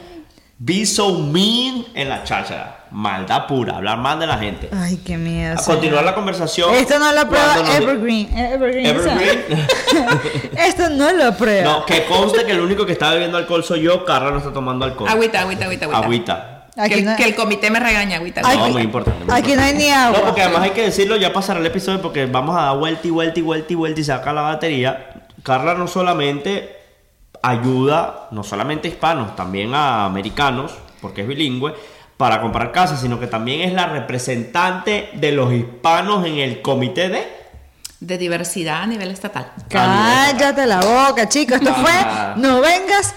Be 0.62 0.84
so 0.84 1.18
mean 1.18 1.86
en 1.94 2.10
la 2.10 2.22
cháchara. 2.22 2.84
Maldad 2.90 3.46
pura. 3.46 3.76
Hablar 3.76 3.96
mal 3.96 4.18
de 4.20 4.26
la 4.26 4.36
gente. 4.36 4.68
Ay, 4.76 4.98
qué 4.98 5.16
miedo. 5.16 5.54
A 5.54 5.56
señor. 5.58 5.76
continuar 5.78 6.04
la 6.04 6.14
conversación. 6.14 6.74
Esto 6.74 6.98
no 6.98 7.10
lo 7.12 7.26
prueba 7.28 7.54
cuando 7.54 7.72
nos- 7.72 7.76
Evergreen. 7.80 8.36
Evergreen. 8.36 8.86
Evergreen. 8.86 9.40
Esto 10.58 10.90
no 10.90 11.12
lo 11.12 11.34
prueba. 11.34 11.64
No, 11.64 11.86
que 11.86 12.04
conste 12.04 12.44
que 12.44 12.52
el 12.52 12.60
único 12.60 12.84
que 12.84 12.92
está 12.92 13.10
bebiendo 13.12 13.38
alcohol 13.38 13.64
soy 13.64 13.82
yo. 13.82 14.04
Carla 14.04 14.32
no 14.32 14.38
está 14.38 14.52
tomando 14.52 14.84
alcohol. 14.84 15.08
Agüita, 15.08 15.40
agüita, 15.40 15.64
agüita, 15.64 15.86
agüita. 15.86 16.04
Agüita. 16.04 16.59
Aquí 16.80 16.94
que, 16.96 17.02
no- 17.02 17.16
que 17.16 17.24
el 17.24 17.34
comité 17.34 17.70
me 17.70 17.80
regaña, 17.80 18.16
agüita. 18.16 18.40
No, 18.42 18.68
muy 18.70 18.82
importante. 18.82 19.24
muy 19.24 19.34
Aquí 19.34 19.54
no 19.54 19.62
hay 19.62 19.70
importante. 19.70 19.74
ni 19.84 19.90
agua. 19.90 20.18
No, 20.18 20.24
porque 20.26 20.42
además 20.42 20.62
hay 20.62 20.70
que 20.70 20.82
decirlo, 20.82 21.16
ya 21.16 21.32
pasará 21.32 21.60
el 21.60 21.66
episodio 21.66 22.00
porque 22.02 22.26
vamos 22.26 22.56
a 22.56 22.62
dar 22.66 22.78
vuelta 22.78 23.06
y 23.06 23.10
vuelta 23.10 23.38
y 23.38 23.42
vuelta 23.42 23.72
y 23.72 23.76
vuelta 23.76 24.00
y 24.00 24.04
saca 24.04 24.32
la 24.32 24.42
batería. 24.42 25.26
Carla 25.42 25.74
no 25.74 25.86
solamente 25.86 26.76
ayuda, 27.42 28.28
no 28.30 28.42
solamente 28.44 28.88
a 28.88 28.90
hispanos, 28.90 29.34
también 29.36 29.74
a 29.74 30.04
americanos, 30.04 30.72
porque 31.00 31.22
es 31.22 31.28
bilingüe, 31.28 31.74
para 32.16 32.40
comprar 32.42 32.70
casa, 32.72 32.96
sino 32.98 33.18
que 33.18 33.26
también 33.26 33.62
es 33.62 33.72
la 33.72 33.86
representante 33.86 35.08
de 35.14 35.32
los 35.32 35.50
hispanos 35.52 36.26
en 36.26 36.36
el 36.38 36.60
comité 36.60 37.08
de... 37.08 37.40
De 38.00 38.18
diversidad 38.18 38.82
a 38.82 38.86
nivel 38.86 39.10
estatal. 39.10 39.52
Cállate 39.68 40.66
la 40.66 40.80
boca, 40.80 41.28
chicos. 41.28 41.56
Esto 41.60 41.74
fue 41.74 41.92
No 42.36 42.60
vengas. 42.60 43.14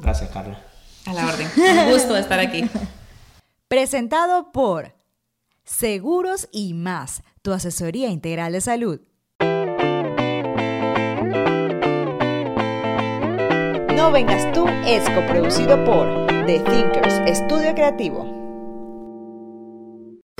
Gracias, 0.00 0.30
Carla. 0.30 0.58
A 1.06 1.12
la 1.12 1.26
orden. 1.26 1.48
Un 1.56 1.92
gusto 1.92 2.16
estar 2.16 2.38
aquí. 2.38 2.64
Presentado 3.68 4.52
por 4.52 4.94
Seguros 5.64 6.48
y 6.50 6.74
más, 6.74 7.22
tu 7.40 7.52
asesoría 7.52 8.08
integral 8.08 8.52
de 8.52 8.60
salud. 8.60 9.00
No 13.94 14.10
vengas 14.10 14.52
tú 14.52 14.66
es 14.86 15.08
coproducido 15.10 15.84
por 15.84 16.26
The 16.46 16.58
Thinkers, 16.58 17.14
estudio 17.26 17.74
creativo. 17.74 18.31